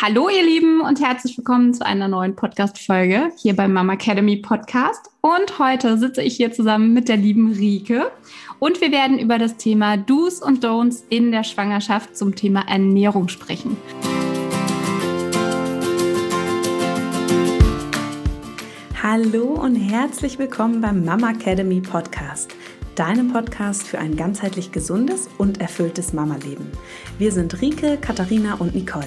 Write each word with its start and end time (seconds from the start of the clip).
Hallo 0.00 0.28
ihr 0.28 0.44
Lieben 0.44 0.80
und 0.80 1.00
herzlich 1.00 1.36
willkommen 1.36 1.74
zu 1.74 1.84
einer 1.84 2.06
neuen 2.06 2.36
Podcast-Folge 2.36 3.32
hier 3.36 3.56
beim 3.56 3.72
Mama 3.72 3.94
Academy 3.94 4.36
Podcast. 4.36 5.10
Und 5.22 5.58
heute 5.58 5.98
sitze 5.98 6.22
ich 6.22 6.36
hier 6.36 6.52
zusammen 6.52 6.94
mit 6.94 7.08
der 7.08 7.16
lieben 7.16 7.50
Rike 7.50 8.12
und 8.60 8.80
wir 8.80 8.92
werden 8.92 9.18
über 9.18 9.38
das 9.38 9.56
Thema 9.56 9.96
Do's 9.96 10.40
und 10.40 10.64
Don'ts 10.64 11.02
in 11.08 11.32
der 11.32 11.42
Schwangerschaft 11.42 12.16
zum 12.16 12.36
Thema 12.36 12.68
Ernährung 12.68 13.26
sprechen. 13.26 13.76
Hallo 19.02 19.54
und 19.54 19.74
herzlich 19.74 20.38
willkommen 20.38 20.80
beim 20.80 21.04
Mama 21.04 21.32
Academy 21.32 21.80
Podcast 21.80 22.54
deinem 22.98 23.32
Podcast 23.32 23.86
für 23.86 24.00
ein 24.00 24.16
ganzheitlich 24.16 24.72
gesundes 24.72 25.28
und 25.38 25.60
erfülltes 25.60 26.12
Mama-Leben. 26.12 26.66
Wir 27.16 27.30
sind 27.30 27.60
Rike, 27.62 27.96
Katharina 27.96 28.54
und 28.54 28.74
Nicole, 28.74 29.06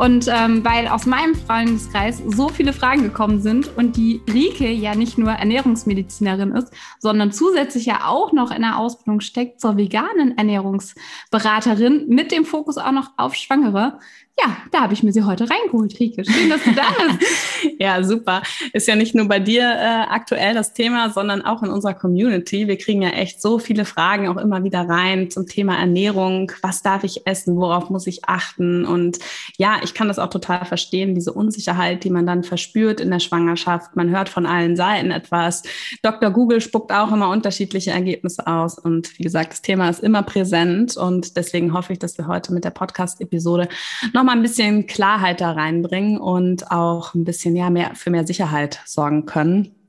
Und 0.00 0.28
ähm, 0.28 0.64
weil 0.64 0.88
aus 0.88 1.04
meinem 1.04 1.34
Freundeskreis 1.34 2.22
so 2.26 2.48
viele 2.48 2.72
Fragen 2.72 3.02
gekommen 3.02 3.42
sind 3.42 3.76
und 3.76 3.98
die 3.98 4.22
Rike 4.32 4.70
ja 4.70 4.94
nicht 4.94 5.18
nur 5.18 5.30
Ernährungsmedizinerin 5.30 6.52
ist, 6.52 6.72
sondern 7.00 7.32
zusätzlich 7.32 7.84
ja 7.84 8.06
auch 8.06 8.32
noch 8.32 8.50
in 8.50 8.62
der 8.62 8.78
Ausbildung 8.78 9.20
steckt 9.20 9.60
zur 9.60 9.76
veganen 9.76 10.38
Ernährungsberaterin 10.38 12.06
mit 12.08 12.32
dem 12.32 12.46
Fokus 12.46 12.78
auch 12.78 12.92
noch 12.92 13.10
auf 13.18 13.34
Schwangere, 13.34 13.98
ja, 14.42 14.56
da 14.70 14.80
habe 14.82 14.94
ich 14.94 15.02
mir 15.02 15.12
sie 15.12 15.22
heute 15.22 15.48
reingeholt, 15.50 15.98
Rike. 16.00 16.24
Schön, 16.24 16.48
dass 16.48 16.62
du 16.64 16.72
da 16.72 16.82
bist. 17.18 17.74
ja, 17.78 18.02
super. 18.02 18.42
Ist 18.72 18.88
ja 18.88 18.96
nicht 18.96 19.14
nur 19.14 19.28
bei 19.28 19.38
dir 19.38 19.62
äh, 19.62 20.06
aktuell 20.08 20.54
das 20.54 20.72
Thema, 20.72 21.10
sondern 21.10 21.42
auch 21.42 21.62
in 21.62 21.70
unserer 21.70 21.94
Community. 21.94 22.66
Wir 22.66 22.78
kriegen 22.78 23.02
ja 23.02 23.10
echt 23.10 23.42
so 23.42 23.58
viele 23.58 23.84
Fragen 23.84 24.28
auch 24.28 24.38
immer 24.38 24.64
wieder 24.64 24.88
rein 24.88 25.30
zum 25.30 25.46
Thema 25.46 25.76
Ernährung. 25.78 26.52
Was 26.62 26.82
darf 26.82 27.04
ich 27.04 27.26
essen? 27.26 27.56
Worauf 27.56 27.90
muss 27.90 28.06
ich 28.06 28.24
achten? 28.26 28.86
Und 28.86 29.18
ja, 29.58 29.76
ich 29.82 29.89
kann 29.94 30.08
das 30.08 30.18
auch 30.18 30.30
total 30.30 30.64
verstehen, 30.64 31.14
diese 31.14 31.32
Unsicherheit, 31.32 32.04
die 32.04 32.10
man 32.10 32.26
dann 32.26 32.42
verspürt 32.42 33.00
in 33.00 33.10
der 33.10 33.20
Schwangerschaft. 33.20 33.96
Man 33.96 34.10
hört 34.10 34.30
von 34.30 34.46
allen 34.46 34.76
Seiten 34.76 35.10
etwas. 35.10 35.62
Dr. 36.02 36.30
Google 36.30 36.62
spuckt 36.62 36.92
auch 36.92 37.12
immer 37.12 37.28
unterschiedliche 37.28 37.90
Ergebnisse 37.90 38.46
aus. 38.46 38.78
Und 38.78 39.18
wie 39.18 39.22
gesagt, 39.22 39.52
das 39.52 39.62
Thema 39.62 39.90
ist 39.90 40.02
immer 40.02 40.22
präsent. 40.22 40.96
Und 40.96 41.36
deswegen 41.36 41.74
hoffe 41.74 41.92
ich, 41.92 41.98
dass 41.98 42.16
wir 42.16 42.26
heute 42.26 42.54
mit 42.54 42.64
der 42.64 42.70
Podcast-Episode 42.70 43.68
nochmal 44.14 44.30
mal 44.30 44.36
ein 44.36 44.42
bisschen 44.42 44.86
Klarheit 44.86 45.40
da 45.40 45.52
reinbringen 45.52 46.18
und 46.18 46.70
auch 46.70 47.14
ein 47.14 47.24
bisschen 47.24 47.56
ja, 47.56 47.68
mehr 47.68 47.96
für 47.96 48.10
mehr 48.10 48.26
Sicherheit 48.26 48.80
sorgen 48.86 49.26
können. 49.26 49.79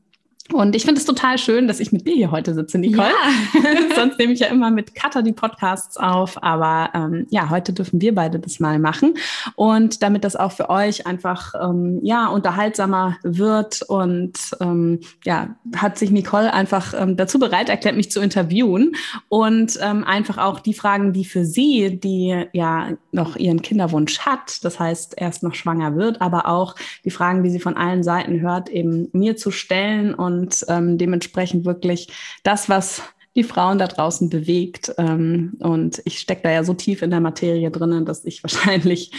Und 0.53 0.75
ich 0.75 0.83
finde 0.83 0.99
es 0.99 1.05
total 1.05 1.37
schön, 1.37 1.67
dass 1.67 1.79
ich 1.79 1.91
mit 1.91 2.05
dir 2.05 2.13
hier 2.13 2.31
heute 2.31 2.53
sitze, 2.53 2.77
Nicole. 2.77 3.07
Ja. 3.07 3.95
Sonst 3.95 4.19
nehme 4.19 4.33
ich 4.33 4.39
ja 4.39 4.47
immer 4.47 4.69
mit 4.69 4.95
Katha 4.95 5.21
die 5.21 5.31
Podcasts 5.31 5.97
auf. 5.97 6.41
Aber 6.43 6.89
ähm, 6.93 7.27
ja, 7.29 7.49
heute 7.49 7.73
dürfen 7.73 8.01
wir 8.01 8.13
beide 8.13 8.39
das 8.39 8.59
mal 8.59 8.79
machen. 8.79 9.13
Und 9.55 10.03
damit 10.03 10.23
das 10.23 10.35
auch 10.35 10.51
für 10.51 10.69
euch 10.69 11.07
einfach 11.07 11.53
ähm, 11.61 11.99
ja, 12.03 12.27
unterhaltsamer 12.27 13.17
wird 13.23 13.81
und 13.83 14.33
ähm, 14.59 14.99
ja, 15.23 15.55
hat 15.75 15.97
sich 15.97 16.11
Nicole 16.11 16.53
einfach 16.53 16.93
ähm, 16.97 17.15
dazu 17.15 17.39
bereit 17.39 17.69
erklärt, 17.69 17.95
mich 17.95 18.11
zu 18.11 18.19
interviewen. 18.19 18.95
Und 19.29 19.79
ähm, 19.81 20.03
einfach 20.03 20.37
auch 20.37 20.59
die 20.59 20.73
Fragen, 20.73 21.13
die 21.13 21.25
für 21.25 21.45
sie, 21.45 21.99
die 21.99 22.45
ja 22.51 22.89
noch 23.11 23.35
ihren 23.37 23.61
Kinderwunsch 23.61 24.19
hat, 24.19 24.63
das 24.65 24.79
heißt 24.79 25.13
erst 25.17 25.43
noch 25.43 25.55
schwanger 25.55 25.95
wird, 25.95 26.21
aber 26.21 26.47
auch 26.47 26.75
die 27.05 27.11
Fragen, 27.11 27.43
die 27.43 27.49
sie 27.49 27.59
von 27.59 27.77
allen 27.77 28.03
Seiten 28.03 28.41
hört, 28.41 28.69
eben 28.69 29.07
mir 29.13 29.37
zu 29.37 29.51
stellen 29.51 30.13
und 30.13 30.40
und 30.41 30.65
ähm, 30.67 30.97
dementsprechend 30.97 31.65
wirklich 31.65 32.07
das, 32.43 32.67
was 32.67 33.03
die 33.35 33.43
Frauen 33.43 33.77
da 33.77 33.87
draußen 33.87 34.29
bewegt. 34.29 34.93
Ähm, 34.97 35.53
und 35.59 36.01
ich 36.03 36.19
stecke 36.19 36.41
da 36.43 36.51
ja 36.51 36.63
so 36.63 36.73
tief 36.73 37.01
in 37.01 37.11
der 37.11 37.21
Materie 37.21 37.71
drinnen, 37.71 38.05
dass 38.05 38.25
ich 38.25 38.43
wahrscheinlich 38.43 39.11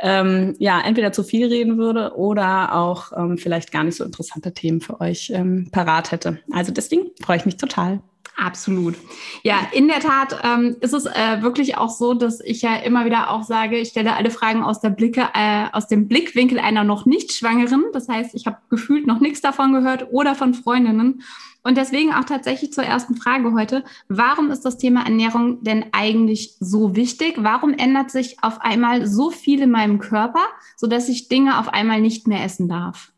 ähm, 0.00 0.54
ja 0.58 0.80
entweder 0.80 1.12
zu 1.12 1.22
viel 1.22 1.48
reden 1.48 1.76
würde 1.78 2.16
oder 2.16 2.74
auch 2.74 3.12
ähm, 3.16 3.36
vielleicht 3.38 3.72
gar 3.72 3.84
nicht 3.84 3.96
so 3.96 4.04
interessante 4.04 4.54
Themen 4.54 4.80
für 4.80 5.00
euch 5.00 5.30
ähm, 5.34 5.68
parat 5.70 6.12
hätte. 6.12 6.38
Also 6.52 6.72
deswegen 6.72 7.10
freue 7.20 7.36
ich 7.36 7.44
mich 7.44 7.56
total. 7.56 8.00
Absolut. 8.40 8.94
Ja, 9.42 9.66
in 9.72 9.88
der 9.88 9.98
Tat 9.98 10.40
ähm, 10.44 10.76
ist 10.80 10.92
es 10.92 11.06
äh, 11.06 11.42
wirklich 11.42 11.76
auch 11.76 11.90
so, 11.90 12.14
dass 12.14 12.40
ich 12.40 12.62
ja 12.62 12.76
immer 12.76 13.04
wieder 13.04 13.30
auch 13.30 13.42
sage, 13.42 13.76
ich 13.78 13.88
stelle 13.88 14.14
alle 14.14 14.30
Fragen 14.30 14.62
aus 14.62 14.80
der 14.80 14.90
Blicke, 14.90 15.28
äh, 15.34 15.66
aus 15.72 15.88
dem 15.88 16.06
Blickwinkel 16.06 16.60
einer 16.60 16.84
noch 16.84 17.04
nicht 17.04 17.32
Schwangeren. 17.32 17.86
Das 17.92 18.08
heißt, 18.08 18.36
ich 18.36 18.46
habe 18.46 18.58
gefühlt 18.70 19.08
noch 19.08 19.18
nichts 19.18 19.40
davon 19.40 19.72
gehört 19.72 20.06
oder 20.12 20.36
von 20.36 20.54
Freundinnen. 20.54 21.22
Und 21.64 21.76
deswegen 21.76 22.14
auch 22.14 22.24
tatsächlich 22.24 22.72
zur 22.72 22.84
ersten 22.84 23.16
Frage 23.16 23.52
heute. 23.54 23.82
Warum 24.08 24.52
ist 24.52 24.64
das 24.64 24.78
Thema 24.78 25.02
Ernährung 25.02 25.64
denn 25.64 25.86
eigentlich 25.90 26.54
so 26.60 26.94
wichtig? 26.94 27.34
Warum 27.38 27.74
ändert 27.74 28.12
sich 28.12 28.36
auf 28.40 28.60
einmal 28.60 29.08
so 29.08 29.30
viel 29.30 29.62
in 29.62 29.72
meinem 29.72 29.98
Körper, 29.98 30.46
sodass 30.76 31.08
ich 31.08 31.26
Dinge 31.26 31.58
auf 31.58 31.68
einmal 31.68 32.00
nicht 32.00 32.28
mehr 32.28 32.44
essen 32.44 32.68
darf? 32.68 33.10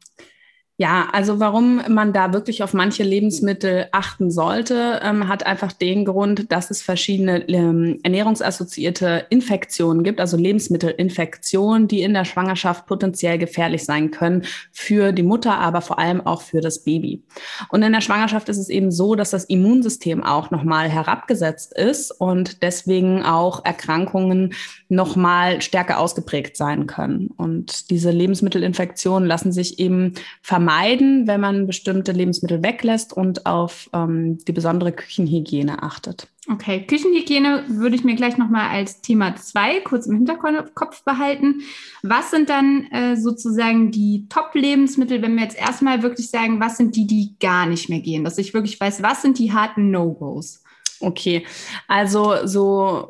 Ja, 0.81 1.09
also 1.13 1.41
warum 1.41 1.83
man 1.91 2.15
da 2.15 2.33
wirklich 2.33 2.63
auf 2.63 2.73
manche 2.73 3.03
Lebensmittel 3.03 3.89
achten 3.93 4.31
sollte, 4.31 4.99
ähm, 5.05 5.29
hat 5.29 5.45
einfach 5.45 5.73
den 5.73 6.07
Grund, 6.07 6.51
dass 6.51 6.71
es 6.71 6.81
verschiedene 6.81 7.47
ähm, 7.51 8.01
ernährungsassoziierte 8.03 9.27
Infektionen 9.29 10.05
gibt, 10.05 10.21
also 10.21 10.39
Lebensmittelinfektionen, 10.39 11.87
die 11.87 12.01
in 12.01 12.15
der 12.15 12.25
Schwangerschaft 12.25 12.87
potenziell 12.87 13.37
gefährlich 13.37 13.85
sein 13.85 14.11
können 14.11 14.45
für 14.73 15.13
die 15.13 15.23
Mutter, 15.23 15.59
aber 15.59 15.83
vor 15.83 15.99
allem 15.99 16.23
auch 16.23 16.41
für 16.41 16.63
das 16.63 16.83
Baby. 16.83 17.25
Und 17.69 17.83
in 17.83 17.93
der 17.93 18.01
Schwangerschaft 18.01 18.49
ist 18.49 18.57
es 18.57 18.71
eben 18.71 18.91
so, 18.91 19.17
dass 19.17 19.29
das 19.29 19.45
Immunsystem 19.45 20.25
auch 20.25 20.51
nochmal 20.51 20.89
herabgesetzt 20.89 21.77
ist 21.77 22.11
und 22.11 22.63
deswegen 22.63 23.23
auch 23.23 23.67
Erkrankungen 23.67 24.55
nochmal 24.89 25.61
stärker 25.61 25.99
ausgeprägt 25.99 26.57
sein 26.57 26.87
können. 26.87 27.29
Und 27.37 27.91
diese 27.91 28.11
Lebensmittelinfektionen 28.11 29.29
lassen 29.29 29.53
sich 29.53 29.79
eben 29.79 30.15
vermeiden 30.41 30.70
vermeiden, 30.71 31.27
wenn 31.27 31.41
man 31.41 31.67
bestimmte 31.67 32.13
Lebensmittel 32.13 32.63
weglässt 32.63 33.13
und 33.13 33.47
auf 33.47 33.91
ähm, 33.93 34.39
die 34.47 34.53
besondere 34.53 34.93
Küchenhygiene 34.93 35.83
achtet. 35.83 36.29
Okay, 36.49 36.87
Küchenhygiene 36.87 37.65
würde 37.69 37.97
ich 37.97 38.05
mir 38.05 38.15
gleich 38.15 38.37
nochmal 38.37 38.71
als 38.71 39.01
Thema 39.01 39.37
2 39.37 39.81
kurz 39.81 40.07
im 40.07 40.17
Hinterkopf 40.17 41.05
behalten. 41.05 41.63
Was 42.03 42.31
sind 42.31 42.49
dann 42.49 42.87
äh, 42.93 43.17
sozusagen 43.17 43.91
die 43.91 44.27
Top-Lebensmittel, 44.29 45.23
wenn 45.23 45.35
wir 45.35 45.43
jetzt 45.43 45.59
erstmal 45.59 46.03
wirklich 46.03 46.31
sagen, 46.31 46.61
was 46.61 46.77
sind 46.77 46.97
die, 46.97 47.07
die 47.07 47.35
gar 47.41 47.67
nicht 47.67 47.89
mehr 47.89 48.01
gehen? 48.01 48.25
Dass 48.25 48.39
ich 48.39 48.55
wirklich 48.55 48.81
weiß, 48.81 49.03
was 49.03 49.23
sind 49.23 49.39
die 49.39 49.53
harten 49.53 49.91
No-Gos? 49.91 50.63
Okay, 51.01 51.47
also 51.89 52.47
so 52.47 53.09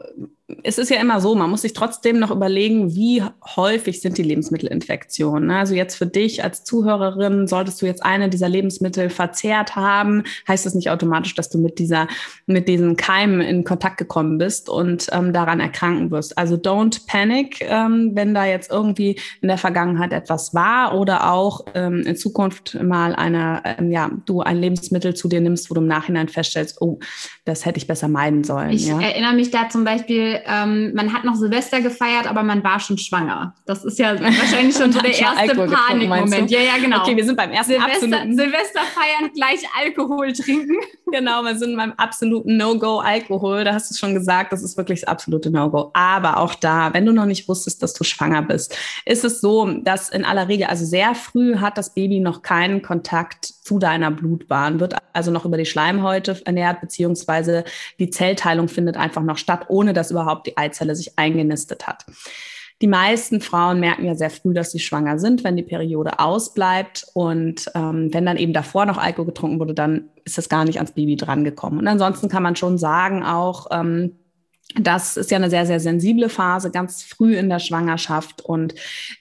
es 0.62 0.78
ist 0.78 0.90
ja 0.90 1.00
immer 1.00 1.20
so, 1.20 1.34
man 1.34 1.50
muss 1.50 1.62
sich 1.62 1.72
trotzdem 1.72 2.18
noch 2.18 2.30
überlegen, 2.30 2.94
wie 2.94 3.22
häufig 3.56 4.00
sind 4.00 4.18
die 4.18 4.22
Lebensmittelinfektionen. 4.22 5.48
Ne? 5.48 5.58
Also 5.58 5.74
jetzt 5.74 5.96
für 5.96 6.06
dich 6.06 6.42
als 6.42 6.64
Zuhörerin, 6.64 7.46
solltest 7.46 7.80
du 7.82 7.86
jetzt 7.86 8.04
eine 8.04 8.28
dieser 8.28 8.48
Lebensmittel 8.48 9.10
verzehrt 9.10 9.76
haben, 9.76 10.24
heißt 10.48 10.66
das 10.66 10.74
nicht 10.74 10.90
automatisch, 10.90 11.34
dass 11.34 11.50
du 11.50 11.58
mit 11.58 11.78
dieser, 11.78 12.08
mit 12.46 12.68
diesen 12.68 12.96
Keimen 12.96 13.40
in 13.40 13.64
Kontakt 13.64 13.98
gekommen 13.98 14.38
bist 14.38 14.68
und 14.68 15.08
ähm, 15.12 15.32
daran 15.32 15.60
erkranken 15.60 16.10
wirst. 16.10 16.36
Also 16.36 16.56
don't 16.56 17.06
panic, 17.06 17.60
ähm, 17.62 18.12
wenn 18.14 18.34
da 18.34 18.44
jetzt 18.44 18.70
irgendwie 18.70 19.18
in 19.40 19.48
der 19.48 19.58
Vergangenheit 19.58 20.12
etwas 20.12 20.54
war 20.54 20.98
oder 20.98 21.32
auch 21.32 21.64
ähm, 21.74 22.00
in 22.00 22.16
Zukunft 22.16 22.78
mal 22.82 23.14
eine, 23.14 23.62
ähm, 23.64 23.90
ja, 23.90 24.10
du 24.26 24.40
ein 24.40 24.58
Lebensmittel 24.58 25.14
zu 25.14 25.28
dir 25.28 25.40
nimmst, 25.40 25.70
wo 25.70 25.74
du 25.74 25.80
im 25.80 25.86
Nachhinein 25.86 26.28
feststellst, 26.28 26.80
oh, 26.80 26.98
das 27.44 27.66
hätte 27.66 27.78
ich 27.78 27.86
besser 27.86 28.08
meiden 28.08 28.44
sollen. 28.44 28.70
Ich 28.70 28.86
ja? 28.86 29.00
erinnere 29.00 29.34
mich 29.34 29.50
da 29.50 29.68
zum 29.68 29.84
Beispiel 29.84 30.39
ähm, 30.46 30.92
man 30.94 31.12
hat 31.12 31.24
noch 31.24 31.34
Silvester 31.34 31.80
gefeiert, 31.80 32.26
aber 32.26 32.42
man 32.42 32.62
war 32.62 32.80
schon 32.80 32.98
schwanger. 32.98 33.54
Das 33.66 33.84
ist 33.84 33.98
ja 33.98 34.18
wahrscheinlich 34.20 34.76
schon 34.76 34.92
so 34.92 35.00
der 35.00 35.18
erste 35.18 35.54
Panikmoment. 35.54 36.50
Ja, 36.50 36.60
ja, 36.60 36.78
genau. 36.80 37.02
Okay, 37.02 37.16
wir 37.16 37.24
sind 37.24 37.36
beim 37.36 37.50
ersten 37.50 37.72
Silvester, 37.72 38.06
absoluten. 38.06 38.36
Silvester 38.36 38.80
feiern, 38.80 39.30
gleich 39.34 39.60
Alkohol 39.78 40.32
trinken. 40.32 40.76
Genau, 41.12 41.42
wir 41.42 41.56
sind 41.56 41.76
beim 41.76 41.92
absoluten 41.96 42.56
No-Go 42.56 43.00
Alkohol. 43.00 43.64
Da 43.64 43.74
hast 43.74 43.90
du 43.90 43.98
schon 43.98 44.14
gesagt, 44.14 44.52
das 44.52 44.62
ist 44.62 44.76
wirklich 44.76 45.00
das 45.00 45.08
absolute 45.08 45.50
No-Go. 45.50 45.90
Aber 45.92 46.36
auch 46.36 46.54
da, 46.54 46.94
wenn 46.94 47.04
du 47.04 47.12
noch 47.12 47.26
nicht 47.26 47.48
wusstest, 47.48 47.82
dass 47.82 47.94
du 47.94 48.04
schwanger 48.04 48.42
bist, 48.42 48.76
ist 49.04 49.24
es 49.24 49.40
so, 49.40 49.66
dass 49.82 50.10
in 50.10 50.24
aller 50.24 50.46
Regel, 50.46 50.68
also 50.68 50.84
sehr 50.84 51.16
früh 51.16 51.56
hat 51.56 51.78
das 51.78 51.94
Baby 51.94 52.20
noch 52.20 52.42
keinen 52.42 52.80
Kontakt 52.80 53.54
zu 53.70 53.78
deiner 53.78 54.10
Blutbahn, 54.10 54.80
wird 54.80 54.96
also 55.12 55.30
noch 55.30 55.44
über 55.44 55.56
die 55.56 55.64
Schleimhäute 55.64 56.42
ernährt, 56.44 56.80
beziehungsweise 56.80 57.62
die 58.00 58.10
Zellteilung 58.10 58.66
findet 58.66 58.96
einfach 58.96 59.22
noch 59.22 59.38
statt, 59.38 59.66
ohne 59.68 59.92
dass 59.92 60.10
überhaupt 60.10 60.48
die 60.48 60.56
Eizelle 60.56 60.96
sich 60.96 61.16
eingenistet 61.16 61.86
hat. 61.86 62.04
die 62.82 62.88
meisten 62.88 63.40
Frauen 63.40 63.78
merken 63.78 64.06
ja 64.06 64.16
sehr 64.16 64.30
früh, 64.30 64.54
dass 64.54 64.72
sie 64.72 64.80
schwanger 64.80 65.20
sind, 65.20 65.44
wenn 65.44 65.54
die 65.54 65.62
Periode 65.62 66.18
ausbleibt. 66.18 67.06
Und 67.14 67.70
ähm, 67.76 68.12
wenn 68.12 68.26
dann 68.26 68.38
eben 68.38 68.54
davor 68.54 68.86
noch 68.86 68.98
Alkohol 68.98 69.26
getrunken 69.26 69.60
wurde, 69.60 69.74
dann 69.74 70.08
ist 70.24 70.36
das 70.36 70.48
gar 70.48 70.64
nicht 70.64 70.78
ans 70.78 70.92
Baby 70.92 71.14
drangekommen. 71.14 71.78
Und 71.78 71.86
ansonsten 71.86 72.28
kann 72.28 72.42
man 72.42 72.56
schon 72.56 72.76
sagen, 72.76 73.22
auch 73.22 73.68
ähm, 73.70 74.16
das 74.78 75.16
ist 75.16 75.30
ja 75.30 75.36
eine 75.36 75.50
sehr, 75.50 75.66
sehr 75.66 75.80
sensible 75.80 76.28
Phase, 76.28 76.70
ganz 76.70 77.02
früh 77.02 77.36
in 77.36 77.48
der 77.48 77.58
Schwangerschaft. 77.58 78.42
Und 78.42 78.74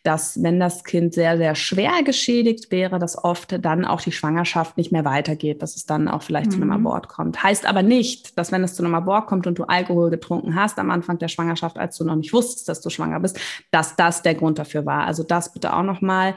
dass, 0.03 0.41
wenn 0.43 0.59
das 0.59 0.83
Kind 0.83 1.13
sehr, 1.13 1.37
sehr 1.37 1.55
schwer 1.55 2.03
geschädigt 2.03 2.71
wäre, 2.71 2.99
dass 2.99 3.21
oft 3.23 3.63
dann 3.63 3.85
auch 3.85 4.01
die 4.01 4.11
Schwangerschaft 4.11 4.77
nicht 4.77 4.91
mehr 4.91 5.05
weitergeht, 5.05 5.61
dass 5.61 5.75
es 5.75 5.85
dann 5.85 6.07
auch 6.07 6.21
vielleicht 6.21 6.47
mhm. 6.47 6.51
zu 6.51 6.57
einem 6.57 6.67
mhm. 6.67 6.87
Abort 6.87 7.07
kommt. 7.07 7.41
Heißt 7.41 7.65
aber 7.65 7.81
nicht, 7.81 8.37
dass 8.37 8.51
wenn 8.51 8.63
es 8.63 8.75
zu 8.75 8.83
einem 8.83 8.95
Abort 8.95 9.27
kommt 9.27 9.47
und 9.47 9.57
du 9.57 9.63
Alkohol 9.63 10.09
getrunken 10.09 10.55
hast 10.55 10.77
am 10.77 10.91
Anfang 10.91 11.17
der 11.17 11.27
Schwangerschaft, 11.29 11.77
als 11.77 11.97
du 11.97 12.03
noch 12.03 12.15
nicht 12.15 12.33
wusstest, 12.33 12.69
dass 12.69 12.81
du 12.81 12.89
schwanger 12.89 13.19
bist, 13.19 13.39
dass 13.71 13.95
das 13.95 14.21
der 14.21 14.35
Grund 14.35 14.59
dafür 14.59 14.85
war. 14.85 15.05
Also 15.05 15.23
das 15.23 15.53
bitte 15.53 15.73
auch 15.73 15.83
nochmal 15.83 16.35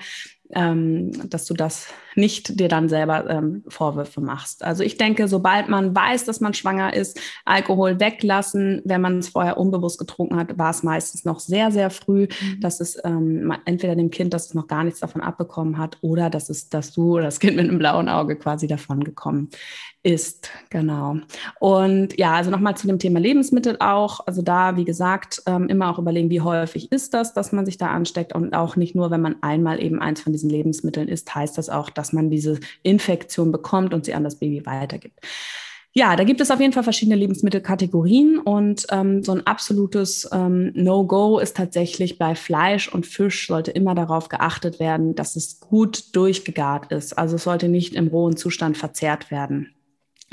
ähm, 0.53 1.29
dass 1.29 1.47
du 1.47 1.55
das 1.55 1.88
nicht 2.14 2.59
dir 2.61 2.69
dann 2.69 2.88
selber 2.88 3.29
ähm, 3.29 3.64
Vorwürfe 3.69 4.20
machst. 4.20 4.64
Also 4.64 4.82
ich 4.82 4.97
denke, 4.97 5.29
sobald 5.29 5.69
man 5.69 5.94
weiß, 5.94 6.25
dass 6.25 6.41
man 6.41 6.55
schwanger 6.55 6.94
ist, 6.94 7.20
Alkohol 7.44 8.00
weglassen. 8.00 8.82
Wenn 8.85 9.00
man 9.00 9.19
es 9.19 9.29
vorher 9.29 9.56
unbewusst 9.56 9.99
getrunken 9.99 10.37
hat, 10.37 10.59
war 10.59 10.70
es 10.70 10.82
meistens 10.82 11.25
noch 11.25 11.41
sehr, 11.41 11.70
sehr 11.70 11.91
früh, 11.91 12.23
mhm. 12.23 12.61
dass 12.61 12.81
es 12.81 12.99
ähm, 13.05 13.53
entweder 13.64 13.97
dem 13.97 14.11
Kind, 14.11 14.35
das 14.35 14.55
noch 14.55 14.67
gar 14.67 14.85
nichts 14.85 15.00
davon 15.00 15.20
abbekommen 15.20 15.79
hat, 15.79 15.99
oder 16.00 16.31
dass 16.31 16.49
es, 16.49 16.69
dass 16.69 16.93
du 16.93 17.14
oder 17.14 17.25
das 17.25 17.41
Kind 17.41 17.56
mit 17.56 17.69
einem 17.69 17.79
blauen 17.79 18.09
Auge 18.09 18.37
quasi 18.37 18.67
davon 18.67 19.05
gekommen 19.05 19.49
ist. 20.03 20.50
Genau. 20.70 21.17
Und 21.61 22.19
ja, 22.19 22.32
also 22.32 22.50
nochmal 22.50 22.76
zu 22.76 22.87
dem 22.87 22.99
Thema 22.99 23.20
Lebensmittel 23.20 23.76
auch. 23.79 24.26
Also 24.26 24.43
da, 24.43 24.76
wie 24.76 24.85
gesagt, 24.85 25.43
ähm, 25.47 25.69
immer 25.69 25.91
auch 25.91 25.99
überlegen, 25.99 26.31
wie 26.31 26.41
häufig 26.41 26.91
ist 26.91 27.15
das, 27.15 27.35
dass 27.35 27.53
man 27.53 27.65
sich 27.65 27.79
da 27.79 27.88
ansteckt 27.88 28.35
und 28.35 28.53
auch 28.55 28.75
nicht 28.75 28.97
nur, 28.97 29.11
wenn 29.11 29.20
man 29.20 29.37
einmal 29.43 29.81
eben 29.81 30.00
eins 30.00 30.20
von 30.20 30.32
diesen 30.32 30.50
Lebensmitteln 30.50 31.08
isst, 31.08 31.32
heißt 31.35 31.56
das 31.56 31.69
auch, 31.69 31.88
dass 31.88 32.02
man 32.11 32.31
diese 32.31 32.59
Infektion 32.83 33.53
bekommt 33.53 33.93
und 33.93 34.07
sie 34.07 34.15
an 34.15 34.25
das 34.25 34.39
Baby 34.39 34.65
weitergibt. 34.65 35.21
Ja, 35.95 36.17
da 36.17 36.25
gibt 36.25 36.41
es 36.41 36.51
auf 36.51 36.59
jeden 36.59 36.73
Fall 36.73 36.85
verschiedene 36.85 37.17
Lebensmittelkategorien 37.17 38.39
und 38.39 38.87
ähm, 38.91 39.23
so 39.23 39.33
ein 39.33 39.47
absolutes 39.47 40.27
ähm, 40.33 40.73
No-Go 40.75 41.39
ist 41.39 41.55
tatsächlich 41.55 42.17
bei 42.17 42.35
Fleisch 42.35 42.89
und 42.89 43.07
Fisch 43.07 43.47
sollte 43.47 43.73
immer 43.73 43.95
darauf 43.95 44.31
geachtet 44.31 44.81
werden, 44.81 45.15
dass 45.15 45.37
es 45.37 45.61
gut 45.61 46.17
durchgegart 46.17 46.91
ist. 46.93 47.19
Also 47.19 47.37
es 47.37 47.45
sollte 47.45 47.69
nicht 47.69 47.95
im 47.95 48.09
rohen 48.09 48.39
Zustand 48.39 48.79
verzehrt 48.79 49.31
werden. 49.31 49.75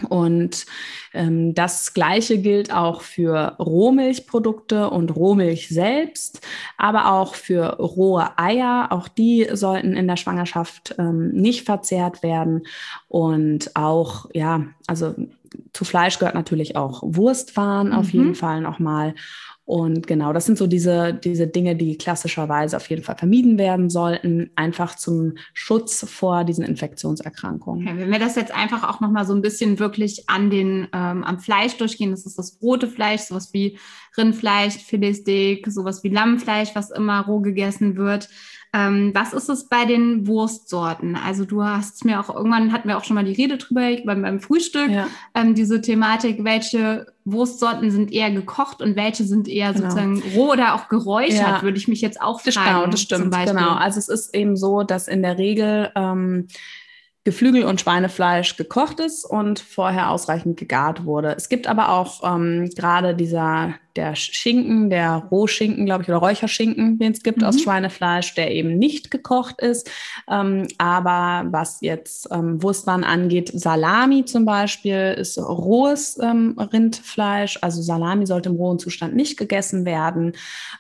Und 0.08 0.66
ähm, 1.14 1.54
das 1.54 1.94
Gleiche 1.94 2.38
gilt 2.40 2.74
auch 2.74 3.02
für 3.02 3.56
Rohmilchprodukte 3.60 4.90
und 4.90 5.16
Rohmilch 5.16 5.70
selbst, 5.70 6.42
aber 6.78 7.14
auch 7.14 7.36
für 7.36 7.78
rohe 7.78 8.38
Eier. 8.38 8.88
Auch 8.92 9.08
die 9.08 9.48
sollten 9.54 9.94
in 9.96 10.08
der 10.08 10.18
Schwangerschaft 10.18 10.96
ähm, 10.98 11.30
nicht 11.30 11.66
verzehrt 11.66 12.24
werden. 12.24 12.64
Und 13.08 13.76
auch, 13.76 14.28
ja, 14.34 14.66
also 14.88 15.16
zu 15.74 15.86
Fleisch 15.86 16.20
gehört 16.20 16.36
natürlich 16.36 16.76
auch 16.76 17.02
Wurstwaren 17.04 17.90
mhm. 17.90 17.94
auf 17.94 18.12
jeden 18.12 18.36
Fall 18.36 18.62
nochmal. 18.62 19.16
Und 19.70 20.08
genau, 20.08 20.34
das 20.34 20.48
sind 20.48 20.58
so 20.58 20.66
diese, 20.66 21.14
diese 21.14 21.46
Dinge, 21.46 21.76
die 21.76 21.96
klassischerweise 21.96 22.76
auf 22.76 22.90
jeden 22.90 23.04
Fall 23.04 23.16
vermieden 23.16 23.60
werden 23.60 23.92
sollten, 23.92 24.50
einfach 24.56 24.96
zum 24.96 25.34
Schutz 25.54 26.10
vor 26.10 26.44
diesen 26.44 26.66
Infektionserkrankungen. 26.66 27.88
Okay, 27.88 28.00
wenn 28.00 28.12
wir 28.12 28.18
das 28.18 28.36
jetzt 28.36 28.52
einfach 28.52 28.90
auch 28.90 29.00
nochmal 29.00 29.28
so 29.28 29.36
ein 29.36 29.44
bisschen 29.44 29.78
wirklich 29.78 30.28
an 30.28 30.50
den, 30.50 30.88
ähm, 30.92 31.24
am 31.24 31.38
Fleisch 31.38 31.78
durchgehen, 31.78 32.10
das 32.10 32.26
ist 32.26 32.40
das 32.40 32.58
rote 32.64 32.88
Fleisch, 32.88 33.22
sowas 33.22 33.54
wie 33.54 33.78
Rindfleisch, 34.18 34.78
Filetsteak, 34.78 35.68
sowas 35.68 36.04
wie 36.04 36.10
Lammfleisch, 36.10 36.70
was 36.74 36.90
immer 36.90 37.24
roh 37.26 37.42
gegessen 37.42 37.96
wird. 37.96 38.28
Ähm, 38.72 39.12
was 39.16 39.34
ist 39.34 39.50
es 39.50 39.68
bei 39.68 39.86
den 39.86 40.28
Wurstsorten? 40.28 41.16
Also 41.16 41.44
du 41.44 41.64
hast 41.64 42.06
mir 42.06 42.20
auch 42.20 42.34
irgendwann 42.34 42.72
hatten 42.72 42.88
wir 42.88 42.98
auch 42.98 43.04
schon 43.04 43.16
mal 43.16 43.26
die 43.26 43.34
Rede 43.34 43.58
drüber 43.58 43.90
beim, 44.06 44.22
beim 44.22 44.40
Frühstück, 44.40 44.92
ja. 44.92 45.08
ähm, 45.34 45.56
diese 45.56 45.82
Thematik, 45.82 46.44
welche 46.44 47.08
Wurstsorten 47.26 47.90
sind 47.90 48.12
eher 48.12 48.30
gekocht 48.30 48.82
und 48.82 48.96
welche 48.96 49.24
sind 49.24 49.48
eher 49.48 49.74
genau. 49.74 49.90
sozusagen 49.90 50.22
roh 50.36 50.52
oder 50.52 50.76
auch 50.76 50.88
geräuchert, 50.88 51.40
ja. 51.40 51.62
würde 51.64 51.78
ich 51.80 51.88
mich 51.88 52.02
jetzt 52.02 52.22
auch 52.22 52.42
fragen. 52.42 52.80
Genau, 52.80 52.88
das 52.88 53.02
stimmt. 53.02 53.34
Genau. 53.34 53.74
Also 53.74 53.98
es 53.98 54.08
ist 54.08 54.36
eben 54.36 54.56
so, 54.56 54.84
dass 54.84 55.08
in 55.08 55.24
der 55.24 55.40
Regel 55.40 55.92
ähm, 55.96 56.48
Geflügel 57.24 57.64
und 57.64 57.82
Schweinefleisch 57.82 58.56
gekocht 58.56 59.00
ist 59.00 59.26
und 59.26 59.60
vorher 59.60 60.10
ausreichend 60.10 60.58
gegart 60.58 61.06
wurde. 61.06 61.36
Es 61.36 61.50
gibt 61.50 61.68
aber 61.68 61.90
auch 61.90 62.24
ähm, 62.24 62.70
gerade 62.76 63.16
dieser 63.16 63.74
der 63.96 64.16
Schinken, 64.16 64.90
der 64.90 65.28
Rohschinken, 65.32 65.86
glaube 65.86 66.04
ich, 66.04 66.10
oder 66.10 66.18
Räucherschinken, 66.18 67.00
den 67.00 67.12
es 67.12 67.24
gibt 67.24 67.40
mhm. 67.40 67.46
aus 67.46 67.62
Schweinefleisch, 67.62 68.34
der 68.36 68.52
eben 68.52 68.78
nicht 68.78 69.12
gekocht 69.12 69.62
ist. 69.62 69.90
Ähm, 70.30 70.68
aber 70.78 71.48
was 71.52 71.82
jetzt 71.82 72.28
ähm, 72.32 72.62
Wurstwaren 72.62 73.04
angeht, 73.04 73.52
Salami 73.54 74.26
zum 74.26 74.46
Beispiel 74.46 75.16
ist 75.18 75.38
rohes 75.38 76.18
ähm, 76.22 76.56
Rindfleisch. 76.58 77.60
Also 77.62 77.82
Salami 77.82 78.26
sollte 78.26 78.50
im 78.50 78.56
rohen 78.56 78.80
Zustand 78.80 79.16
nicht 79.16 79.38
gegessen 79.38 79.86
werden. 79.86 80.34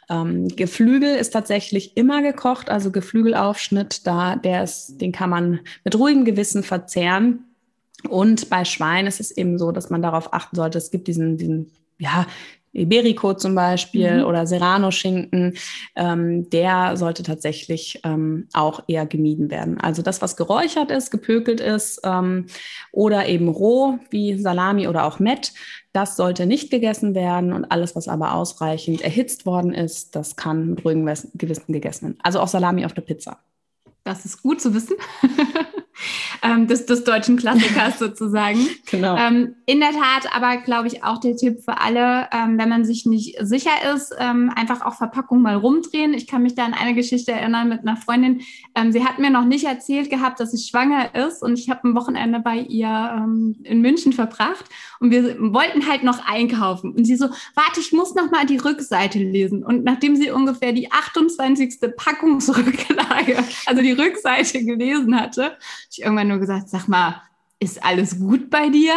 Ähm, 0.09 0.47
Geflügel 0.49 1.15
ist 1.15 1.31
tatsächlich 1.31 1.97
immer 1.97 2.21
gekocht, 2.21 2.69
also 2.69 2.91
Geflügelaufschnitt, 2.91 4.05
da 4.05 4.35
der 4.35 4.63
ist, 4.63 4.99
den 5.01 5.11
kann 5.11 5.29
man 5.29 5.59
mit 5.83 5.97
ruhigem 5.97 6.25
Gewissen 6.25 6.63
verzehren. 6.63 7.45
Und 8.07 8.49
bei 8.49 8.63
Schwein 8.63 9.07
ist 9.07 9.19
es 9.19 9.31
eben 9.31 9.57
so, 9.57 9.71
dass 9.71 9.89
man 9.89 10.01
darauf 10.01 10.33
achten 10.33 10.55
sollte, 10.55 10.77
es 10.77 10.91
gibt 10.91 11.07
diesen, 11.07 11.37
diesen 11.37 11.71
ja, 11.97 12.25
Iberico 12.73 13.33
zum 13.33 13.55
Beispiel 13.55 14.19
mhm. 14.19 14.25
oder 14.25 14.45
Serrano-Schinken, 14.45 15.55
ähm, 15.95 16.49
der 16.49 16.97
sollte 16.97 17.23
tatsächlich 17.23 18.01
ähm, 18.03 18.47
auch 18.53 18.83
eher 18.87 19.05
gemieden 19.05 19.49
werden. 19.49 19.79
Also 19.79 20.01
das, 20.01 20.21
was 20.21 20.35
geräuchert 20.35 20.91
ist, 20.91 21.11
gepökelt 21.11 21.59
ist 21.59 22.01
ähm, 22.03 22.45
oder 22.91 23.27
eben 23.27 23.47
roh 23.47 23.99
wie 24.09 24.37
Salami 24.37 24.87
oder 24.87 25.05
auch 25.05 25.19
Mett, 25.19 25.53
das 25.93 26.15
sollte 26.15 26.45
nicht 26.45 26.69
gegessen 26.69 27.15
werden 27.15 27.51
und 27.51 27.65
alles, 27.65 27.95
was 27.95 28.07
aber 28.07 28.33
ausreichend 28.35 29.01
erhitzt 29.01 29.45
worden 29.45 29.73
ist, 29.73 30.15
das 30.15 30.35
kann 30.35 30.69
mit 30.71 30.85
ruhigem 30.85 31.11
Gewissen 31.33 31.73
gegessen 31.73 32.05
werden. 32.05 32.19
Also 32.21 32.39
auch 32.39 32.47
Salami 32.47 32.85
auf 32.85 32.93
der 32.93 33.01
Pizza. 33.01 33.39
Das 34.03 34.25
ist 34.25 34.41
gut 34.41 34.61
zu 34.61 34.73
wissen. 34.73 34.95
ähm, 36.41 36.67
des, 36.67 36.85
des 36.85 37.03
deutschen 37.03 37.37
Klassikers 37.37 37.99
sozusagen. 37.99 38.67
Genau. 38.89 39.17
Ähm, 39.17 39.55
in 39.65 39.79
der 39.79 39.91
Tat 39.91 40.33
aber, 40.33 40.57
glaube 40.57 40.87
ich, 40.87 41.03
auch 41.03 41.19
der 41.19 41.35
Tipp 41.35 41.59
für 41.63 41.79
alle, 41.79 42.27
ähm, 42.31 42.57
wenn 42.57 42.69
man 42.69 42.85
sich 42.85 43.05
nicht 43.05 43.37
sicher 43.41 43.93
ist, 43.93 44.13
ähm, 44.19 44.51
einfach 44.55 44.85
auch 44.85 44.95
Verpackung 44.95 45.41
mal 45.41 45.55
rumdrehen. 45.55 46.13
Ich 46.13 46.27
kann 46.27 46.43
mich 46.43 46.55
da 46.55 46.65
an 46.65 46.73
eine 46.73 46.93
Geschichte 46.93 47.31
erinnern 47.31 47.69
mit 47.69 47.81
einer 47.81 47.97
Freundin. 47.97 48.41
Ähm, 48.75 48.91
sie 48.91 49.03
hat 49.05 49.19
mir 49.19 49.29
noch 49.29 49.45
nicht 49.45 49.65
erzählt 49.65 50.09
gehabt, 50.09 50.39
dass 50.39 50.51
sie 50.51 50.69
schwanger 50.69 51.15
ist 51.15 51.43
und 51.43 51.57
ich 51.57 51.69
habe 51.69 51.87
ein 51.87 51.95
Wochenende 51.95 52.39
bei 52.39 52.57
ihr 52.57 52.87
ähm, 52.87 53.55
in 53.63 53.81
München 53.81 54.13
verbracht 54.13 54.65
und 54.99 55.11
wir 55.11 55.37
wollten 55.39 55.87
halt 55.87 56.03
noch 56.03 56.25
einkaufen. 56.25 56.91
Und 56.91 57.05
sie 57.05 57.15
so, 57.15 57.29
warte, 57.55 57.79
ich 57.79 57.93
muss 57.93 58.15
noch 58.15 58.31
mal 58.31 58.45
die 58.45 58.57
Rückseite 58.57 59.19
lesen. 59.19 59.63
Und 59.63 59.83
nachdem 59.83 60.15
sie 60.15 60.29
ungefähr 60.31 60.73
die 60.73 60.91
28. 60.91 61.79
Packungsrücklage, 61.95 63.37
also 63.65 63.81
die 63.81 63.93
Rückseite 63.93 64.63
gelesen 64.63 65.19
hatte, 65.19 65.57
ich 65.91 66.01
irgendwann 66.01 66.28
nur 66.29 66.39
gesagt, 66.39 66.69
sag 66.69 66.87
mal, 66.87 67.21
ist 67.59 67.83
alles 67.83 68.19
gut 68.19 68.49
bei 68.49 68.69
dir? 68.69 68.93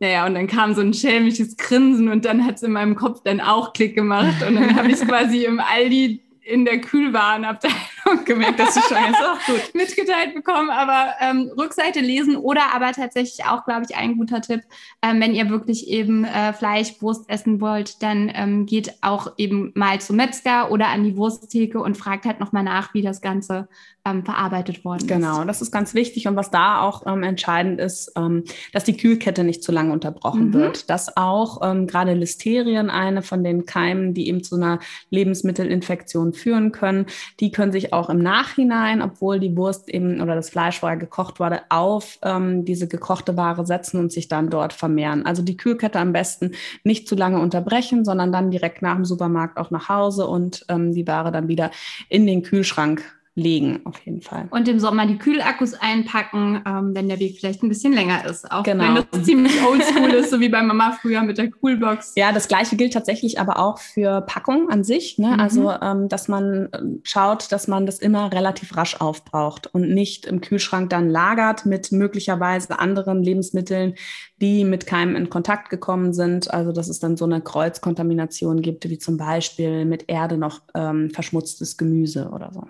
Naja, 0.00 0.26
und 0.26 0.34
dann 0.34 0.48
kam 0.48 0.74
so 0.74 0.80
ein 0.80 0.92
schelmisches 0.92 1.56
Grinsen 1.56 2.08
und 2.08 2.24
dann 2.24 2.44
hat 2.44 2.56
es 2.56 2.62
in 2.62 2.72
meinem 2.72 2.96
Kopf 2.96 3.22
dann 3.22 3.40
auch 3.40 3.72
Klick 3.72 3.94
gemacht 3.94 4.42
und 4.46 4.56
dann 4.56 4.76
habe 4.76 4.90
ich 4.90 5.00
quasi 5.06 5.44
im 5.44 5.60
Aldi 5.60 6.24
in 6.44 6.64
der 6.64 6.80
Kühlwarenabteilung 6.80 7.76
gemerkt, 8.24 8.60
dass 8.60 8.74
du 8.74 8.80
gut 8.80 9.74
mitgeteilt 9.74 10.34
bekommen. 10.34 10.70
Aber 10.70 11.14
ähm, 11.20 11.50
Rückseite 11.56 12.00
lesen 12.00 12.36
oder 12.36 12.74
aber 12.74 12.92
tatsächlich 12.92 13.46
auch, 13.46 13.64
glaube 13.64 13.86
ich, 13.88 13.96
ein 13.96 14.16
guter 14.16 14.42
Tipp, 14.42 14.60
ähm, 15.02 15.20
wenn 15.20 15.34
ihr 15.34 15.48
wirklich 15.48 15.88
eben 15.88 16.24
äh, 16.24 16.52
Fleisch, 16.52 17.00
Wurst 17.00 17.28
essen 17.28 17.60
wollt, 17.60 18.02
dann 18.02 18.30
ähm, 18.34 18.66
geht 18.66 18.92
auch 19.00 19.32
eben 19.38 19.72
mal 19.74 20.00
zum 20.00 20.16
Metzger 20.16 20.70
oder 20.70 20.88
an 20.88 21.04
die 21.04 21.16
Wursttheke 21.16 21.80
und 21.80 21.96
fragt 21.96 22.26
halt 22.26 22.40
nochmal 22.40 22.62
nach, 22.62 22.92
wie 22.94 23.02
das 23.02 23.22
Ganze 23.22 23.68
ähm, 24.06 24.24
verarbeitet 24.24 24.84
worden 24.84 25.06
genau, 25.06 25.28
ist. 25.28 25.34
Genau, 25.34 25.44
das 25.44 25.62
ist 25.62 25.70
ganz 25.70 25.94
wichtig. 25.94 26.28
Und 26.28 26.36
was 26.36 26.50
da 26.50 26.82
auch 26.82 27.06
ähm, 27.06 27.22
entscheidend 27.22 27.80
ist, 27.80 28.12
ähm, 28.16 28.44
dass 28.72 28.84
die 28.84 28.96
Kühlkette 28.96 29.44
nicht 29.44 29.62
zu 29.62 29.72
lange 29.72 29.92
unterbrochen 29.92 30.48
mhm. 30.48 30.54
wird. 30.54 30.90
Dass 30.90 31.16
auch 31.16 31.60
ähm, 31.62 31.86
gerade 31.86 32.12
Listerien, 32.12 32.90
eine 32.90 33.22
von 33.22 33.42
den 33.42 33.64
Keimen, 33.64 34.12
die 34.12 34.28
eben 34.28 34.42
zu 34.44 34.56
einer 34.56 34.78
Lebensmittelinfektion 35.10 36.34
führen 36.34 36.72
können, 36.72 37.06
die 37.40 37.50
können 37.50 37.72
sich 37.72 37.92
auch 37.92 38.10
im 38.10 38.18
Nachhinein, 38.18 39.00
obwohl 39.00 39.40
die 39.40 39.56
Wurst 39.56 39.88
eben 39.88 40.20
oder 40.20 40.34
das 40.34 40.50
Fleisch 40.50 40.80
vorher 40.80 40.98
gekocht 40.98 41.40
wurde, 41.40 41.62
auf 41.70 42.18
ähm, 42.22 42.64
diese 42.64 42.88
gekochte 42.88 43.36
Ware 43.36 43.66
setzen 43.66 43.98
und 43.98 44.12
sich 44.12 44.28
dann 44.28 44.50
dort 44.50 44.74
vermehren. 44.74 45.24
Also 45.24 45.42
die 45.42 45.56
Kühlkette 45.56 45.98
am 45.98 46.12
besten 46.12 46.52
nicht 46.82 47.08
zu 47.08 47.14
lange 47.14 47.40
unterbrechen, 47.40 48.04
sondern 48.04 48.32
dann 48.32 48.50
direkt 48.50 48.82
nach 48.82 48.96
dem 48.96 49.04
Supermarkt 49.04 49.56
auch 49.56 49.70
nach 49.70 49.88
Hause 49.88 50.26
und 50.26 50.66
ähm, 50.68 50.92
die 50.92 51.06
Ware 51.06 51.32
dann 51.32 51.48
wieder 51.48 51.70
in 52.10 52.26
den 52.26 52.42
Kühlschrank 52.42 53.02
legen, 53.36 53.80
auf 53.84 53.98
jeden 54.04 54.22
Fall. 54.22 54.46
Und 54.50 54.68
im 54.68 54.78
Sommer 54.78 55.06
die 55.06 55.18
Kühlakkus 55.18 55.74
einpacken, 55.74 56.62
ähm, 56.66 56.92
wenn 56.94 57.08
der 57.08 57.18
Weg 57.18 57.36
vielleicht 57.38 57.64
ein 57.64 57.68
bisschen 57.68 57.92
länger 57.92 58.24
ist. 58.26 58.50
Auch 58.50 58.62
genau. 58.62 58.84
wenn 58.84 58.94
das 59.10 59.22
ziemlich 59.24 59.60
oldschool 59.66 60.10
ist, 60.10 60.30
so 60.30 60.38
wie 60.38 60.48
bei 60.48 60.62
Mama 60.62 60.96
früher 61.00 61.22
mit 61.22 61.38
der 61.38 61.50
Coolbox. 61.50 62.12
Ja, 62.16 62.32
das 62.32 62.46
gleiche 62.46 62.76
gilt 62.76 62.92
tatsächlich 62.92 63.40
aber 63.40 63.58
auch 63.58 63.78
für 63.78 64.20
Packung 64.20 64.70
an 64.70 64.84
sich. 64.84 65.18
Ne? 65.18 65.28
Mhm. 65.28 65.40
Also, 65.40 65.72
ähm, 65.82 66.08
dass 66.08 66.28
man 66.28 66.68
ähm, 66.72 67.00
schaut, 67.02 67.50
dass 67.50 67.66
man 67.66 67.86
das 67.86 67.98
immer 67.98 68.32
relativ 68.32 68.76
rasch 68.76 69.00
aufbraucht 69.00 69.66
und 69.74 69.88
nicht 69.88 70.26
im 70.26 70.40
Kühlschrank 70.40 70.90
dann 70.90 71.10
lagert 71.10 71.66
mit 71.66 71.90
möglicherweise 71.90 72.78
anderen 72.78 73.22
Lebensmitteln, 73.22 73.94
die 74.40 74.64
mit 74.64 74.86
Keimen 74.86 75.16
in 75.16 75.28
Kontakt 75.28 75.70
gekommen 75.70 76.12
sind. 76.12 76.54
Also, 76.54 76.70
dass 76.70 76.88
es 76.88 77.00
dann 77.00 77.16
so 77.16 77.24
eine 77.24 77.40
Kreuzkontamination 77.40 78.62
gibt, 78.62 78.88
wie 78.88 78.98
zum 78.98 79.16
Beispiel 79.16 79.84
mit 79.86 80.04
Erde 80.08 80.38
noch 80.38 80.60
ähm, 80.76 81.10
verschmutztes 81.10 81.76
Gemüse 81.76 82.30
oder 82.32 82.52
so. 82.52 82.62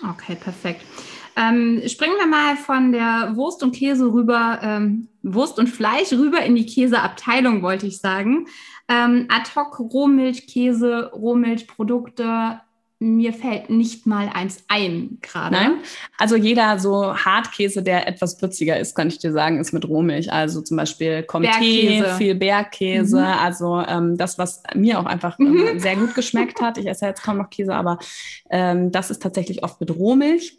Okay, 0.00 0.36
perfekt. 0.36 0.84
Ähm, 1.36 1.82
springen 1.86 2.16
wir 2.18 2.26
mal 2.26 2.56
von 2.56 2.92
der 2.92 3.32
Wurst 3.36 3.62
und 3.62 3.74
Käse 3.74 4.12
rüber, 4.12 4.60
ähm, 4.62 5.08
Wurst 5.22 5.58
und 5.58 5.68
Fleisch 5.68 6.12
rüber 6.12 6.42
in 6.42 6.54
die 6.54 6.66
Käseabteilung, 6.66 7.62
wollte 7.62 7.86
ich 7.86 7.98
sagen. 7.98 8.46
Ähm, 8.88 9.26
ad 9.28 9.50
hoc 9.56 9.78
Rohmilch, 9.78 10.46
Käse, 10.46 11.10
Rohmilchprodukte, 11.14 12.60
mir 13.02 13.32
fällt 13.32 13.68
nicht 13.68 14.06
mal 14.06 14.30
eins 14.32 14.64
ein 14.68 15.18
gerade. 15.22 15.56
Nein, 15.56 15.72
also 16.18 16.36
jeder 16.36 16.78
so 16.78 17.16
Hartkäse, 17.16 17.82
der 17.82 18.06
etwas 18.06 18.40
würziger 18.40 18.78
ist, 18.78 18.94
kann 18.94 19.08
ich 19.08 19.18
dir 19.18 19.32
sagen, 19.32 19.58
ist 19.58 19.72
mit 19.72 19.88
Rohmilch. 19.88 20.32
Also 20.32 20.60
zum 20.62 20.76
Beispiel 20.76 21.24
Comté, 21.26 22.16
viel 22.16 22.34
Bergkäse. 22.36 23.18
Mhm. 23.18 23.24
Also 23.24 23.82
ähm, 23.86 24.16
das, 24.16 24.38
was 24.38 24.62
mir 24.74 25.00
auch 25.00 25.06
einfach 25.06 25.38
ähm, 25.40 25.74
mhm. 25.74 25.78
sehr 25.80 25.96
gut 25.96 26.14
geschmeckt 26.14 26.60
hat. 26.60 26.78
Ich 26.78 26.86
esse 26.86 27.06
jetzt 27.06 27.22
kaum 27.22 27.38
noch 27.38 27.50
Käse, 27.50 27.74
aber 27.74 27.98
ähm, 28.50 28.92
das 28.92 29.10
ist 29.10 29.22
tatsächlich 29.22 29.64
oft 29.64 29.80
mit 29.80 29.90
Rohmilch. 29.94 30.56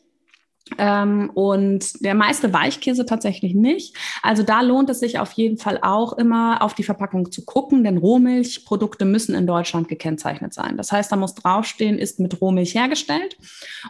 Ähm, 0.77 1.29
und 1.33 2.03
der 2.03 2.15
meiste 2.15 2.53
Weichkäse 2.53 3.05
tatsächlich 3.05 3.53
nicht. 3.53 3.95
Also 4.21 4.43
da 4.43 4.61
lohnt 4.61 4.89
es 4.89 5.01
sich 5.01 5.19
auf 5.19 5.33
jeden 5.33 5.57
Fall 5.57 5.79
auch 5.81 6.13
immer 6.13 6.61
auf 6.61 6.73
die 6.73 6.83
Verpackung 6.83 7.31
zu 7.31 7.43
gucken, 7.43 7.83
denn 7.83 7.97
Rohmilchprodukte 7.97 9.03
müssen 9.03 9.35
in 9.35 9.45
Deutschland 9.45 9.89
gekennzeichnet 9.89 10.53
sein. 10.53 10.77
Das 10.77 10.91
heißt, 10.91 11.11
da 11.11 11.17
muss 11.17 11.35
draufstehen, 11.35 11.99
ist 11.99 12.19
mit 12.19 12.39
Rohmilch 12.39 12.75
hergestellt. 12.75 13.37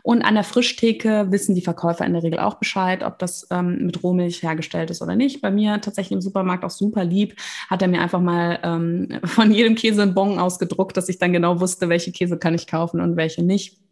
Und 0.01 0.23
an 0.23 0.33
der 0.33 0.43
Frischtheke 0.43 1.27
wissen 1.29 1.53
die 1.53 1.61
Verkäufer 1.61 2.05
in 2.05 2.13
der 2.13 2.23
Regel 2.23 2.39
auch 2.39 2.55
Bescheid, 2.55 3.03
ob 3.03 3.19
das 3.19 3.47
ähm, 3.51 3.85
mit 3.85 4.01
Rohmilch 4.03 4.41
hergestellt 4.41 4.89
ist 4.89 5.01
oder 5.01 5.15
nicht. 5.15 5.41
Bei 5.41 5.51
mir 5.51 5.79
tatsächlich 5.79 6.13
im 6.13 6.21
Supermarkt 6.21 6.65
auch 6.65 6.71
super 6.71 7.03
lieb, 7.03 7.35
hat 7.69 7.83
er 7.83 7.87
mir 7.87 8.01
einfach 8.01 8.21
mal 8.21 8.59
ähm, 8.63 9.19
von 9.25 9.51
jedem 9.51 9.75
Käse 9.75 10.01
einen 10.01 10.15
Bon 10.15 10.39
ausgedruckt, 10.39 10.97
dass 10.97 11.09
ich 11.09 11.19
dann 11.19 11.33
genau 11.33 11.59
wusste, 11.59 11.87
welche 11.87 12.11
Käse 12.11 12.37
kann 12.37 12.55
ich 12.55 12.65
kaufen 12.65 12.99
und 12.99 13.15
welche 13.15 13.43
nicht. 13.43 13.82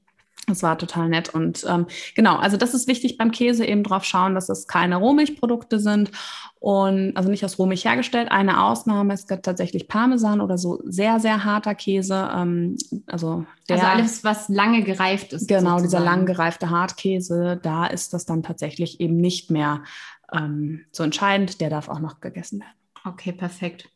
Das 0.48 0.64
war 0.64 0.78
total 0.78 1.08
nett. 1.08 1.30
Und 1.30 1.66
ähm, 1.70 1.86
genau, 2.16 2.36
also 2.38 2.58
das 2.58 2.74
ist 2.74 2.88
wichtig 2.88 3.18
beim 3.18 3.32
Käse, 3.32 3.66
eben 3.66 3.84
drauf 3.84 4.04
schauen, 4.04 4.34
dass 4.34 4.50
es 4.50 4.68
keine 4.68 4.98
Rohmilchprodukte 4.98 5.80
sind 5.80 6.12
und 6.60 7.16
also 7.16 7.30
nicht 7.30 7.46
aus 7.46 7.60
Rohmilch 7.60 7.86
hergestellt. 7.86 8.32
Eine 8.32 8.64
Ausnahme 8.64 9.14
ist 9.14 9.28
tatsächlich 9.28 9.88
Parmesan 9.88 10.42
oder 10.42 10.58
so 10.58 10.82
sehr, 10.84 11.20
sehr 11.20 11.44
harter 11.46 11.76
Käse. 11.76 12.30
Ähm, 12.34 12.76
also, 13.06 13.46
der, 13.70 13.78
also 13.78 13.88
alles, 13.88 14.24
was 14.24 14.50
lange 14.50 14.84
gereift 14.84 15.34
ist. 15.34 15.48
Genau, 15.48 15.78
sozusagen. 15.78 15.84
dieser 15.84 16.00
lang 16.00 16.26
gereifte 16.26 16.70
Hartkäse, 16.70 17.60
da 17.62 17.86
ist 17.86 18.14
das 18.14 18.26
dann 18.26 18.44
tatsächlich 18.44 19.00
eben 19.00 19.18
nicht 19.18 19.52
mehr 19.52 19.84
ähm, 20.34 20.86
so 20.92 21.04
entscheidend. 21.04 21.62
Der 21.62 21.70
darf 21.70 21.88
auch 21.88 22.00
noch 22.00 22.20
gegessen 22.20 22.60
werden. 22.60 22.74
Okay, 23.06 23.32
perfekt. 23.32 23.90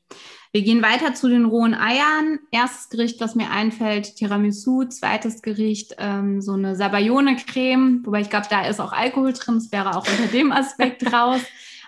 Wir 0.55 0.61
gehen 0.61 0.81
weiter 0.81 1.13
zu 1.13 1.27
den 1.27 1.43
rohen 1.43 1.73
Eiern. 1.73 2.39
Erstes 2.49 2.87
Gericht, 2.87 3.19
was 3.19 3.35
mir 3.35 3.51
einfällt, 3.51 4.15
Tiramisu. 4.15 4.85
Zweites 4.85 5.41
Gericht, 5.41 5.95
ähm, 5.97 6.41
so 6.41 6.53
eine 6.53 6.77
Sabayone-Creme. 6.77 8.03
Wobei 8.05 8.21
ich 8.21 8.29
glaube, 8.29 8.47
da 8.49 8.65
ist 8.65 8.79
auch 8.79 8.93
Alkohol 8.93 9.33
drin. 9.33 9.55
Das 9.55 9.73
wäre 9.73 9.97
auch 9.97 10.07
unter 10.07 10.31
dem 10.31 10.53
Aspekt 10.53 11.11
raus. 11.13 11.41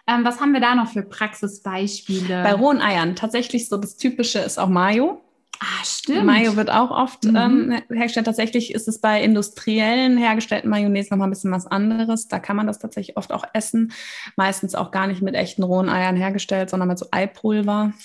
Ähm, 0.05 0.25
was 0.25 0.41
haben 0.41 0.51
wir 0.51 0.59
da 0.59 0.75
noch 0.75 0.91
für 0.91 1.01
Praxisbeispiele? 1.01 2.43
Bei 2.43 2.53
rohen 2.55 2.81
Eiern 2.81 3.15
tatsächlich 3.15 3.69
so 3.69 3.77
das 3.77 3.95
Typische 3.95 4.39
ist 4.39 4.59
auch 4.59 4.67
Mayo. 4.67 5.21
Ah, 5.59 5.83
stimmt. 5.83 6.25
Mayo 6.25 6.55
wird 6.55 6.69
auch 6.69 6.91
oft 6.91 7.23
mhm. 7.23 7.35
ähm, 7.35 7.81
hergestellt. 7.89 8.27
Tatsächlich 8.27 8.73
ist 8.73 8.87
es 8.87 8.99
bei 8.99 9.21
industriellen 9.23 10.17
hergestellten 10.17 10.69
Mayonnaise 10.69 11.09
nochmal 11.09 11.27
ein 11.27 11.31
bisschen 11.31 11.51
was 11.51 11.65
anderes. 11.65 12.27
Da 12.27 12.39
kann 12.39 12.55
man 12.55 12.67
das 12.67 12.79
tatsächlich 12.79 13.17
oft 13.17 13.31
auch 13.31 13.43
essen. 13.53 13.91
Meistens 14.35 14.75
auch 14.75 14.91
gar 14.91 15.07
nicht 15.07 15.21
mit 15.21 15.33
echten 15.33 15.63
rohen 15.63 15.89
Eiern 15.89 16.15
hergestellt, 16.15 16.69
sondern 16.69 16.89
mit 16.89 16.99
so 16.99 17.07
Eipulver. 17.11 17.93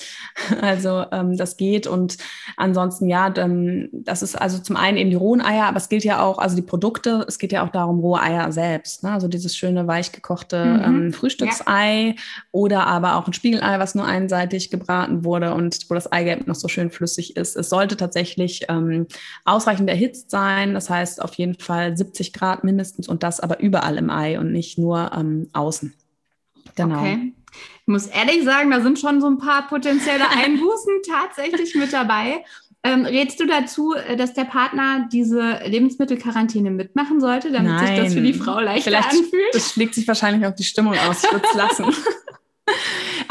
Also 0.60 1.04
ähm, 1.12 1.36
das 1.36 1.56
geht. 1.56 1.86
Und 1.86 2.18
ansonsten, 2.56 3.08
ja, 3.08 3.30
dann, 3.30 3.88
das 3.92 4.22
ist 4.22 4.40
also 4.40 4.58
zum 4.58 4.76
einen 4.76 4.96
eben 4.96 5.10
die 5.10 5.16
rohen 5.16 5.40
Eier, 5.40 5.64
aber 5.64 5.78
es 5.78 5.88
gilt 5.88 6.04
ja 6.04 6.22
auch, 6.22 6.38
also 6.38 6.54
die 6.56 6.62
Produkte, 6.62 7.24
es 7.26 7.38
geht 7.38 7.52
ja 7.52 7.64
auch 7.64 7.70
darum, 7.70 8.00
rohe 8.00 8.20
Eier 8.20 8.52
selbst. 8.52 9.02
Ne? 9.02 9.10
Also 9.10 9.28
dieses 9.28 9.56
schöne, 9.56 9.86
weich 9.86 10.12
gekochte 10.12 10.64
mhm. 10.64 10.84
ähm, 10.84 11.12
Frühstücksei 11.12 12.08
ja. 12.08 12.14
oder 12.52 12.86
aber 12.86 13.16
auch 13.16 13.26
ein 13.26 13.32
Spiegelei, 13.32 13.78
was 13.78 13.94
nur 13.94 14.04
einseitig 14.04 14.70
gebraten 14.70 15.24
wurde 15.24 15.54
und 15.54 15.90
wo 15.90 15.94
das 15.94 16.10
Eigelb 16.10 16.46
noch 16.46 16.54
so 16.54 16.68
schön 16.68 16.90
flüssig 16.90 17.36
ist 17.36 17.41
ist, 17.42 17.56
es 17.56 17.68
sollte 17.68 17.98
tatsächlich 17.98 18.62
ähm, 18.68 19.06
ausreichend 19.44 19.90
erhitzt 19.90 20.30
sein. 20.30 20.72
Das 20.72 20.88
heißt 20.88 21.20
auf 21.20 21.34
jeden 21.34 21.54
Fall 21.54 21.96
70 21.96 22.32
Grad 22.32 22.64
mindestens 22.64 23.08
und 23.08 23.22
das 23.22 23.40
aber 23.40 23.60
überall 23.60 23.98
im 23.98 24.08
Ei 24.08 24.38
und 24.38 24.52
nicht 24.52 24.78
nur 24.78 25.10
ähm, 25.14 25.50
außen. 25.52 25.92
Genau. 26.76 27.00
Okay. 27.00 27.34
Ich 27.54 27.88
muss 27.88 28.06
ehrlich 28.06 28.44
sagen, 28.44 28.70
da 28.70 28.80
sind 28.80 28.98
schon 28.98 29.20
so 29.20 29.26
ein 29.26 29.38
paar 29.38 29.68
potenzielle 29.68 30.28
Einbußen 30.30 31.02
tatsächlich 31.06 31.74
mit 31.74 31.92
dabei. 31.92 32.44
Ähm, 32.84 33.04
rätst 33.04 33.38
du 33.38 33.46
dazu, 33.46 33.94
äh, 33.94 34.16
dass 34.16 34.34
der 34.34 34.44
Partner 34.44 35.08
diese 35.12 35.60
Lebensmittelquarantäne 35.64 36.70
mitmachen 36.70 37.20
sollte, 37.20 37.52
damit 37.52 37.72
Nein. 37.72 37.86
sich 37.86 37.96
das 37.96 38.14
für 38.14 38.20
die 38.22 38.34
Frau 38.34 38.58
leichter 38.58 38.90
Vielleicht, 38.90 39.10
anfühlt? 39.10 39.54
Das 39.54 39.72
schlägt 39.72 39.94
sich 39.94 40.08
wahrscheinlich 40.08 40.44
auf 40.46 40.56
die 40.56 40.64
Stimmung 40.64 40.94
aus. 40.98 41.22
Ich 41.22 41.32
würde 41.32 41.46
es 41.48 41.54
lassen. 41.56 41.94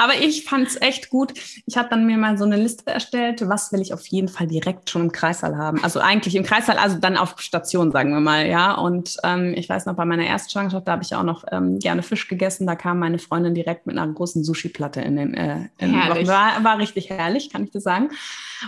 Aber 0.01 0.15
ich 0.15 0.45
fand 0.45 0.67
es 0.67 0.81
echt 0.81 1.11
gut. 1.11 1.31
Ich 1.67 1.77
habe 1.77 1.87
dann 1.89 2.07
mir 2.07 2.17
mal 2.17 2.35
so 2.35 2.43
eine 2.43 2.57
Liste 2.57 2.89
erstellt, 2.89 3.47
was 3.47 3.71
will 3.71 3.81
ich 3.81 3.93
auf 3.93 4.07
jeden 4.07 4.29
Fall 4.29 4.47
direkt 4.47 4.89
schon 4.89 5.03
im 5.03 5.11
Kreissaal 5.11 5.57
haben. 5.57 5.83
Also 5.83 5.99
eigentlich 5.99 6.33
im 6.33 6.41
Kreissaal, 6.41 6.77
also 6.77 6.97
dann 6.97 7.17
auf 7.17 7.39
Station, 7.39 7.91
sagen 7.91 8.11
wir 8.11 8.19
mal, 8.19 8.47
ja. 8.47 8.73
Und 8.73 9.17
ähm, 9.23 9.53
ich 9.55 9.69
weiß 9.69 9.85
noch, 9.85 9.95
bei 9.95 10.05
meiner 10.05 10.25
ersten 10.25 10.49
Schwangerschaft, 10.49 10.87
da 10.87 10.93
habe 10.93 11.03
ich 11.03 11.13
auch 11.13 11.21
noch 11.21 11.43
ähm, 11.51 11.77
gerne 11.77 12.01
Fisch 12.01 12.27
gegessen. 12.27 12.65
Da 12.65 12.75
kam 12.75 12.97
meine 12.97 13.19
Freundin 13.19 13.53
direkt 13.53 13.85
mit 13.85 13.95
einer 13.95 14.11
großen 14.11 14.43
Sushi-Platte 14.43 15.01
in 15.01 15.17
den, 15.17 15.35
äh, 15.35 15.67
in 15.77 15.91
den. 15.93 16.27
War, 16.27 16.63
war 16.63 16.79
richtig 16.79 17.11
herrlich, 17.11 17.51
kann 17.51 17.63
ich 17.63 17.69
dir 17.69 17.81
sagen. 17.81 18.09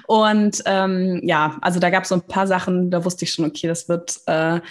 Und 0.05 0.61
ähm, 0.67 1.19
ja, 1.23 1.57
also 1.61 1.79
da 1.79 1.89
gab 1.89 2.03
es 2.03 2.09
so 2.09 2.15
ein 2.15 2.27
paar 2.27 2.45
Sachen, 2.45 2.91
da 2.91 3.03
wusste 3.05 3.25
ich 3.25 3.33
schon, 3.33 3.45
okay, 3.45 3.67
das 3.67 3.89
wird 3.89 4.19
äh, 4.27 4.61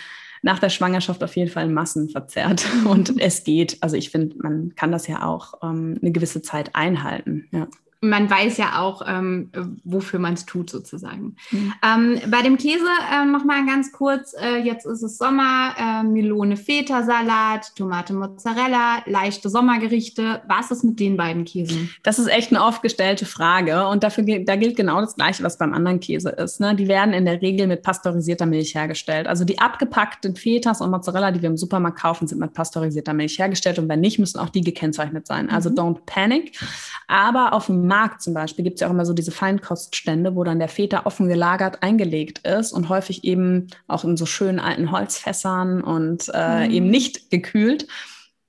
nach 0.43 0.59
der 0.59 0.69
Schwangerschaft 0.69 1.23
auf 1.23 1.37
jeden 1.37 1.51
Fall 1.51 1.69
Massen 1.69 2.11
verzerrt. 2.11 2.67
Und 2.85 3.15
es 3.21 3.45
geht. 3.45 3.79
Also 3.81 3.97
ich 3.97 4.11
finde, 4.11 4.37
man 4.39 4.75
kann 4.75 4.93
das 4.93 5.07
ja 5.07 5.27
auch 5.27 5.55
ähm, 5.63 5.99
eine 6.03 6.13
gewisse 6.13 6.43
Zeit 6.43 6.75
einhalten. 6.75 7.49
Ja 7.53 7.69
man 8.05 8.29
weiß 8.29 8.57
ja 8.57 8.81
auch, 8.81 9.03
ähm, 9.07 9.51
wofür 9.85 10.19
man 10.19 10.35
es 10.35 10.45
tut, 10.45 10.69
sozusagen. 10.69 11.37
Mhm. 11.53 11.73
Ähm, 11.85 12.21
bei 12.27 12.43
dem 12.43 12.59
Käse 12.59 12.85
äh, 13.13 13.25
nochmal 13.25 13.65
ganz 13.65 13.93
kurz, 13.93 14.35
äh, 14.35 14.57
jetzt 14.57 14.87
ist 14.87 15.03
es 15.03 15.19
Sommer, 15.19 15.73
äh, 15.79 16.03
Melone 16.03 16.57
Feta-Salat, 16.57 17.77
Tomate 17.77 18.13
Mozzarella, 18.13 19.05
leichte 19.07 19.49
Sommergerichte. 19.49 20.43
Was 20.49 20.73
ist 20.73 20.83
mit 20.83 20.99
den 20.99 21.17
beiden 21.17 21.45
Käsen? 21.45 21.91
Das 22.03 22.19
ist 22.19 22.27
echt 22.27 22.51
eine 22.51 22.65
oft 22.65 22.83
gestellte 22.83 23.25
Frage 23.25 23.87
und 23.87 24.03
dafür, 24.03 24.25
da 24.45 24.57
gilt 24.57 24.75
genau 24.75 25.01
das 25.01 25.15
Gleiche, 25.15 25.45
was 25.45 25.57
beim 25.57 25.73
anderen 25.73 26.01
Käse 26.01 26.31
ist. 26.31 26.59
Ne? 26.59 26.75
Die 26.75 26.89
werden 26.89 27.15
in 27.15 27.25
der 27.25 27.41
Regel 27.41 27.69
mit 27.69 27.85
pasteurisierter 27.85 28.47
Milch 28.47 28.75
hergestellt. 28.75 29.29
Also 29.29 29.45
die 29.45 29.61
abgepackten 29.61 30.35
Fetas 30.35 30.81
und 30.81 30.91
Mozzarella, 30.91 31.31
die 31.31 31.41
wir 31.41 31.51
im 31.51 31.57
Supermarkt 31.57 32.01
kaufen, 32.01 32.27
sind 32.27 32.41
mit 32.41 32.53
pasteurisierter 32.53 33.15
Milch 33.15 33.39
hergestellt 33.39 33.79
und 33.79 33.89
wenn 33.89 34.01
nicht, 34.01 34.19
müssen 34.19 34.41
auch 34.41 34.49
die 34.49 34.63
gekennzeichnet 34.63 35.29
sein. 35.29 35.51
Also 35.51 35.71
mhm. 35.71 35.77
don't 35.77 35.99
panic. 36.05 36.59
Aber 37.07 37.53
auf 37.53 37.67
dem 37.67 37.92
Markt 37.93 38.23
zum 38.23 38.33
Beispiel 38.33 38.65
gibt 38.65 38.77
es 38.77 38.81
ja 38.81 38.87
auch 38.87 38.93
immer 38.93 39.05
so 39.05 39.13
diese 39.13 39.33
Feinkoststände, 39.33 40.35
wo 40.35 40.45
dann 40.45 40.59
der 40.59 40.69
Feta 40.69 41.03
offen 41.05 41.29
gelagert 41.29 41.83
eingelegt 41.83 42.47
ist 42.47 42.73
und 42.73 42.89
häufig 42.89 43.23
eben 43.23 43.67
auch 43.87 44.03
in 44.05 44.17
so 44.17 44.25
schönen 44.25 44.61
alten 44.61 44.91
Holzfässern 44.91 45.85
und 45.85 46.31
äh, 46.33 46.67
mhm. 46.67 46.73
eben 46.73 46.91
nicht 46.91 47.31
gekühlt. 47.31 47.87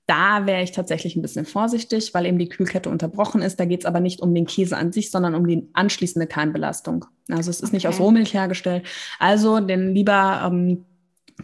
Da 0.06 0.46
wäre 0.46 0.62
ich 0.62 0.72
tatsächlich 0.72 1.14
ein 1.14 1.20
bisschen 1.20 1.44
vorsichtig, 1.44 2.14
weil 2.14 2.24
eben 2.24 2.38
die 2.38 2.48
Kühlkette 2.48 2.88
unterbrochen 2.88 3.42
ist. 3.42 3.60
Da 3.60 3.66
geht 3.66 3.80
es 3.80 3.86
aber 3.86 4.00
nicht 4.00 4.20
um 4.20 4.34
den 4.34 4.46
Käse 4.46 4.78
an 4.78 4.92
sich, 4.92 5.10
sondern 5.10 5.34
um 5.34 5.46
die 5.46 5.68
anschließende 5.74 6.26
Keimbelastung. 6.26 7.04
Also 7.30 7.50
es 7.50 7.60
ist 7.60 7.64
okay. 7.64 7.76
nicht 7.76 7.88
aus 7.88 8.00
Rohmilch 8.00 8.32
hergestellt. 8.32 8.86
Also 9.18 9.60
den 9.60 9.94
lieber 9.94 10.42
ähm, 10.46 10.86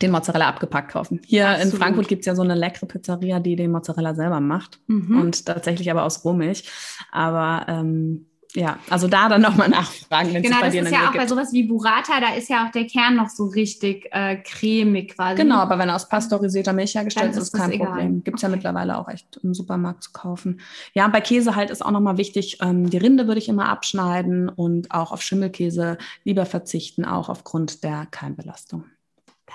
den 0.00 0.10
Mozzarella 0.10 0.48
abgepackt 0.48 0.92
kaufen. 0.92 1.20
Hier 1.26 1.48
Absolut. 1.48 1.72
in 1.72 1.78
Frankfurt 1.78 2.08
gibt 2.08 2.20
es 2.20 2.26
ja 2.26 2.34
so 2.34 2.42
eine 2.42 2.54
leckere 2.54 2.86
Pizzeria, 2.86 3.40
die 3.40 3.56
den 3.56 3.72
Mozzarella 3.72 4.14
selber 4.14 4.40
macht 4.40 4.78
mhm. 4.86 5.20
und 5.20 5.46
tatsächlich 5.46 5.90
aber 5.90 6.04
aus 6.04 6.24
Rohmilch. 6.24 6.64
Aber 7.10 7.66
ähm, 7.68 8.26
ja, 8.54 8.78
also 8.88 9.06
da 9.06 9.28
dann 9.28 9.42
nochmal 9.42 9.68
nachfragen. 9.68 10.34
Wenn 10.34 10.42
genau, 10.42 10.60
das 10.60 10.74
ist 10.74 10.90
ja 10.90 11.00
auch 11.06 11.12
gibt. 11.12 11.22
bei 11.22 11.26
sowas 11.26 11.52
wie 11.52 11.64
Burrata, 11.64 12.20
da 12.20 12.34
ist 12.34 12.48
ja 12.48 12.66
auch 12.66 12.70
der 12.72 12.86
Kern 12.86 13.16
noch 13.16 13.28
so 13.28 13.46
richtig 13.46 14.08
äh, 14.10 14.36
cremig 14.36 15.14
quasi. 15.14 15.36
Genau, 15.42 15.56
aber 15.56 15.78
wenn 15.78 15.88
er 15.88 15.96
aus 15.96 16.08
pasteurisierter 16.08 16.72
Milch 16.72 16.94
hergestellt 16.94 17.32
ist, 17.32 17.38
ist 17.38 17.52
kein 17.52 17.78
Problem. 17.78 18.24
Gibt 18.24 18.38
es 18.38 18.44
okay. 18.44 18.50
ja 18.50 18.56
mittlerweile 18.56 18.98
auch 18.98 19.08
echt 19.08 19.38
im 19.42 19.54
Supermarkt 19.54 20.02
zu 20.04 20.12
kaufen. 20.12 20.60
Ja, 20.94 21.06
bei 21.08 21.20
Käse 21.20 21.54
halt 21.54 21.70
ist 21.70 21.84
auch 21.84 21.92
nochmal 21.92 22.16
wichtig, 22.16 22.58
ähm, 22.60 22.90
die 22.90 22.98
Rinde 22.98 23.26
würde 23.26 23.38
ich 23.38 23.48
immer 23.48 23.68
abschneiden 23.68 24.48
und 24.48 24.90
auch 24.90 25.12
auf 25.12 25.22
Schimmelkäse 25.22 25.98
lieber 26.24 26.46
verzichten, 26.46 27.04
auch 27.04 27.28
aufgrund 27.28 27.84
der 27.84 28.06
Keimbelastung. 28.10 28.84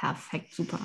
Perfekt, 0.06 0.54
super. 0.54 0.80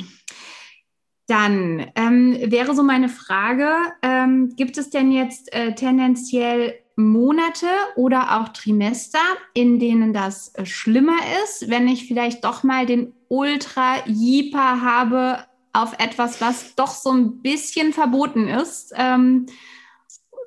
Dann 1.26 1.86
ähm, 1.94 2.36
wäre 2.50 2.74
so 2.74 2.82
meine 2.82 3.08
Frage, 3.08 3.68
ähm, 4.02 4.54
gibt 4.56 4.78
es 4.78 4.90
denn 4.90 5.12
jetzt 5.12 5.52
äh, 5.52 5.74
tendenziell 5.74 6.74
Monate 6.96 7.68
oder 7.96 8.40
auch 8.40 8.48
Trimester, 8.48 9.20
in 9.54 9.78
denen 9.78 10.12
das 10.12 10.54
äh, 10.54 10.64
schlimmer 10.64 11.18
ist, 11.44 11.68
wenn 11.68 11.86
ich 11.86 12.08
vielleicht 12.08 12.44
doch 12.44 12.62
mal 12.62 12.86
den 12.86 13.12
Ultra-Jeeper 13.28 14.80
habe 14.80 15.44
auf 15.72 15.92
etwas, 15.98 16.40
was 16.40 16.74
doch 16.74 16.94
so 16.94 17.12
ein 17.12 17.42
bisschen 17.42 17.92
verboten 17.92 18.48
ist? 18.48 18.92
Ähm, 18.96 19.46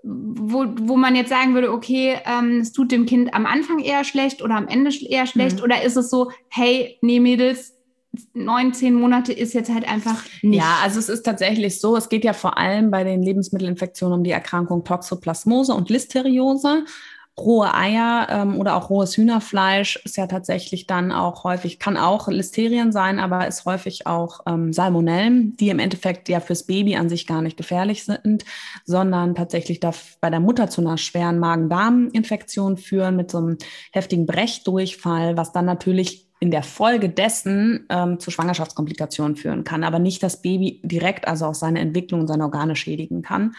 wo, 0.04 0.66
wo 0.80 0.98
man 0.98 1.16
jetzt 1.16 1.30
sagen 1.30 1.54
würde, 1.54 1.72
okay, 1.72 2.18
ähm, 2.26 2.60
es 2.60 2.74
tut 2.74 2.92
dem 2.92 3.06
Kind 3.06 3.34
am 3.34 3.46
Anfang 3.46 3.80
eher 3.80 4.04
schlecht 4.04 4.42
oder 4.42 4.56
am 4.56 4.68
Ende 4.68 4.92
eher 5.06 5.26
schlecht? 5.28 5.58
Mhm. 5.58 5.64
Oder 5.64 5.84
ist 5.84 5.96
es 5.96 6.10
so, 6.10 6.32
hey, 6.50 6.98
nee, 7.02 7.22
Mädels, 7.22 7.73
neun, 8.34 8.74
zehn 8.74 8.94
Monate 8.94 9.34
ist 9.34 9.54
jetzt 9.54 9.74
halt 9.74 9.88
einfach 9.88 10.24
nicht. 10.42 10.60
Ja, 10.60 10.80
also 10.84 11.00
es 11.00 11.10
ist 11.10 11.24
tatsächlich 11.24 11.80
so, 11.80 11.96
es 11.98 12.10
geht 12.10 12.24
ja 12.24 12.34
vor 12.34 12.58
allem 12.58 12.92
bei 12.92 13.04
den 13.04 13.24
Lebensmittelinfektionen 13.24 14.20
um 14.20 14.24
die 14.24 14.32
Erkrankung 14.32 14.84
Toxoplasmose 14.84 15.74
und 15.74 15.90
Listeriose. 15.90 16.86
Rohe 17.36 17.74
Eier 17.74 18.28
ähm, 18.30 18.60
oder 18.60 18.76
auch 18.76 18.92
rohes 18.92 19.18
Hühnerfleisch 19.18 20.00
ist 20.06 20.18
ja 20.18 20.28
tatsächlich 20.28 20.86
dann 20.86 21.12
auch 21.12 21.44
häufig, 21.44 21.80
kann 21.80 21.98
auch 21.98 22.28
Listerien 22.28 22.92
sein, 22.92 23.18
aber 23.18 23.48
ist 23.48 23.66
häufig 23.66 24.06
auch 24.06 24.42
ähm, 24.46 24.72
Salmonellen, 24.72 25.58
die 25.58 25.70
im 25.70 25.80
Endeffekt 25.80 26.30
ja 26.30 26.40
fürs 26.40 26.68
Baby 26.68 26.96
an 26.96 27.10
sich 27.10 27.26
gar 27.26 27.42
nicht 27.42 27.58
gefährlich 27.58 28.06
sind, 28.06 28.46
sondern 28.86 29.34
tatsächlich 29.34 29.80
da 29.80 29.94
bei 30.22 30.30
der 30.30 30.42
Mutter 30.42 30.70
zu 30.70 30.82
einer 30.82 31.00
schweren 31.00 31.40
Magen-Darm-Infektion 31.40 32.78
führen 32.78 33.16
mit 33.16 33.32
so 33.32 33.40
einem 33.40 33.58
heftigen 33.92 34.28
Brechdurchfall, 34.28 35.36
was 35.36 35.52
dann 35.52 35.66
natürlich 35.66 36.23
in 36.44 36.52
der 36.52 36.64
Folge 36.64 37.08
dessen 37.08 37.86
ähm, 37.88 38.20
zu 38.20 38.30
Schwangerschaftskomplikationen 38.30 39.38
führen 39.38 39.64
kann, 39.64 39.86
aber 39.86 39.98
nicht 39.98 40.22
das 40.22 40.42
Baby 40.42 40.82
direkt, 40.84 41.26
also 41.26 41.46
auch 41.46 41.56
seine 41.56 41.80
Entwicklung 41.80 42.20
und 42.20 42.28
seine 42.28 42.44
Organe 42.44 42.76
schädigen 42.76 43.22
kann. 43.22 43.56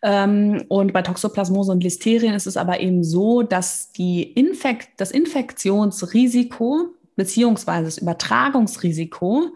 Ähm, 0.00 0.64
und 0.68 0.94
bei 0.94 1.02
Toxoplasmose 1.02 1.72
und 1.72 1.84
Listerien 1.84 2.32
ist 2.32 2.46
es 2.46 2.56
aber 2.56 2.80
eben 2.80 3.04
so, 3.04 3.42
dass 3.42 3.92
die 3.92 4.22
Infekt, 4.22 4.88
das 4.96 5.10
Infektionsrisiko 5.10 6.94
beziehungsweise 7.16 7.84
das 7.84 7.98
Übertragungsrisiko 7.98 9.54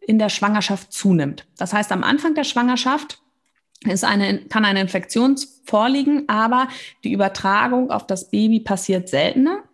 in 0.00 0.20
der 0.20 0.28
Schwangerschaft 0.28 0.92
zunimmt. 0.92 1.48
Das 1.58 1.72
heißt, 1.72 1.90
am 1.90 2.04
Anfang 2.04 2.36
der 2.36 2.44
Schwangerschaft 2.44 3.20
ist 3.84 4.04
eine, 4.04 4.44
kann 4.44 4.64
eine 4.64 4.80
Infektion 4.80 5.36
vorliegen, 5.64 6.28
aber 6.28 6.68
die 7.02 7.12
Übertragung 7.12 7.90
auf 7.90 8.06
das 8.06 8.30
Baby 8.30 8.60
passiert 8.60 9.08
seltener. 9.08 9.64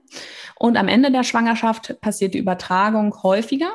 Und 0.62 0.76
am 0.76 0.87
Ende 0.87 1.11
der 1.11 1.25
Schwangerschaft 1.25 2.00
passiert 2.00 2.35
die 2.35 2.38
Übertragung 2.38 3.21
häufiger, 3.25 3.73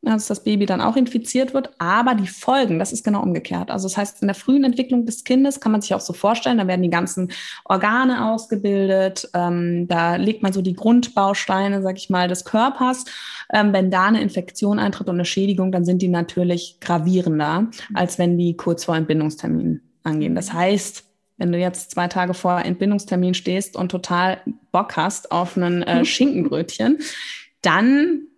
dass 0.00 0.28
das 0.28 0.42
Baby 0.42 0.64
dann 0.64 0.80
auch 0.80 0.96
infiziert 0.96 1.52
wird. 1.52 1.74
Aber 1.76 2.14
die 2.14 2.26
Folgen, 2.26 2.78
das 2.78 2.90
ist 2.90 3.04
genau 3.04 3.22
umgekehrt. 3.22 3.70
Also 3.70 3.86
das 3.86 3.98
heißt, 3.98 4.22
in 4.22 4.28
der 4.28 4.34
frühen 4.34 4.64
Entwicklung 4.64 5.04
des 5.04 5.24
Kindes 5.24 5.60
kann 5.60 5.72
man 5.72 5.82
sich 5.82 5.92
auch 5.92 6.00
so 6.00 6.14
vorstellen, 6.14 6.56
da 6.56 6.66
werden 6.66 6.80
die 6.80 6.88
ganzen 6.88 7.32
Organe 7.66 8.32
ausgebildet, 8.32 9.28
ähm, 9.34 9.86
da 9.88 10.16
legt 10.16 10.42
man 10.42 10.54
so 10.54 10.62
die 10.62 10.72
Grundbausteine, 10.72 11.82
sag 11.82 11.98
ich 11.98 12.08
mal, 12.08 12.28
des 12.28 12.46
Körpers. 12.46 13.04
Ähm, 13.52 13.74
wenn 13.74 13.90
da 13.90 14.06
eine 14.06 14.22
Infektion 14.22 14.78
eintritt 14.78 15.08
und 15.08 15.16
eine 15.16 15.26
Schädigung, 15.26 15.70
dann 15.70 15.84
sind 15.84 16.00
die 16.00 16.08
natürlich 16.08 16.78
gravierender, 16.80 17.66
als 17.92 18.18
wenn 18.18 18.38
die 18.38 18.56
kurz 18.56 18.86
vor 18.86 18.96
Entbindungstermin 18.96 19.82
angehen. 20.02 20.34
Das 20.34 20.50
heißt, 20.50 21.11
wenn 21.42 21.50
du 21.50 21.58
jetzt 21.58 21.90
zwei 21.90 22.06
Tage 22.06 22.34
vor 22.34 22.60
Entbindungstermin 22.60 23.34
stehst 23.34 23.74
und 23.74 23.88
total 23.88 24.40
Bock 24.70 24.96
hast 24.96 25.32
auf 25.32 25.56
einen 25.56 25.82
äh, 25.82 26.04
Schinkenbrötchen, 26.04 27.00
dann 27.62 28.28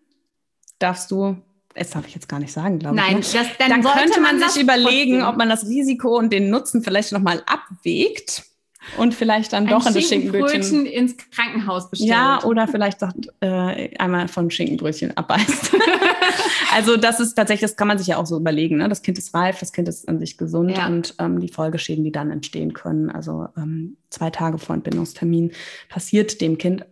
darfst 0.79 1.11
du 1.11 1.37
das 1.75 1.91
darf 1.91 2.07
ich 2.07 2.15
jetzt 2.15 2.29
gar 2.29 2.39
nicht 2.39 2.53
sagen, 2.53 2.79
glaube 2.79 2.95
Nein, 2.95 3.19
ich. 3.19 3.35
Nein, 3.35 3.43
ne? 3.45 3.51
dann, 3.59 3.83
dann 3.83 3.83
könnte 3.83 4.21
man, 4.21 4.39
man 4.39 4.49
sich 4.49 4.63
überlegen, 4.63 5.25
ob 5.25 5.37
man 5.37 5.49
das 5.49 5.67
Risiko 5.67 6.17
und 6.17 6.33
den 6.33 6.49
Nutzen 6.49 6.83
vielleicht 6.83 7.11
nochmal 7.11 7.43
abwägt 7.47 8.45
und 8.97 9.15
vielleicht 9.15 9.53
dann 9.53 9.67
doch 9.67 9.87
ein 9.87 9.89
in 9.89 9.95
das 9.95 10.09
Schinkenbrötchen 10.09 10.87
ins 10.87 11.17
Krankenhaus 11.31 11.91
bestellt. 11.91 12.11
Ja, 12.11 12.43
oder 12.45 12.69
vielleicht 12.69 13.01
sagt, 13.01 13.29
äh, 13.41 13.97
einmal 13.99 14.29
von 14.29 14.51
Schinkenbrötchen 14.51 15.17
abbeißt. 15.17 15.77
also 16.75 16.97
das 16.97 17.21
ist 17.21 17.35
tatsächlich, 17.35 17.71
das 17.71 17.77
kann 17.77 17.89
man 17.89 17.99
sich 17.99 18.09
ja 18.09 18.19
auch 18.19 18.27
so 18.27 18.37
überlegen. 18.37 18.79
Ne? 18.79 18.89
Das 18.89 19.03
Kind 19.03 19.19
ist 19.19 19.35
reif, 19.35 19.59
das 19.59 19.73
Kind 19.73 19.89
ist 19.89 20.09
an 20.09 20.19
sich 20.19 20.39
gesund 20.39 20.77
ja. 20.77 20.87
und 20.87 21.15
ähm, 21.19 21.41
die 21.41 21.49
Folgeschäden, 21.49 22.05
die 22.05 22.13
dann 22.13 22.31
entstehen 22.31 22.73
können, 22.73 23.11
also 23.11 23.49
ähm, 23.57 23.97
zwei 24.11 24.31
Tage 24.31 24.59
vor 24.59 24.75
Entbindungstermin, 24.75 25.53
passiert 25.89 26.41
dem 26.41 26.59
Kind 26.59 26.85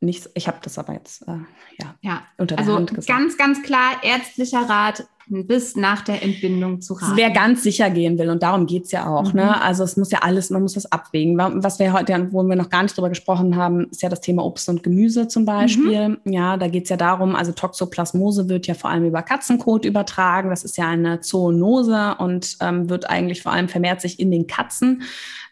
nichts. 0.00 0.30
Ich 0.34 0.46
habe 0.46 0.58
das 0.62 0.78
aber 0.78 0.92
jetzt 0.94 1.22
äh, 1.22 1.38
ja, 1.80 1.94
ja, 2.00 2.22
unter 2.36 2.56
der 2.56 2.64
also 2.64 2.76
Hand 2.76 2.94
gesagt. 2.94 3.18
Ganz, 3.18 3.36
ganz 3.36 3.62
klar 3.62 4.02
ärztlicher 4.02 4.68
Rat, 4.68 5.06
bis 5.28 5.76
nach 5.76 6.02
der 6.02 6.22
Entbindung 6.22 6.80
zu 6.80 6.94
raten. 6.94 7.16
Wer 7.16 7.30
ganz 7.30 7.62
sicher 7.62 7.90
gehen 7.90 8.18
will 8.18 8.30
und 8.30 8.42
darum 8.42 8.66
geht's 8.66 8.90
ja 8.92 9.06
auch. 9.06 9.32
Ne? 9.32 9.42
Mhm. 9.42 9.48
Ne? 9.48 9.62
Also 9.62 9.84
es 9.84 9.96
muss 9.96 10.10
ja 10.10 10.20
alles, 10.20 10.50
man 10.50 10.62
muss 10.62 10.74
das 10.74 10.90
abwägen. 10.90 11.36
Was 11.38 11.78
wir 11.78 11.92
heute, 11.92 12.28
wo 12.30 12.42
wir 12.42 12.56
noch 12.56 12.70
gar 12.70 12.82
nicht 12.82 12.96
drüber 12.96 13.08
gesprochen 13.08 13.56
haben, 13.56 13.88
ist 13.90 14.02
ja 14.02 14.08
das 14.08 14.20
Thema 14.20 14.44
Obst 14.44 14.68
und 14.68 14.82
Gemüse 14.82 15.28
zum 15.28 15.44
Beispiel. 15.44 16.08
Mhm. 16.08 16.32
Ja, 16.32 16.56
da 16.56 16.68
geht's 16.68 16.90
ja 16.90 16.96
darum, 16.96 17.36
also 17.36 17.52
Toxoplasmose 17.52 18.48
wird 18.48 18.66
ja 18.66 18.74
vor 18.74 18.90
allem 18.90 19.04
über 19.04 19.22
Katzenkot 19.22 19.84
übertragen. 19.84 20.50
Das 20.50 20.64
ist 20.64 20.76
ja 20.76 20.88
eine 20.88 21.20
Zoonose 21.20 22.16
und 22.18 22.56
ähm, 22.60 22.88
wird 22.88 23.08
eigentlich 23.10 23.42
vor 23.42 23.52
allem 23.52 23.68
vermehrt 23.68 24.00
sich 24.00 24.18
in 24.20 24.30
den 24.30 24.46
Katzen 24.46 25.02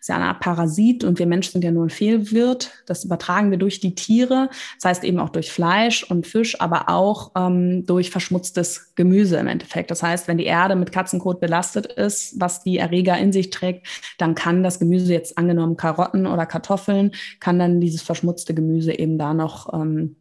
ist 0.07 0.11
ja 0.11 0.17
eine 0.17 0.27
Art 0.27 0.39
Parasit 0.39 1.03
und 1.03 1.19
wir 1.19 1.27
Menschen 1.27 1.51
sind 1.51 1.65
ja 1.65 1.73
nur 1.73 1.85
ein 1.85 1.91
Fehlwirt. 1.91 2.71
Das 2.87 3.03
übertragen 3.03 3.51
wir 3.51 3.59
durch 3.59 3.81
die 3.81 3.97
Tiere, 3.97 4.51
das 4.77 4.85
heißt 4.85 5.05
eben 5.05 5.19
auch 5.19 5.31
durch 5.31 5.51
Fleisch 5.51 6.05
und 6.09 6.29
Fisch, 6.29 6.61
aber 6.61 6.89
auch 6.89 7.33
ähm, 7.37 7.85
durch 7.87 8.11
verschmutztes 8.11 8.95
Gemüse 8.95 9.37
im 9.37 9.49
Endeffekt. 9.49 9.91
Das 9.91 10.05
heißt, 10.05 10.29
wenn 10.29 10.39
die 10.39 10.45
Erde 10.45 10.77
mit 10.77 10.93
Katzenkot 10.93 11.41
belastet 11.41 11.87
ist, 11.87 12.41
was 12.41 12.63
die 12.63 12.79
Erreger 12.79 13.19
in 13.19 13.33
sich 13.33 13.51
trägt, 13.51 13.89
dann 14.17 14.37
kann 14.37 14.63
das 14.63 14.79
Gemüse 14.79 15.13
jetzt 15.13 15.37
angenommen 15.39 15.77
Karotten 15.77 16.29
oder 16.29 16.47
Kartoffeln, 16.47 17.11
kann 17.41 17.59
dann 17.59 17.81
dieses 17.81 18.03
verschmutzte 18.03 18.55
Gemüse 18.55 18.97
eben 18.97 19.19
da 19.19 19.35
noch 19.35 19.75
ähm, 19.75 20.15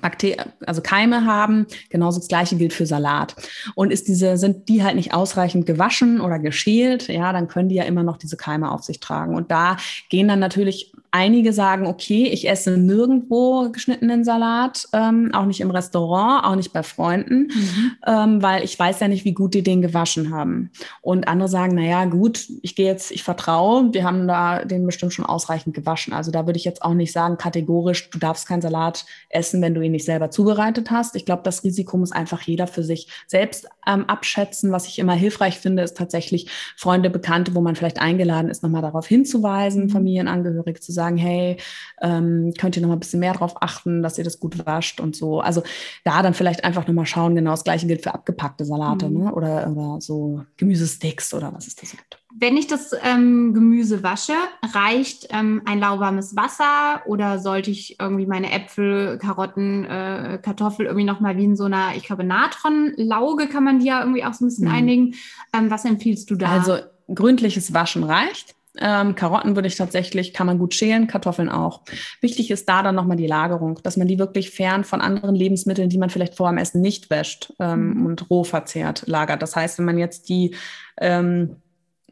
Bakterien, 0.00 0.52
also 0.66 0.82
Keime 0.82 1.24
haben. 1.24 1.66
Genauso 1.90 2.18
das 2.18 2.28
Gleiche 2.28 2.56
gilt 2.56 2.72
für 2.72 2.86
Salat. 2.86 3.34
Und 3.74 3.92
ist 3.92 4.08
diese, 4.08 4.36
sind 4.36 4.68
die 4.68 4.82
halt 4.82 4.96
nicht 4.96 5.14
ausreichend 5.14 5.66
gewaschen 5.66 6.20
oder 6.20 6.38
geschält, 6.38 7.08
ja, 7.08 7.32
dann 7.32 7.48
können 7.48 7.68
die 7.68 7.76
ja 7.76 7.84
immer 7.84 8.02
noch 8.02 8.16
diese 8.16 8.36
Keime 8.36 8.70
auf 8.70 8.82
sich 8.82 9.00
tragen. 9.00 9.34
Und 9.34 9.50
da 9.50 9.76
gehen 10.08 10.28
dann 10.28 10.40
natürlich 10.40 10.92
einige 11.14 11.52
sagen, 11.52 11.86
okay, 11.86 12.26
ich 12.26 12.48
esse 12.48 12.76
nirgendwo 12.76 13.70
geschnittenen 13.70 14.24
Salat, 14.24 14.88
ähm, 14.92 15.30
auch 15.32 15.46
nicht 15.46 15.60
im 15.60 15.70
Restaurant, 15.70 16.44
auch 16.44 16.56
nicht 16.56 16.72
bei 16.72 16.82
Freunden, 16.82 17.52
mhm. 17.54 17.92
ähm, 18.04 18.42
weil 18.42 18.64
ich 18.64 18.76
weiß 18.76 18.98
ja 18.98 19.06
nicht, 19.06 19.24
wie 19.24 19.32
gut 19.32 19.54
die 19.54 19.62
den 19.62 19.80
gewaschen 19.80 20.34
haben. 20.34 20.72
Und 21.02 21.28
andere 21.28 21.48
sagen, 21.48 21.76
na 21.76 21.82
ja, 21.82 22.04
gut, 22.06 22.48
ich 22.62 22.74
gehe 22.74 22.86
jetzt, 22.86 23.12
ich 23.12 23.22
vertraue, 23.22 23.94
wir 23.94 24.02
haben 24.02 24.26
da 24.26 24.64
den 24.64 24.84
bestimmt 24.84 25.12
schon 25.12 25.24
ausreichend 25.24 25.72
gewaschen. 25.76 26.12
Also 26.12 26.32
da 26.32 26.46
würde 26.46 26.58
ich 26.58 26.64
jetzt 26.64 26.82
auch 26.82 26.94
nicht 26.94 27.12
sagen, 27.12 27.38
kategorisch, 27.38 28.10
du 28.10 28.18
darfst 28.18 28.48
keinen 28.48 28.62
Salat 28.62 29.06
essen, 29.28 29.62
wenn 29.62 29.74
du 29.74 29.82
ihn 29.82 29.92
nicht 29.92 30.06
selber 30.06 30.32
zubereitet 30.32 30.90
hast. 30.90 31.14
Ich 31.14 31.24
glaube, 31.24 31.42
das 31.44 31.62
Risiko 31.62 31.96
muss 31.96 32.10
einfach 32.10 32.42
jeder 32.42 32.66
für 32.66 32.82
sich 32.82 33.06
selbst 33.28 33.68
ähm, 33.86 34.04
abschätzen. 34.06 34.72
Was 34.72 34.88
ich 34.88 34.98
immer 34.98 35.14
hilfreich 35.14 35.60
finde, 35.60 35.84
ist 35.84 35.96
tatsächlich 35.96 36.50
Freunde, 36.76 37.08
Bekannte, 37.08 37.54
wo 37.54 37.60
man 37.60 37.76
vielleicht 37.76 38.00
eingeladen 38.00 38.50
ist, 38.50 38.64
nochmal 38.64 38.82
darauf 38.82 39.06
hinzuweisen, 39.06 39.84
mhm. 39.84 39.90
Familienangehörig 39.90 40.82
zu 40.82 40.90
sagen, 40.90 41.03
sagen, 41.04 41.16
hey, 41.16 41.56
ähm, 42.00 42.52
könnt 42.58 42.76
ihr 42.76 42.82
noch 42.82 42.88
mal 42.88 42.96
ein 42.96 43.00
bisschen 43.00 43.20
mehr 43.20 43.32
darauf 43.32 43.62
achten, 43.62 44.02
dass 44.02 44.18
ihr 44.18 44.24
das 44.24 44.40
gut 44.40 44.64
wascht 44.66 45.00
und 45.00 45.14
so. 45.14 45.40
Also 45.40 45.62
da 46.04 46.22
dann 46.22 46.34
vielleicht 46.34 46.64
einfach 46.64 46.86
noch 46.86 46.94
mal 46.94 47.06
schauen, 47.06 47.34
genau 47.34 47.52
das 47.52 47.64
gleiche 47.64 47.86
gilt 47.86 48.02
für 48.02 48.14
abgepackte 48.14 48.64
Salate 48.64 49.08
mhm. 49.08 49.24
ne? 49.24 49.34
oder, 49.34 49.70
oder 49.70 50.00
so 50.00 50.42
Gemüsesticks 50.56 51.34
oder 51.34 51.52
was 51.52 51.66
es 51.66 51.76
das 51.76 51.90
gibt. 51.90 52.18
Wenn 52.36 52.56
ich 52.56 52.66
das 52.66 52.92
ähm, 53.04 53.54
Gemüse 53.54 54.02
wasche, 54.02 54.34
reicht 54.74 55.28
ähm, 55.30 55.62
ein 55.66 55.78
lauwarmes 55.78 56.34
Wasser 56.34 57.02
oder 57.06 57.38
sollte 57.38 57.70
ich 57.70 58.00
irgendwie 58.00 58.26
meine 58.26 58.50
Äpfel, 58.50 59.18
Karotten, 59.18 59.84
äh, 59.84 60.40
Kartoffel 60.42 60.86
irgendwie 60.86 61.06
nochmal 61.06 61.36
wie 61.36 61.44
in 61.44 61.56
so 61.56 61.64
einer, 61.64 61.94
ich 61.94 62.04
glaube, 62.04 62.24
Natronlauge 62.24 63.46
kann 63.46 63.62
man 63.62 63.78
die 63.78 63.86
ja 63.86 64.00
irgendwie 64.00 64.24
auch 64.24 64.34
so 64.34 64.44
ein 64.44 64.48
bisschen 64.48 64.68
mhm. 64.68 64.74
einigen. 64.74 65.14
Ähm, 65.52 65.70
was 65.70 65.84
empfiehlst 65.84 66.28
du 66.30 66.34
da? 66.34 66.48
Also 66.48 66.78
gründliches 67.12 67.72
Waschen 67.72 68.02
reicht. 68.04 68.56
Ähm, 68.80 69.14
Karotten 69.14 69.54
würde 69.54 69.68
ich 69.68 69.76
tatsächlich, 69.76 70.32
kann 70.32 70.46
man 70.46 70.58
gut 70.58 70.74
schälen, 70.74 71.06
Kartoffeln 71.06 71.48
auch. 71.48 71.82
Wichtig 72.20 72.50
ist 72.50 72.68
da 72.68 72.82
dann 72.82 72.94
nochmal 72.94 73.16
die 73.16 73.26
Lagerung, 73.26 73.78
dass 73.82 73.96
man 73.96 74.08
die 74.08 74.18
wirklich 74.18 74.50
fern 74.50 74.82
von 74.82 75.00
anderen 75.00 75.34
Lebensmitteln, 75.34 75.88
die 75.88 75.98
man 75.98 76.10
vielleicht 76.10 76.34
vor 76.34 76.50
dem 76.50 76.58
Essen 76.58 76.80
nicht 76.80 77.08
wäscht 77.10 77.52
ähm, 77.60 77.94
mhm. 77.94 78.06
und 78.06 78.30
roh 78.30 78.42
verzehrt, 78.42 79.04
lagert. 79.06 79.42
Das 79.42 79.54
heißt, 79.54 79.78
wenn 79.78 79.84
man 79.84 79.98
jetzt 79.98 80.28
die, 80.28 80.56
ähm, 81.00 81.56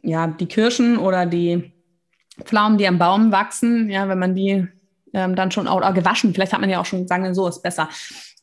ja, 0.03 0.29
die 0.29 0.47
Kirschen 0.47 0.99
oder 0.99 1.27
die 1.27 1.73
Pflaumen, 2.45 2.79
die 2.79 2.87
am 2.87 2.99
Baum 2.99 3.33
wachsen, 3.33 3.91
ja, 3.91 4.09
wenn 4.09 4.19
man 4.19 4.35
die 4.35 4.67
ähm, 5.15 5.35
dann 5.35 5.51
schon 5.51 5.67
auch 5.69 5.95
gewaschen, 5.95 6.33
vielleicht 6.33 6.53
hat 6.53 6.61
man 6.61 6.71
ja 6.71 6.81
auch 6.81 6.87
schon 6.87 7.09
sagen, 7.09 7.35
so 7.35 7.49
ist 7.49 7.63
besser. 7.63 7.89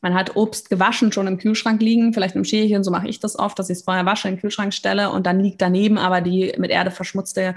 Man 0.02 0.14
hat 0.14 0.36
Obst 0.36 0.70
gewaschen 0.70 1.12
schon 1.12 1.26
im 1.26 1.38
Kühlschrank 1.38 1.82
liegen, 1.82 2.14
vielleicht 2.14 2.36
im 2.36 2.44
Schälchen, 2.44 2.84
so 2.84 2.90
mache 2.90 3.08
ich 3.08 3.20
das 3.20 3.38
oft, 3.38 3.58
dass 3.58 3.70
ich 3.70 3.78
es 3.78 3.84
vorher 3.84 4.06
wasche, 4.06 4.28
in 4.28 4.34
den 4.34 4.40
Kühlschrank 4.40 4.72
stelle 4.72 5.10
und 5.10 5.26
dann 5.26 5.40
liegt 5.40 5.60
daneben 5.60 5.98
aber 5.98 6.20
die 6.20 6.54
mit 6.58 6.70
Erde 6.70 6.90
verschmutzte 6.90 7.54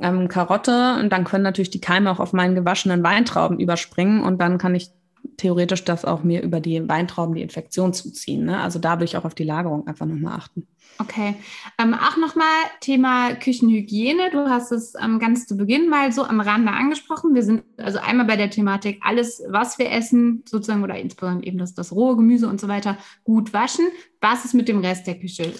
ähm, 0.00 0.28
Karotte 0.28 0.96
und 1.00 1.10
dann 1.10 1.24
können 1.24 1.44
natürlich 1.44 1.70
die 1.70 1.80
Keime 1.80 2.10
auch 2.10 2.20
auf 2.20 2.32
meinen 2.32 2.54
gewaschenen 2.54 3.02
Weintrauben 3.02 3.58
überspringen 3.58 4.22
und 4.22 4.40
dann 4.40 4.58
kann 4.58 4.74
ich 4.74 4.90
theoretisch 5.36 5.84
das 5.84 6.04
auch 6.04 6.22
mir 6.22 6.42
über 6.42 6.60
die 6.60 6.88
Weintrauben 6.88 7.34
die 7.34 7.42
Infektion 7.42 7.92
zuziehen. 7.92 8.44
Ne? 8.44 8.60
Also 8.60 8.78
da 8.78 8.94
würde 8.94 9.04
ich 9.04 9.16
auch 9.16 9.24
auf 9.24 9.34
die 9.34 9.44
Lagerung 9.44 9.86
einfach 9.86 10.06
nochmal 10.06 10.36
achten. 10.36 10.66
Okay. 11.00 11.36
Ähm, 11.80 11.94
auch 11.94 12.16
nochmal 12.16 12.46
Thema 12.80 13.34
Küchenhygiene. 13.34 14.30
Du 14.32 14.48
hast 14.48 14.72
es 14.72 14.94
ähm, 15.00 15.20
ganz 15.20 15.46
zu 15.46 15.56
Beginn 15.56 15.88
mal 15.88 16.10
so 16.12 16.24
am 16.24 16.40
Rande 16.40 16.72
angesprochen. 16.72 17.34
Wir 17.34 17.44
sind 17.44 17.62
also 17.76 17.98
einmal 18.00 18.26
bei 18.26 18.36
der 18.36 18.50
Thematik, 18.50 19.00
alles, 19.02 19.42
was 19.48 19.78
wir 19.78 19.92
essen, 19.92 20.42
sozusagen, 20.48 20.82
oder 20.82 20.98
insbesondere 20.98 21.46
eben 21.46 21.58
das, 21.58 21.74
das 21.74 21.92
rohe 21.92 22.16
Gemüse 22.16 22.48
und 22.48 22.60
so 22.60 22.66
weiter, 22.66 22.98
gut 23.22 23.52
waschen. 23.52 23.86
Was 24.20 24.44
ist 24.44 24.54
mit 24.54 24.68
dem 24.68 24.80
Rest 24.80 25.06
der 25.06 25.20
Küche? 25.20 25.52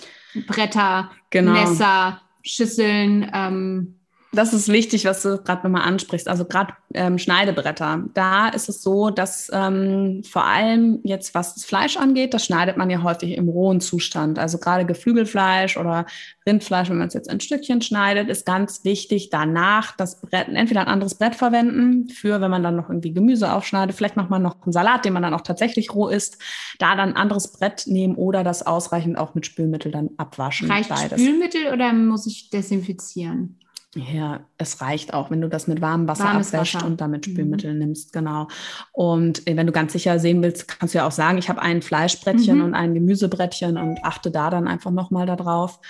Bretter, 0.48 1.10
genau. 1.30 1.52
Messer, 1.52 2.20
Schüsseln, 2.42 3.30
ähm, 3.32 3.97
das 4.32 4.52
ist 4.52 4.68
wichtig, 4.68 5.06
was 5.06 5.22
du 5.22 5.38
gerade 5.38 5.62
nochmal 5.62 5.88
ansprichst. 5.88 6.28
Also 6.28 6.44
gerade 6.44 6.74
ähm, 6.92 7.18
Schneidebretter. 7.18 8.04
Da 8.12 8.48
ist 8.48 8.68
es 8.68 8.82
so, 8.82 9.08
dass 9.08 9.50
ähm, 9.52 10.22
vor 10.22 10.44
allem 10.44 11.00
jetzt, 11.02 11.34
was 11.34 11.54
das 11.54 11.64
Fleisch 11.64 11.96
angeht, 11.96 12.34
das 12.34 12.44
schneidet 12.44 12.76
man 12.76 12.90
ja 12.90 13.02
häufig 13.02 13.36
im 13.36 13.48
rohen 13.48 13.80
Zustand. 13.80 14.38
Also 14.38 14.58
gerade 14.58 14.84
Geflügelfleisch 14.84 15.78
oder 15.78 16.04
Rindfleisch, 16.46 16.90
wenn 16.90 16.98
man 16.98 17.08
es 17.08 17.14
jetzt 17.14 17.32
in 17.32 17.40
Stückchen 17.40 17.80
schneidet, 17.80 18.28
ist 18.28 18.44
ganz 18.44 18.84
wichtig, 18.84 19.30
danach 19.30 19.96
das 19.96 20.20
Brett, 20.20 20.48
entweder 20.48 20.82
ein 20.82 20.88
anderes 20.88 21.14
Brett 21.14 21.34
verwenden, 21.34 22.10
für 22.10 22.42
wenn 22.42 22.50
man 22.50 22.62
dann 22.62 22.76
noch 22.76 22.90
irgendwie 22.90 23.14
Gemüse 23.14 23.52
aufschneidet, 23.52 23.96
vielleicht 23.96 24.16
nochmal 24.16 24.40
noch 24.40 24.62
einen 24.62 24.72
Salat, 24.72 25.06
den 25.06 25.14
man 25.14 25.22
dann 25.22 25.34
auch 25.34 25.40
tatsächlich 25.40 25.94
roh 25.94 26.08
isst, 26.08 26.38
da 26.78 26.96
dann 26.96 27.10
ein 27.10 27.16
anderes 27.16 27.52
Brett 27.52 27.86
nehmen 27.86 28.14
oder 28.14 28.44
das 28.44 28.66
ausreichend 28.66 29.16
auch 29.16 29.34
mit 29.34 29.46
Spülmittel 29.46 29.90
dann 29.90 30.10
abwaschen. 30.18 30.70
Reicht 30.70 30.90
beides. 30.90 31.18
Spülmittel 31.18 31.72
oder 31.72 31.94
muss 31.94 32.26
ich 32.26 32.50
desinfizieren? 32.50 33.58
Ja, 33.94 34.40
es 34.58 34.82
reicht 34.82 35.14
auch, 35.14 35.30
wenn 35.30 35.40
du 35.40 35.48
das 35.48 35.66
mit 35.66 35.80
warmem 35.80 36.06
Wasser 36.08 36.24
Warmes 36.24 36.52
abwäscht 36.52 36.74
Wasser. 36.74 36.86
und 36.86 37.00
damit 37.00 37.26
mhm. 37.26 37.32
Spülmittel 37.32 37.72
mhm. 37.72 37.78
nimmst, 37.78 38.12
genau. 38.12 38.48
Und 38.92 39.46
äh, 39.48 39.56
wenn 39.56 39.66
du 39.66 39.72
ganz 39.72 39.92
sicher 39.92 40.18
sehen 40.18 40.42
willst, 40.42 40.68
kannst 40.68 40.94
du 40.94 40.98
ja 40.98 41.06
auch 41.06 41.12
sagen, 41.12 41.38
ich 41.38 41.48
habe 41.48 41.62
ein 41.62 41.80
Fleischbrettchen 41.80 42.58
mhm. 42.58 42.64
und 42.64 42.74
ein 42.74 42.92
Gemüsebrettchen 42.94 43.78
und 43.78 44.04
achte 44.04 44.30
da 44.30 44.50
dann 44.50 44.68
einfach 44.68 44.90
nochmal 44.90 45.24
darauf. 45.24 45.80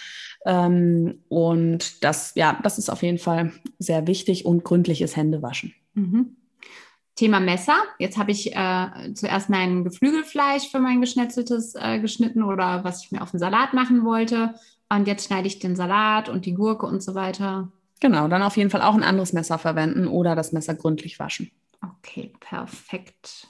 Ähm, 0.47 1.25
und 1.29 2.05
das, 2.05 2.33
ja, 2.37 2.59
das 2.63 2.79
ist 2.79 2.89
auf 2.89 3.03
jeden 3.03 3.19
Fall 3.19 3.53
sehr 3.81 4.07
wichtig 4.07 4.47
und 4.47 4.65
gründliches 4.65 5.17
Händewaschen. 5.17 5.75
Mhm. 5.95 6.37
Thema 7.17 7.41
Messer. 7.41 7.77
Jetzt 7.99 8.17
habe 8.17 8.31
ich 8.31 8.55
äh, 8.55 9.13
zuerst 9.15 9.51
mein 9.51 9.83
Geflügelfleisch 9.83 10.71
für 10.71 10.79
mein 10.79 11.01
geschnetzeltes 11.01 11.75
äh, 11.75 11.99
geschnitten 11.99 12.45
oder 12.45 12.85
was 12.85 13.03
ich 13.03 13.11
mir 13.11 13.23
auf 13.23 13.33
den 13.33 13.41
Salat 13.41 13.75
machen 13.75 14.05
wollte. 14.05 14.55
Und 14.89 15.09
jetzt 15.09 15.27
schneide 15.27 15.49
ich 15.49 15.59
den 15.59 15.75
Salat 15.75 16.29
und 16.29 16.47
die 16.47 16.55
Gurke 16.55 16.87
und 16.87 17.03
so 17.03 17.17
weiter. 17.17 17.73
Genau, 18.01 18.29
dann 18.29 18.43
auf 18.43 18.57
jeden 18.57 18.71
Fall 18.71 18.83
auch 18.83 18.95
ein 18.95 19.03
anderes 19.03 19.33
Messer 19.33 19.59
verwenden 19.59 20.07
oder 20.07 20.37
das 20.37 20.53
Messer 20.53 20.75
gründlich 20.75 21.19
waschen. 21.19 21.51
Okay, 21.83 22.33
perfekt. 22.41 23.49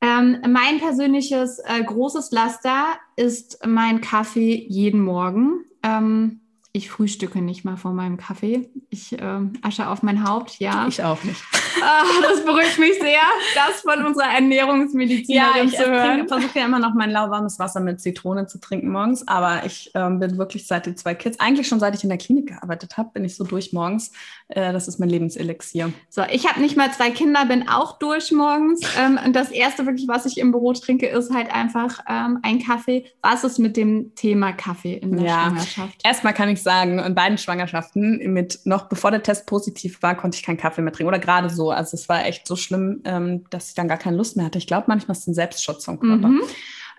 Ähm, 0.00 0.38
mein 0.48 0.78
persönliches 0.78 1.58
äh, 1.58 1.82
großes 1.82 2.30
Laster 2.30 2.98
ist 3.16 3.66
mein 3.66 4.00
Kaffee 4.00 4.54
jeden 4.68 5.00
Morgen. 5.02 5.64
Ähm, 5.82 6.40
ich 6.78 6.90
frühstücke 6.90 7.42
nicht 7.42 7.64
mal 7.64 7.76
vor 7.76 7.92
meinem 7.92 8.16
Kaffee. 8.16 8.70
Ich 8.88 9.12
äh, 9.12 9.40
asche 9.62 9.88
auf 9.88 10.02
mein 10.04 10.26
Haupt, 10.26 10.60
ja. 10.60 10.86
Ich 10.88 11.02
auch 11.02 11.22
nicht. 11.24 11.42
Ah, 11.80 12.02
das 12.22 12.44
beruhigt 12.44 12.76
mich 12.80 12.94
sehr, 12.94 13.20
das 13.54 13.82
von 13.82 14.04
unserer 14.04 14.34
Ernährungsmedizinerin 14.34 15.68
ja, 15.68 15.78
zu 15.78 15.88
hören. 15.88 16.22
Ich 16.22 16.28
versuche 16.28 16.58
ja 16.58 16.64
immer 16.64 16.80
noch 16.80 16.92
mein 16.94 17.12
lauwarmes 17.12 17.60
Wasser 17.60 17.78
mit 17.78 18.00
Zitrone 18.00 18.48
zu 18.48 18.58
trinken 18.58 18.90
morgens, 18.90 19.28
aber 19.28 19.64
ich 19.64 19.92
ähm, 19.94 20.18
bin 20.18 20.38
wirklich 20.38 20.66
seit 20.66 20.86
den 20.86 20.96
zwei 20.96 21.14
Kids, 21.14 21.38
eigentlich 21.38 21.68
schon 21.68 21.78
seit 21.78 21.94
ich 21.94 22.02
in 22.02 22.08
der 22.08 22.18
Klinik 22.18 22.48
gearbeitet 22.48 22.96
habe, 22.96 23.10
bin 23.12 23.24
ich 23.24 23.36
so 23.36 23.44
durch 23.44 23.72
morgens. 23.72 24.10
Äh, 24.48 24.72
das 24.72 24.88
ist 24.88 24.98
mein 24.98 25.08
Lebenselixier. 25.08 25.92
So, 26.08 26.22
ich 26.32 26.48
habe 26.48 26.60
nicht 26.60 26.76
mal 26.76 26.90
zwei 26.92 27.10
Kinder, 27.10 27.46
bin 27.46 27.68
auch 27.68 28.00
durch 28.00 28.32
morgens. 28.32 28.80
Ähm, 28.98 29.20
und 29.24 29.36
das 29.36 29.52
erste 29.52 29.86
wirklich, 29.86 30.08
was 30.08 30.26
ich 30.26 30.38
im 30.38 30.50
Büro 30.50 30.72
trinke, 30.72 31.06
ist 31.06 31.32
halt 31.32 31.54
einfach 31.54 32.00
ähm, 32.08 32.40
ein 32.42 32.58
Kaffee. 32.58 33.04
Was 33.22 33.44
ist 33.44 33.58
mit 33.58 33.76
dem 33.76 34.16
Thema 34.16 34.52
Kaffee 34.52 34.94
in 34.94 35.16
der 35.16 35.26
ja. 35.26 35.44
Schwangerschaft? 35.44 36.00
Erstmal 36.02 36.34
kann 36.34 36.48
ich 36.48 36.60
sagen, 36.60 36.67
in 36.68 37.14
beiden 37.14 37.38
Schwangerschaften, 37.38 38.32
mit 38.32 38.60
noch 38.64 38.88
bevor 38.88 39.10
der 39.10 39.22
Test 39.22 39.46
positiv 39.46 40.02
war, 40.02 40.16
konnte 40.16 40.36
ich 40.36 40.42
keinen 40.42 40.56
Kaffee 40.56 40.82
mehr 40.82 40.92
trinken 40.92 41.08
oder 41.08 41.18
gerade 41.18 41.50
so. 41.50 41.70
Also 41.70 41.96
es 41.96 42.08
war 42.08 42.26
echt 42.26 42.46
so 42.46 42.56
schlimm, 42.56 43.00
ähm, 43.04 43.44
dass 43.50 43.68
ich 43.68 43.74
dann 43.74 43.88
gar 43.88 43.98
keine 43.98 44.16
Lust 44.16 44.36
mehr 44.36 44.46
hatte. 44.46 44.58
Ich 44.58 44.66
glaube, 44.66 44.84
manchmal 44.88 45.16
ist 45.16 45.22
es 45.22 45.26
ein 45.28 45.34
Selbstschutz 45.34 45.84
vom 45.84 46.00
Körper. 46.00 46.28
Mhm. 46.28 46.42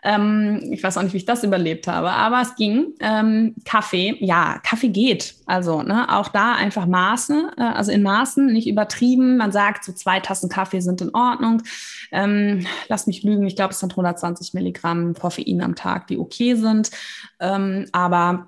Ähm, 0.04 0.62
ich 0.72 0.82
weiß 0.82 0.98
auch 0.98 1.04
nicht, 1.04 1.14
wie 1.14 1.18
ich 1.18 1.26
das 1.26 1.44
überlebt 1.44 1.88
habe, 1.88 2.12
aber 2.12 2.42
es 2.42 2.56
ging. 2.56 2.94
Ähm, 3.00 3.56
Kaffee, 3.66 4.16
ja, 4.20 4.60
Kaffee 4.64 4.90
geht. 4.90 5.36
Also 5.46 5.82
ne, 5.82 6.08
auch 6.16 6.30
da 6.30 6.54
einfach 6.54 6.86
Maße, 6.86 7.52
äh, 7.58 7.62
also 7.62 7.92
in 7.92 8.04
Maßen, 8.04 8.48
nicht 8.48 8.68
übertrieben. 8.68 9.38
Man 9.38 9.52
sagt, 9.52 9.84
so 9.84 9.92
zwei 9.92 10.20
Tassen 10.20 10.50
Kaffee 10.50 10.80
sind 10.80 11.02
in 11.02 11.14
Ordnung. 11.14 11.62
Ähm, 12.12 12.66
lass 12.88 13.08
mich 13.08 13.24
lügen, 13.24 13.46
ich 13.46 13.56
glaube, 13.56 13.74
es 13.74 13.80
sind 13.80 13.92
120 13.92 14.54
Milligramm 14.54 15.14
Koffein 15.14 15.62
am 15.62 15.76
Tag, 15.76 16.08
die 16.08 16.18
okay 16.18 16.56
sind. 16.56 16.92
Ähm, 17.40 17.86
aber 17.92 18.48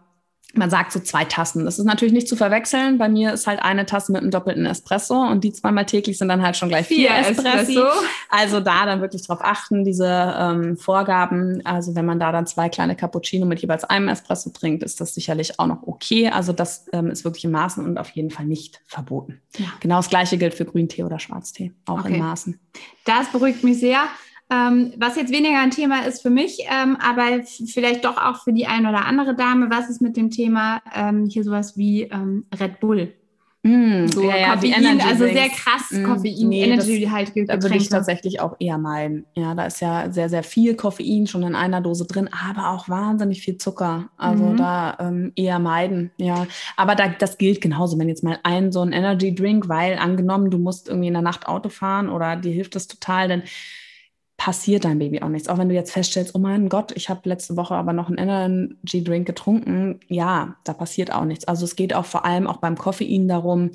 man 0.53 0.69
sagt 0.69 0.91
so 0.91 0.99
zwei 0.99 1.25
Tassen. 1.25 1.65
Das 1.65 1.79
ist 1.79 1.85
natürlich 1.85 2.13
nicht 2.13 2.27
zu 2.27 2.35
verwechseln. 2.35 2.97
Bei 2.97 3.09
mir 3.09 3.33
ist 3.33 3.47
halt 3.47 3.61
eine 3.61 3.85
Tasse 3.85 4.11
mit 4.11 4.21
einem 4.21 4.31
doppelten 4.31 4.65
Espresso 4.65 5.15
und 5.15 5.43
die 5.43 5.53
zweimal 5.53 5.85
täglich 5.85 6.17
sind 6.17 6.27
dann 6.27 6.41
halt 6.41 6.57
schon 6.57 6.69
gleich 6.69 6.87
vier, 6.87 7.09
vier 7.09 7.29
Espresso. 7.29 7.83
Also 8.29 8.59
da 8.59 8.85
dann 8.85 9.01
wirklich 9.01 9.25
drauf 9.25 9.39
achten, 9.41 9.83
diese 9.83 10.35
ähm, 10.37 10.77
Vorgaben. 10.77 11.61
Also 11.65 11.95
wenn 11.95 12.05
man 12.05 12.19
da 12.19 12.31
dann 12.31 12.47
zwei 12.47 12.69
kleine 12.69 12.95
Cappuccino 12.95 13.45
mit 13.45 13.61
jeweils 13.61 13.83
einem 13.83 14.09
Espresso 14.09 14.49
trinkt, 14.49 14.83
ist 14.83 14.99
das 14.99 15.13
sicherlich 15.13 15.59
auch 15.59 15.67
noch 15.67 15.83
okay. 15.83 16.29
Also 16.29 16.53
das 16.53 16.85
ähm, 16.91 17.09
ist 17.09 17.23
wirklich 17.23 17.45
in 17.45 17.51
Maßen 17.51 17.85
und 17.85 17.97
auf 17.97 18.09
jeden 18.09 18.29
Fall 18.29 18.45
nicht 18.45 18.81
verboten. 18.85 19.41
Ja. 19.57 19.67
Genau 19.79 19.97
das 19.97 20.09
gleiche 20.09 20.37
gilt 20.37 20.53
für 20.53 20.65
Grüntee 20.65 21.03
oder 21.03 21.19
Schwarztee, 21.19 21.73
auch 21.85 21.99
okay. 21.99 22.15
in 22.15 22.19
Maßen. 22.19 22.59
Das 23.05 23.31
beruhigt 23.31 23.63
mich 23.63 23.79
sehr. 23.79 24.03
Ähm, 24.51 24.91
was 24.97 25.15
jetzt 25.15 25.31
weniger 25.31 25.61
ein 25.61 25.71
Thema 25.71 26.05
ist 26.05 26.21
für 26.21 26.29
mich, 26.29 26.59
ähm, 26.69 26.97
aber 27.01 27.43
vielleicht 27.45 28.03
doch 28.03 28.17
auch 28.17 28.43
für 28.43 28.51
die 28.51 28.67
eine 28.67 28.89
oder 28.89 29.05
andere 29.05 29.33
Dame, 29.33 29.69
was 29.69 29.89
ist 29.89 30.01
mit 30.01 30.17
dem 30.17 30.29
Thema 30.29 30.81
ähm, 30.93 31.25
hier 31.25 31.45
sowas 31.45 31.77
wie 31.77 32.03
ähm, 32.03 32.45
Red 32.59 32.81
Bull? 32.81 33.13
Mm, 33.63 34.07
so 34.07 34.23
ja, 34.23 34.37
ja, 34.37 34.55
Koffein, 34.55 35.01
also 35.01 35.25
sehr 35.25 35.49
krass 35.49 35.91
mm, 35.91 36.03
Koffein, 36.03 36.49
nee, 36.49 36.63
Energy-haltige 36.63 37.41
Getränke. 37.41 37.59
Da 37.59 37.63
würde 37.63 37.77
ich 37.77 37.89
tatsächlich 37.89 38.41
auch 38.41 38.55
eher 38.59 38.79
meiden. 38.79 39.25
Ja, 39.35 39.53
da 39.53 39.65
ist 39.67 39.79
ja 39.81 40.11
sehr, 40.11 40.29
sehr 40.29 40.41
viel 40.41 40.75
Koffein 40.75 41.27
schon 41.27 41.43
in 41.43 41.53
einer 41.53 41.79
Dose 41.79 42.07
drin, 42.07 42.27
aber 42.33 42.71
auch 42.71 42.89
wahnsinnig 42.89 43.41
viel 43.43 43.57
Zucker. 43.57 44.09
Also 44.17 44.45
mhm. 44.45 44.57
da 44.57 44.97
ähm, 44.99 45.31
eher 45.35 45.59
meiden. 45.59 46.09
Ja, 46.17 46.47
aber 46.75 46.95
da, 46.95 47.09
das 47.09 47.37
gilt 47.37 47.61
genauso. 47.61 47.99
Wenn 47.99 48.09
jetzt 48.09 48.23
mal 48.23 48.39
ein 48.41 48.71
so 48.71 48.81
ein 48.81 48.93
Energy-Drink, 48.93 49.69
weil 49.69 49.99
angenommen, 49.99 50.49
du 50.49 50.57
musst 50.57 50.89
irgendwie 50.89 51.09
in 51.09 51.13
der 51.13 51.21
Nacht 51.21 51.47
Auto 51.47 51.69
fahren 51.69 52.09
oder 52.09 52.35
dir 52.35 52.51
hilft 52.51 52.75
das 52.75 52.87
total, 52.87 53.27
dann 53.27 53.43
passiert 54.41 54.85
dein 54.85 54.97
Baby 54.97 55.21
auch 55.21 55.29
nichts. 55.29 55.47
Auch 55.47 55.59
wenn 55.59 55.69
du 55.69 55.75
jetzt 55.75 55.91
feststellst, 55.91 56.33
oh 56.33 56.39
mein 56.39 56.67
Gott, 56.67 56.91
ich 56.93 57.09
habe 57.09 57.29
letzte 57.29 57.55
Woche 57.57 57.75
aber 57.75 57.93
noch 57.93 58.07
einen 58.07 58.17
Energy 58.17 59.03
Drink 59.03 59.27
getrunken, 59.27 59.99
ja, 60.07 60.55
da 60.63 60.73
passiert 60.73 61.13
auch 61.13 61.25
nichts. 61.25 61.47
Also 61.47 61.63
es 61.63 61.75
geht 61.75 61.93
auch 61.93 62.05
vor 62.05 62.25
allem 62.25 62.47
auch 62.47 62.57
beim 62.57 62.75
Koffein 62.75 63.27
darum, 63.27 63.69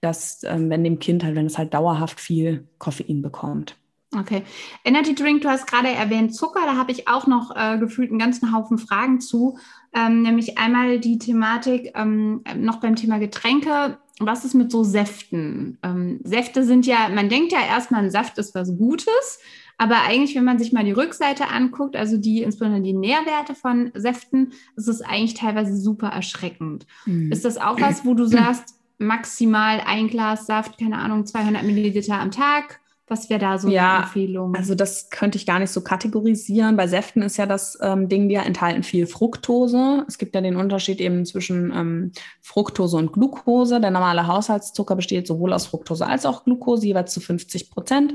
dass 0.00 0.44
ähm, 0.44 0.70
wenn 0.70 0.84
dem 0.84 1.00
Kind 1.00 1.24
halt, 1.24 1.34
wenn 1.34 1.46
es 1.46 1.58
halt 1.58 1.74
dauerhaft 1.74 2.20
viel 2.20 2.68
Koffein 2.78 3.20
bekommt. 3.20 3.74
Okay. 4.16 4.44
Energy 4.84 5.16
Drink, 5.16 5.42
du 5.42 5.48
hast 5.48 5.66
gerade 5.66 5.88
erwähnt 5.88 6.36
Zucker, 6.36 6.60
da 6.66 6.76
habe 6.76 6.92
ich 6.92 7.08
auch 7.08 7.26
noch 7.26 7.56
äh, 7.56 7.78
gefühlt 7.78 8.10
einen 8.10 8.20
ganzen 8.20 8.54
Haufen 8.54 8.78
Fragen 8.78 9.20
zu. 9.20 9.58
Ähm, 9.92 10.22
nämlich 10.22 10.56
einmal 10.56 11.00
die 11.00 11.18
Thematik 11.18 11.90
ähm, 11.96 12.44
noch 12.58 12.76
beim 12.76 12.94
Thema 12.94 13.18
Getränke. 13.18 13.98
Was 14.20 14.44
ist 14.44 14.54
mit 14.54 14.70
so 14.70 14.84
Säften? 14.84 15.78
Ähm, 15.82 16.20
Säfte 16.22 16.62
sind 16.62 16.86
ja, 16.86 17.08
man 17.08 17.28
denkt 17.28 17.50
ja 17.50 17.58
erstmal, 17.66 18.04
ein 18.04 18.10
Saft 18.12 18.38
ist 18.38 18.54
was 18.54 18.76
Gutes. 18.78 19.40
Aber 19.82 20.02
eigentlich, 20.02 20.36
wenn 20.36 20.44
man 20.44 20.60
sich 20.60 20.72
mal 20.72 20.84
die 20.84 20.92
Rückseite 20.92 21.48
anguckt, 21.48 21.96
also 21.96 22.16
die 22.16 22.42
insbesondere 22.42 22.82
die 22.82 22.92
Nährwerte 22.92 23.56
von 23.56 23.90
Säften, 23.94 24.52
ist 24.76 24.86
es 24.86 25.02
eigentlich 25.02 25.34
teilweise 25.34 25.76
super 25.76 26.06
erschreckend. 26.06 26.86
Mhm. 27.04 27.32
Ist 27.32 27.44
das 27.44 27.58
auch 27.58 27.80
was, 27.80 28.04
wo 28.04 28.14
du 28.14 28.24
sagst, 28.26 28.76
maximal 28.98 29.82
ein 29.84 30.06
Glas 30.06 30.46
Saft, 30.46 30.78
keine 30.78 30.98
Ahnung, 30.98 31.26
200 31.26 31.64
Milliliter 31.64 32.20
am 32.20 32.30
Tag? 32.30 32.78
Was 33.12 33.28
wäre 33.28 33.40
da 33.40 33.58
so 33.58 33.68
ja, 33.68 33.96
eine 33.96 34.02
Empfehlung? 34.04 34.56
Also 34.56 34.74
das 34.74 35.10
könnte 35.10 35.36
ich 35.36 35.44
gar 35.44 35.58
nicht 35.58 35.70
so 35.70 35.82
kategorisieren. 35.82 36.78
Bei 36.78 36.86
Säften 36.86 37.20
ist 37.20 37.36
ja 37.36 37.44
das 37.44 37.78
ähm, 37.82 38.08
Ding, 38.08 38.30
die 38.30 38.36
enthalten 38.36 38.82
viel 38.84 39.06
Fructose. 39.06 40.06
Es 40.08 40.16
gibt 40.16 40.34
ja 40.34 40.40
den 40.40 40.56
Unterschied 40.56 40.98
eben 40.98 41.26
zwischen 41.26 41.70
ähm, 41.76 42.12
Fructose 42.40 42.96
und 42.96 43.12
Glucose. 43.12 43.82
Der 43.82 43.90
normale 43.90 44.26
Haushaltszucker 44.26 44.96
besteht 44.96 45.26
sowohl 45.26 45.52
aus 45.52 45.66
Fructose 45.66 46.06
als 46.06 46.24
auch 46.24 46.44
Glucose, 46.44 46.86
jeweils 46.86 47.12
zu 47.12 47.20
50 47.20 47.70
Prozent. 47.70 48.14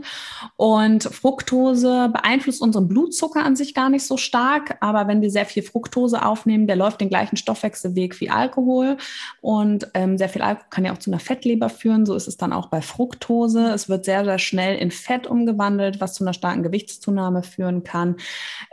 Und 0.56 1.04
Fructose 1.04 2.10
beeinflusst 2.12 2.64
unseren 2.64 2.88
Blutzucker 2.88 3.46
an 3.46 3.56
sich 3.56 3.76
gar 3.76 3.92
nicht 3.92 4.04
so 4.04 4.18
stark. 4.18 4.78
Aber 4.80 5.08
wenn 5.08 5.22
wir 5.22 5.30
sehr 5.30 5.46
viel 5.46 5.62
Fructose 5.62 6.26
aufnehmen, 6.26 6.66
der 6.66 6.76
läuft 6.76 7.02
den 7.02 7.10
gleichen 7.10 7.38
Stoffwechselweg 7.38 8.20
wie 8.20 8.32
Alkohol. 8.32 8.98
Und 9.42 9.92
ähm, 9.94 10.18
sehr 10.18 10.30
viel 10.30 10.42
Alkohol 10.42 10.66
kann 10.72 10.86
ja 10.86 10.94
auch 10.94 10.98
zu 10.98 11.12
einer 11.12 11.20
Fettleber 11.20 11.70
führen. 11.70 12.08
So 12.08 12.16
ist 12.16 12.28
es 12.28 12.38
dann 12.38 12.52
auch 12.52 12.70
bei 12.70 12.82
Fructose. 12.82 13.70
Es 13.70 13.90
wird 13.90 14.04
sehr, 14.04 14.26
sehr 14.26 14.40
schnell 14.40 14.76
in 14.87 14.87
in 14.88 14.92
Fett 14.92 15.28
umgewandelt, 15.28 16.00
was 16.00 16.14
zu 16.14 16.24
einer 16.24 16.34
starken 16.34 16.64
Gewichtszunahme 16.64 17.44
führen 17.44 17.84
kann. 17.84 18.16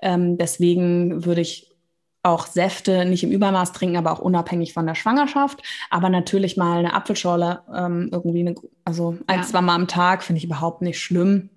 Ähm, 0.00 0.38
deswegen 0.38 1.24
würde 1.24 1.40
ich 1.40 1.74
auch 2.22 2.46
Säfte 2.46 3.04
nicht 3.04 3.22
im 3.24 3.32
Übermaß 3.32 3.72
trinken, 3.72 3.96
aber 3.96 4.12
auch 4.12 4.20
unabhängig 4.20 4.72
von 4.72 4.86
der 4.86 4.94
Schwangerschaft. 4.94 5.62
Aber 5.90 6.08
natürlich 6.08 6.56
mal 6.56 6.78
eine 6.78 6.94
Apfelschorle, 6.94 7.60
ähm, 7.74 8.08
irgendwie, 8.12 8.40
eine, 8.40 8.54
also 8.84 9.18
ein, 9.26 9.40
ja. 9.40 9.44
zwei 9.44 9.60
Mal 9.60 9.74
am 9.74 9.88
Tag, 9.88 10.22
finde 10.22 10.38
ich 10.38 10.44
überhaupt 10.44 10.80
nicht 10.80 11.00
schlimm. 11.00 11.50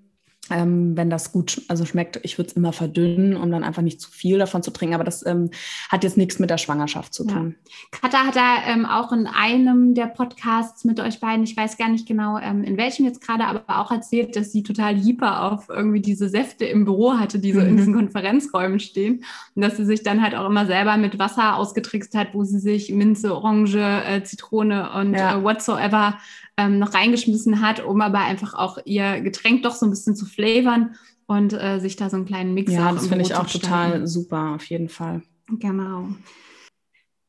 Ähm, 0.51 0.95
wenn 0.95 1.09
das 1.09 1.31
gut 1.31 1.61
also 1.67 1.85
schmeckt, 1.85 2.19
ich 2.23 2.37
würde 2.37 2.49
es 2.49 2.55
immer 2.55 2.73
verdünnen, 2.73 3.35
um 3.35 3.51
dann 3.51 3.63
einfach 3.63 3.81
nicht 3.81 4.01
zu 4.01 4.09
viel 4.11 4.37
davon 4.37 4.63
zu 4.63 4.71
trinken. 4.71 4.95
Aber 4.95 5.03
das 5.03 5.25
ähm, 5.25 5.49
hat 5.89 6.03
jetzt 6.03 6.17
nichts 6.17 6.39
mit 6.39 6.49
der 6.49 6.57
Schwangerschaft 6.57 7.13
zu 7.13 7.25
tun. 7.25 7.55
Ja. 7.91 7.99
Katha 7.99 8.27
hat 8.27 8.35
da 8.35 8.57
ähm, 8.67 8.85
auch 8.85 9.11
in 9.11 9.27
einem 9.27 9.93
der 9.93 10.07
Podcasts 10.07 10.85
mit 10.85 10.99
euch 10.99 11.19
beiden, 11.19 11.43
ich 11.43 11.55
weiß 11.55 11.77
gar 11.77 11.89
nicht 11.89 12.07
genau, 12.07 12.37
ähm, 12.37 12.63
in 12.63 12.77
welchem 12.77 13.05
jetzt 13.05 13.21
gerade, 13.21 13.45
aber 13.45 13.63
auch 13.67 13.91
erzählt, 13.91 14.35
dass 14.35 14.51
sie 14.51 14.63
total 14.63 14.95
hyper 14.95 15.51
auf 15.51 15.69
irgendwie 15.69 16.01
diese 16.01 16.29
Säfte 16.29 16.65
im 16.65 16.85
Büro 16.85 17.13
hatte, 17.13 17.39
die 17.39 17.53
so 17.53 17.59
mhm. 17.59 17.67
in 17.67 17.77
diesen 17.77 17.95
Konferenzräumen 17.95 18.79
stehen. 18.79 19.23
Und 19.55 19.61
dass 19.61 19.77
sie 19.77 19.85
sich 19.85 20.03
dann 20.03 20.21
halt 20.21 20.35
auch 20.35 20.47
immer 20.47 20.65
selber 20.65 20.97
mit 20.97 21.19
Wasser 21.19 21.55
ausgetrickst 21.55 22.15
hat, 22.15 22.33
wo 22.33 22.43
sie 22.43 22.59
sich 22.59 22.91
Minze, 22.91 23.35
Orange, 23.35 23.77
äh, 23.77 24.23
Zitrone 24.23 24.91
und 24.93 25.13
ja. 25.13 25.37
äh, 25.37 25.43
whatsoever 25.43 26.17
ähm, 26.57 26.79
noch 26.79 26.93
reingeschmissen 26.93 27.61
hat, 27.61 27.83
um 27.83 28.01
aber 28.01 28.19
einfach 28.19 28.53
auch 28.53 28.79
ihr 28.85 29.21
Getränk 29.21 29.63
doch 29.63 29.75
so 29.75 29.85
ein 29.85 29.91
bisschen 29.91 30.15
zu 30.15 30.25
flavern 30.25 30.95
und 31.27 31.53
äh, 31.53 31.79
sich 31.79 31.95
da 31.95 32.09
so 32.09 32.17
einen 32.17 32.25
kleinen 32.25 32.53
Mix 32.53 32.71
Ja, 32.73 32.91
das 32.91 33.07
finde 33.07 33.23
ich 33.23 33.35
auch 33.35 33.47
total 33.47 34.07
super, 34.07 34.55
auf 34.55 34.65
jeden 34.65 34.89
Fall. 34.89 35.21
Genau. 35.47 36.07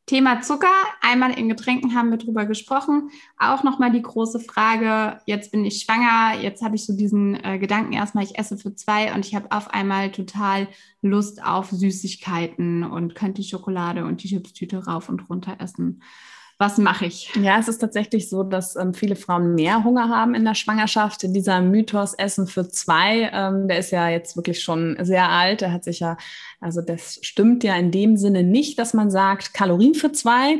Thema 0.06 0.40
Zucker. 0.40 0.72
Einmal 1.02 1.38
in 1.38 1.50
Getränken 1.50 1.94
haben 1.94 2.10
wir 2.10 2.16
drüber 2.16 2.46
gesprochen. 2.46 3.10
Auch 3.36 3.62
nochmal 3.62 3.92
die 3.92 4.00
große 4.00 4.40
Frage, 4.40 5.20
jetzt 5.26 5.52
bin 5.52 5.66
ich 5.66 5.82
schwanger, 5.82 6.40
jetzt 6.40 6.62
habe 6.62 6.76
ich 6.76 6.86
so 6.86 6.96
diesen 6.96 7.34
äh, 7.44 7.58
Gedanken 7.58 7.92
erstmal, 7.92 8.24
ich 8.24 8.38
esse 8.38 8.56
für 8.56 8.74
zwei 8.74 9.14
und 9.14 9.26
ich 9.26 9.34
habe 9.34 9.52
auf 9.52 9.74
einmal 9.74 10.10
total 10.10 10.66
Lust 11.02 11.44
auf 11.44 11.70
Süßigkeiten 11.70 12.84
und 12.84 13.14
könnte 13.14 13.42
die 13.42 13.48
Schokolade 13.48 14.06
und 14.06 14.22
die 14.22 14.28
Chipstüte 14.28 14.86
rauf 14.86 15.10
und 15.10 15.28
runter 15.28 15.56
essen 15.60 16.02
was 16.58 16.76
mache 16.76 17.06
ich? 17.06 17.32
Ja, 17.40 17.60
es 17.60 17.68
ist 17.68 17.78
tatsächlich 17.78 18.28
so, 18.28 18.42
dass 18.42 18.74
ähm, 18.74 18.92
viele 18.92 19.14
Frauen 19.14 19.54
mehr 19.54 19.84
Hunger 19.84 20.08
haben 20.08 20.34
in 20.34 20.44
der 20.44 20.56
Schwangerschaft. 20.56 21.22
Dieser 21.22 21.60
Mythos 21.60 22.14
Essen 22.14 22.48
für 22.48 22.68
zwei, 22.68 23.30
ähm, 23.32 23.68
der 23.68 23.78
ist 23.78 23.92
ja 23.92 24.08
jetzt 24.08 24.36
wirklich 24.36 24.60
schon 24.60 24.96
sehr 25.00 25.28
alt. 25.28 25.60
Der 25.60 25.72
hat 25.72 25.84
sich 25.84 26.00
ja, 26.00 26.16
also 26.60 26.80
das 26.80 27.20
stimmt 27.22 27.62
ja 27.62 27.76
in 27.76 27.92
dem 27.92 28.16
Sinne 28.16 28.42
nicht, 28.42 28.76
dass 28.80 28.92
man 28.92 29.08
sagt, 29.08 29.54
Kalorien 29.54 29.94
für 29.94 30.10
zwei, 30.10 30.56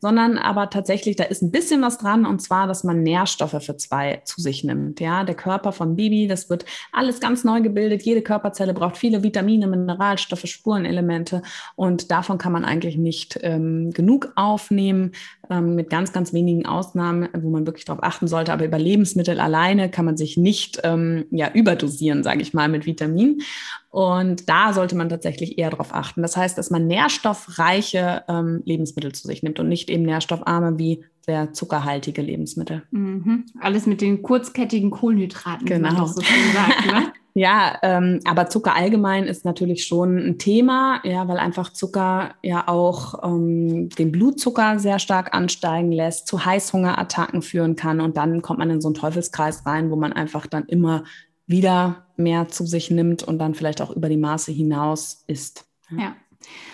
sondern 0.00 0.38
aber 0.38 0.70
tatsächlich, 0.70 1.16
da 1.16 1.24
ist 1.24 1.42
ein 1.42 1.50
bisschen 1.50 1.82
was 1.82 1.98
dran 1.98 2.26
und 2.26 2.40
zwar, 2.40 2.66
dass 2.66 2.84
man 2.84 3.02
Nährstoffe 3.02 3.62
für 3.62 3.76
zwei 3.76 4.22
zu 4.24 4.40
sich 4.40 4.64
nimmt. 4.64 5.00
Ja, 5.00 5.24
der 5.24 5.34
Körper 5.34 5.72
von 5.72 5.96
Baby, 5.96 6.26
das 6.26 6.50
wird 6.50 6.64
alles 6.92 7.20
ganz 7.20 7.44
neu 7.44 7.60
gebildet. 7.60 8.02
Jede 8.02 8.22
Körperzelle 8.22 8.74
braucht 8.74 8.96
viele 8.96 9.22
Vitamine, 9.22 9.66
Mineralstoffe, 9.66 10.46
Spurenelemente 10.46 11.42
und 11.76 12.10
davon 12.10 12.38
kann 12.38 12.52
man 12.52 12.64
eigentlich 12.64 12.96
nicht 12.96 13.38
ähm, 13.42 13.90
genug 13.92 14.32
aufnehmen, 14.36 15.12
ähm, 15.50 15.74
mit 15.74 15.90
ganz, 15.90 16.12
ganz 16.12 16.32
wenigen 16.32 16.64
Ausnahmen, 16.64 17.28
wo 17.36 17.50
man 17.50 17.66
wirklich 17.66 17.84
darauf 17.84 18.02
achten 18.02 18.28
sollte. 18.28 18.52
Aber 18.52 18.64
über 18.64 18.78
Lebensmittel 18.78 19.40
alleine 19.40 19.90
kann 19.90 20.04
man 20.04 20.16
sich 20.16 20.36
nicht 20.36 20.80
ähm, 20.84 21.26
ja, 21.30 21.50
überdosieren, 21.52 22.22
sage 22.22 22.40
ich 22.40 22.54
mal, 22.54 22.68
mit 22.68 22.86
Vitaminen. 22.86 23.42
Und 23.90 24.48
da 24.48 24.72
sollte 24.72 24.96
man 24.96 25.08
tatsächlich 25.08 25.58
eher 25.58 25.70
darauf 25.70 25.92
achten. 25.92 26.22
Das 26.22 26.36
heißt, 26.36 26.56
dass 26.56 26.70
man 26.70 26.86
nährstoffreiche 26.86 28.22
ähm, 28.28 28.62
Lebensmittel 28.64 29.12
zu 29.12 29.26
sich 29.26 29.42
nimmt 29.42 29.58
und 29.58 29.68
nicht 29.68 29.90
eben 29.90 30.04
nährstoffarme 30.04 30.78
wie 30.78 31.04
sehr 31.22 31.52
zuckerhaltige 31.52 32.22
Lebensmittel. 32.22 32.84
Mhm. 32.92 33.46
Alles 33.60 33.86
mit 33.86 34.00
den 34.00 34.22
kurzkettigen 34.22 34.90
Kohlenhydraten, 34.90 35.66
genau. 35.66 36.06
so 36.06 36.22
schön 36.22 36.52
sagt. 36.52 36.86
Ne? 36.86 37.12
Ja, 37.34 37.78
ähm, 37.82 38.18
aber 38.24 38.48
Zucker 38.48 38.74
allgemein 38.74 39.24
ist 39.24 39.44
natürlich 39.44 39.84
schon 39.84 40.18
ein 40.18 40.38
Thema, 40.38 41.00
ja, 41.04 41.28
weil 41.28 41.38
einfach 41.38 41.72
Zucker 41.72 42.34
ja 42.42 42.66
auch 42.66 43.22
ähm, 43.22 43.88
den 43.90 44.10
Blutzucker 44.10 44.80
sehr 44.80 44.98
stark 44.98 45.32
ansteigen 45.32 45.92
lässt, 45.92 46.26
zu 46.26 46.44
Heißhungerattacken 46.44 47.42
führen 47.42 47.76
kann 47.76 48.00
und 48.00 48.16
dann 48.16 48.42
kommt 48.42 48.58
man 48.58 48.70
in 48.70 48.80
so 48.80 48.88
einen 48.88 48.96
Teufelskreis 48.96 49.64
rein, 49.64 49.92
wo 49.92 49.96
man 49.96 50.12
einfach 50.12 50.46
dann 50.48 50.64
immer 50.64 51.04
wieder 51.50 52.06
mehr 52.16 52.48
zu 52.48 52.66
sich 52.66 52.90
nimmt 52.90 53.22
und 53.22 53.38
dann 53.38 53.54
vielleicht 53.54 53.82
auch 53.82 53.90
über 53.90 54.08
die 54.08 54.16
Maße 54.16 54.52
hinaus 54.52 55.24
isst. 55.26 55.66
Ja. 55.90 56.14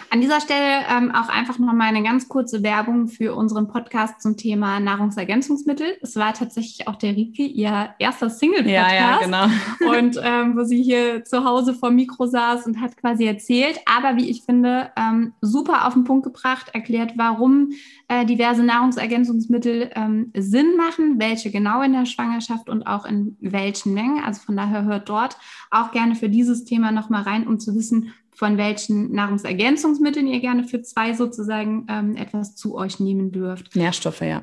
An 0.09 0.20
dieser 0.20 0.40
Stelle 0.40 0.85
ähm, 0.88 1.11
auch 1.11 1.29
einfach 1.29 1.59
nochmal 1.59 1.88
eine 1.88 2.02
ganz 2.02 2.29
kurze 2.29 2.62
Werbung 2.62 3.09
für 3.09 3.35
unseren 3.35 3.66
Podcast 3.66 4.22
zum 4.22 4.37
Thema 4.37 4.79
Nahrungsergänzungsmittel. 4.79 5.96
Es 6.00 6.14
war 6.14 6.33
tatsächlich 6.33 6.87
auch 6.87 6.94
der 6.94 7.16
Rike, 7.16 7.42
ihr 7.42 7.90
erster 7.98 8.31
Single-Podcast. 8.31 8.92
Ja, 8.92 8.94
ja, 8.94 9.18
genau. 9.18 9.46
und 9.98 10.20
ähm, 10.22 10.57
wo 10.57 10.62
sie 10.62 10.83
hier 10.83 11.24
zu 11.24 11.44
Hause 11.44 11.74
vor 11.74 11.90
Mikro 11.90 12.26
saß 12.26 12.66
und 12.66 12.81
hat 12.81 12.96
quasi 12.96 13.24
erzählt, 13.24 13.81
aber 13.85 14.16
wie 14.16 14.31
ich 14.31 14.42
finde, 14.44 14.90
ähm, 14.96 15.33
super 15.40 15.87
auf 15.87 15.94
den 15.94 16.05
Punkt 16.05 16.24
gebracht, 16.24 16.70
erklärt, 16.72 17.14
warum 17.16 17.72
äh, 18.09 18.24
diverse 18.24 18.62
Nahrungsergänzungsmittel 18.62 19.90
ähm, 19.96 20.33
Sinn 20.37 20.76
machen, 20.76 21.18
welche 21.18 21.50
genau 21.50 21.83
in 21.83 21.92
der 21.92 22.07
Schwangerschaft 22.07 22.68
und 22.68 22.87
auch 22.87 23.07
in 23.07 23.37
welchen 23.40 23.92
Mengen. 23.92 24.22
Also 24.22 24.40
von 24.40 24.57
daher 24.57 24.85
hört 24.85 25.09
dort 25.09 25.37
auch 25.72 25.90
gerne 25.90 26.14
für 26.14 26.29
dieses 26.29 26.64
Thema 26.64 26.92
nochmal 26.92 27.22
rein, 27.22 27.46
um 27.46 27.59
zu 27.59 27.74
wissen, 27.74 28.12
von 28.37 28.59
welchen 28.59 29.12
Nahrungsergänzungsmitteln 29.12 30.27
ihr 30.27 30.40
gerne 30.40 30.64
für 30.64 30.83
zwei 30.83 31.14
sozusagen 31.14 31.87
ähm, 31.88 32.16
etwas 32.16 32.55
zu 32.55 32.77
euch 32.77 33.01
nehmen 33.01 33.33
dürft. 33.33 33.75
Nährstoffe, 33.75 34.20
ja. 34.20 34.42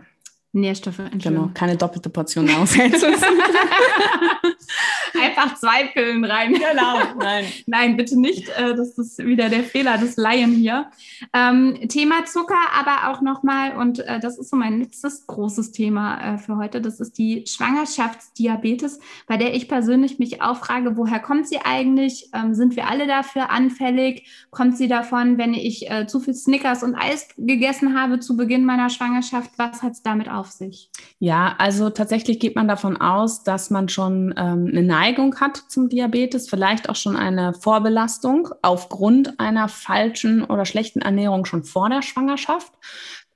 Nährstoffe, 0.54 1.02
Genau, 1.18 1.50
keine 1.54 1.76
doppelte 1.76 2.10
Portion 2.10 2.46
Nahrungsergänzungsmittel. 2.46 3.24
Einfach 5.22 5.56
zwei 5.56 5.86
Pillen 5.88 6.24
rein. 6.26 6.54
Genau, 6.54 7.00
nein. 7.20 7.46
nein, 7.66 7.98
bitte 7.98 8.20
nicht. 8.20 8.50
Äh, 8.50 8.76
das 8.76 8.98
ist 8.98 9.20
wieder 9.20 9.50
der 9.50 9.64
Fehler 9.64 9.98
des 9.98 10.18
Laien 10.18 10.52
hier. 10.54 10.90
Ähm, 11.34 11.88
Thema 11.88 12.26
Zucker, 12.26 12.58
aber 12.74 13.12
auch 13.12 13.22
nochmal, 13.22 13.76
und 13.78 14.00
äh, 14.00 14.20
das 14.20 14.38
ist 14.38 14.50
so 14.50 14.56
mein 14.56 14.80
letztes 14.80 15.26
großes 15.28 15.72
Thema 15.72 16.36
äh, 16.36 16.38
für 16.38 16.58
heute, 16.58 16.82
das 16.82 17.00
ist 17.00 17.18
die 17.18 17.46
Schwangerschaftsdiabetes, 17.48 19.00
bei 19.28 19.38
der 19.38 19.54
ich 19.56 19.68
persönlich 19.68 20.20
mich 20.20 20.42
auch 20.42 20.58
frage, 20.58 20.98
woher 20.98 21.20
kommt 21.20 21.48
sie 21.48 21.60
eigentlich? 21.64 22.30
Ähm, 22.34 22.54
sind 22.54 22.76
wir 22.76 22.90
alle 22.90 23.08
dafür 23.08 23.50
anfällig? 23.50 24.28
Kommt 24.52 24.78
sie 24.78 24.88
davon, 24.88 25.38
wenn 25.38 25.54
ich 25.54 25.90
äh, 25.90 26.08
zu 26.08 26.20
viel 26.20 26.34
Snickers 26.34 26.84
und 26.84 26.96
Eis 26.96 27.28
gegessen 27.38 28.00
habe 28.00 28.20
zu 28.20 28.36
Beginn 28.36 28.66
meiner 28.66 28.90
Schwangerschaft? 28.90 29.52
Was 29.58 29.84
hat 29.84 29.94
es 29.94 30.04
damit 30.04 30.30
auf 30.30 30.43
sich? 30.52 30.90
Ja, 31.20 31.56
also 31.58 31.90
tatsächlich 31.90 32.40
geht 32.40 32.56
man 32.56 32.68
davon 32.68 32.98
aus, 32.98 33.44
dass 33.44 33.70
man 33.70 33.90
schon 33.90 34.34
ähm, 34.38 34.68
eine 34.72 34.84
Neigung 34.84 35.40
hat 35.40 35.58
zum 35.68 35.90
Diabetes, 35.90 36.50
vielleicht 36.50 36.90
auch 36.90 36.96
schon 36.96 37.16
eine 37.16 37.54
Vorbelastung 37.54 38.50
aufgrund 38.62 39.40
einer 39.40 39.68
falschen 39.68 40.44
oder 40.44 40.66
schlechten 40.66 41.02
Ernährung 41.02 41.46
schon 41.46 41.64
vor 41.64 41.90
der 41.90 42.02
Schwangerschaft. 42.02 42.72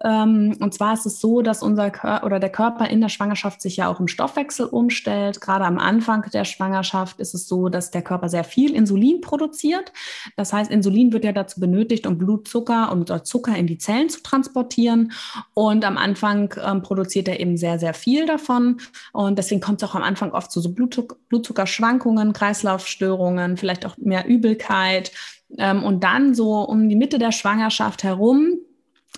Ähm, 0.04 0.56
und 0.60 0.74
zwar 0.74 0.94
ist 0.94 1.06
es 1.06 1.20
so, 1.20 1.42
dass 1.42 1.64
unser 1.64 1.90
Körper 1.90 2.26
oder 2.26 2.40
der 2.40 2.52
Körper 2.52 2.90
in 2.90 3.02
der 3.02 3.10
Schwangerschaft 3.10 3.62
sich 3.62 3.78
ja 3.78 3.88
auch 3.88 4.00
im 4.00 4.08
Stoffwechsel 4.08 4.68
umstellt. 4.68 5.42
Gerade 5.42 5.66
am 5.66 5.80
Anfang 5.80 6.30
der 6.32 6.46
Schwangerschaft 6.46 7.20
ist 7.20 7.34
es 7.34 7.48
so, 7.48 7.70
dass 7.70 7.90
der 7.90 8.04
Körper 8.04 8.30
sehr 8.30 8.44
viel 8.44 8.76
Insulin 8.76 9.22
produziert. 9.22 9.92
Das 10.36 10.54
heißt, 10.54 10.70
Insulin 10.70 11.14
wird 11.14 11.24
ja 11.24 11.32
dazu 11.32 11.60
benötigt, 11.60 12.06
um 12.06 12.18
Blutzucker 12.18 12.92
und 12.92 13.12
Zucker 13.26 13.56
in 13.56 13.66
die 13.68 13.80
Zellen 13.80 14.10
zu 14.10 14.22
transportieren. 14.22 15.12
Und 15.54 15.84
am 15.84 15.98
Anfang 15.98 16.54
ähm, 16.64 16.84
produziert 16.84 17.28
er 17.28 17.40
eben 17.40 17.58
sehr, 17.58 17.80
sehr 17.80 17.94
viel 17.94 18.26
davon. 18.28 18.80
Und 19.14 19.40
deswegen 19.40 19.62
kommt 19.62 19.82
es 19.82 19.90
auch 19.90 19.96
am 19.96 20.04
Anfang 20.04 20.32
oft 20.32 20.52
zu 20.52 20.62
so 20.62 20.72
Blutzuck 20.72 21.18
Blutzuckerschwankungen, 21.30 22.34
Kreislaufstörungen, 22.34 23.58
vielleicht 23.58 23.86
auch 23.86 23.98
mehr 23.98 24.28
Übelkeit. 24.28 25.12
Ähm, 25.58 25.84
und 25.84 26.04
dann 26.04 26.36
so 26.36 26.62
um 26.62 26.88
die 26.88 26.96
Mitte 26.96 27.18
der 27.18 27.32
Schwangerschaft 27.32 28.04
herum 28.04 28.60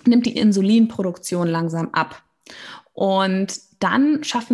nimmt 0.06 0.26
die 0.26 0.36
Insulinproduktion 0.36 1.48
langsam 1.48 1.90
ab. 1.92 2.22
Und 2.92 3.60
dann 3.78 4.22
schafft 4.24 4.50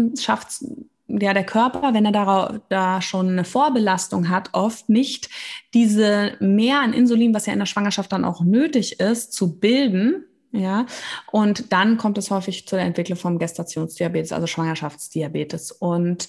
ja 1.09 1.35
der 1.35 1.45
Körper, 1.45 1.95
wenn 1.95 2.05
er 2.05 2.13
da, 2.13 2.61
da 2.69 3.01
schon 3.03 3.31
eine 3.31 3.45
Vorbelastung 3.45 4.29
hat, 4.29 4.51
oft 4.53 4.89
nicht 4.89 5.31
diese 5.75 6.33
mehr 6.41 6.81
an 6.81 6.93
Insulin, 6.93 7.35
was 7.35 7.47
ja 7.47 7.53
in 7.53 7.59
der 7.59 7.67
Schwangerschaft 7.67 8.13
dann 8.13 8.25
auch 8.25 8.43
nötig 8.43 9.01
ist, 9.01 9.33
zu 9.33 9.59
bilden. 9.59 10.25
Ja, 10.53 10.87
und 11.33 11.73
dann 11.73 11.99
kommt 11.99 12.17
es 12.19 12.31
häufig 12.31 12.67
zur 12.67 12.79
Entwicklung 12.79 13.19
vom 13.19 13.39
Gestationsdiabetes, 13.39 14.33
also 14.33 14.47
Schwangerschaftsdiabetes. 14.47 15.73
Und 15.73 16.29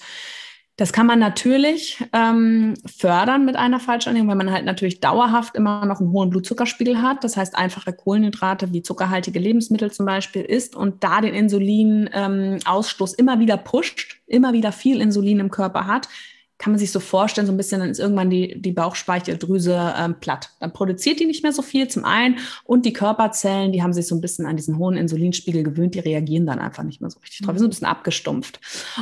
das 0.77 0.93
kann 0.93 1.07
man 1.07 1.17
natürlich 1.17 1.97
ähm, 2.13 2.75
fördern 2.85 3.45
mit 3.45 3.55
einer 3.55 3.79
Falschernährung, 3.79 4.29
wenn 4.29 4.37
man 4.37 4.51
halt 4.51 4.63
natürlich 4.63 4.99
dauerhaft 4.99 5.55
immer 5.55 5.83
noch 5.87 5.99
einen 5.99 6.11
hohen 6.11 6.29
Blutzuckerspiegel 6.29 7.01
hat. 7.01 7.23
Das 7.23 7.35
heißt, 7.35 7.57
einfache 7.57 7.93
Kohlenhydrate 7.93 8.71
wie 8.71 8.83
zuckerhaltige 8.83 9.39
Lebensmittel 9.39 9.91
zum 9.91 10.05
Beispiel 10.05 10.43
isst 10.43 10.75
und 10.75 11.03
da 11.03 11.21
den 11.21 11.33
Insulinausstoß 11.33 13.13
ähm, 13.13 13.15
immer 13.17 13.39
wieder 13.39 13.57
pusht, 13.57 14.21
immer 14.27 14.53
wieder 14.53 14.71
viel 14.71 15.01
Insulin 15.01 15.39
im 15.39 15.49
Körper 15.49 15.87
hat, 15.87 16.09
kann 16.57 16.71
man 16.71 16.79
sich 16.79 16.91
so 16.91 16.99
vorstellen, 16.99 17.45
so 17.45 17.53
ein 17.53 17.57
bisschen, 17.57 17.79
dann 17.79 17.89
ist 17.89 17.99
irgendwann 17.99 18.29
die, 18.29 18.59
die 18.59 18.71
Bauchspeicheldrüse 18.71 19.93
ähm, 19.97 20.15
platt. 20.19 20.49
Dann 20.59 20.73
produziert 20.73 21.19
die 21.19 21.25
nicht 21.25 21.43
mehr 21.43 21.53
so 21.53 21.61
viel 21.61 21.87
zum 21.87 22.03
einen 22.03 22.39
und 22.63 22.85
die 22.85 22.93
Körperzellen, 22.93 23.71
die 23.71 23.83
haben 23.83 23.93
sich 23.93 24.07
so 24.07 24.15
ein 24.15 24.21
bisschen 24.21 24.45
an 24.47 24.57
diesen 24.57 24.77
hohen 24.77 24.97
Insulinspiegel 24.97 25.63
gewöhnt, 25.63 25.93
die 25.93 25.99
reagieren 25.99 26.47
dann 26.47 26.59
einfach 26.59 26.83
nicht 26.83 26.99
mehr 26.99 27.11
so 27.11 27.19
richtig 27.19 27.45
drauf. 27.45 27.53
Die 27.53 27.59
sind 27.59 27.67
ein 27.67 27.69
bisschen 27.69 27.87
abgestumpft. 27.87 28.59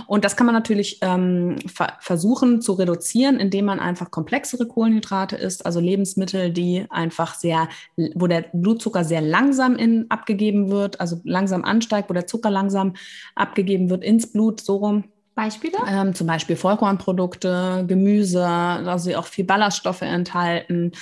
Und 0.07 0.25
das 0.25 0.35
kann 0.35 0.45
man 0.45 0.55
natürlich 0.55 0.99
ähm, 1.01 1.57
ver 1.65 1.93
versuchen 1.99 2.61
zu 2.61 2.73
reduzieren, 2.73 3.39
indem 3.39 3.65
man 3.65 3.79
einfach 3.79 4.11
komplexere 4.11 4.67
Kohlenhydrate 4.67 5.37
isst, 5.37 5.65
also 5.65 5.79
Lebensmittel, 5.79 6.51
die 6.51 6.85
einfach 6.89 7.35
sehr, 7.35 7.69
wo 8.15 8.27
der 8.27 8.45
Blutzucker 8.51 9.05
sehr 9.05 9.21
langsam 9.21 9.75
in, 9.75 10.05
abgegeben 10.09 10.69
wird, 10.69 10.99
also 10.99 11.21
langsam 11.23 11.63
ansteigt, 11.63 12.09
wo 12.09 12.13
der 12.13 12.27
Zucker 12.27 12.49
langsam 12.49 12.95
abgegeben 13.33 13.89
wird 13.89 14.03
ins 14.03 14.31
Blut, 14.31 14.59
so 14.59 14.77
rum 14.77 15.05
Beispiele? 15.35 15.77
Ähm, 15.87 16.15
zum 16.15 16.27
Beispiel 16.27 16.55
Vollkornprodukte, 16.55 17.83
Gemüse, 17.87 18.39
da 18.39 18.97
sie 18.97 19.17
auch 19.17 19.25
viel 19.25 19.43
Ballaststoffe 19.43 20.01
enthalten. 20.01 20.93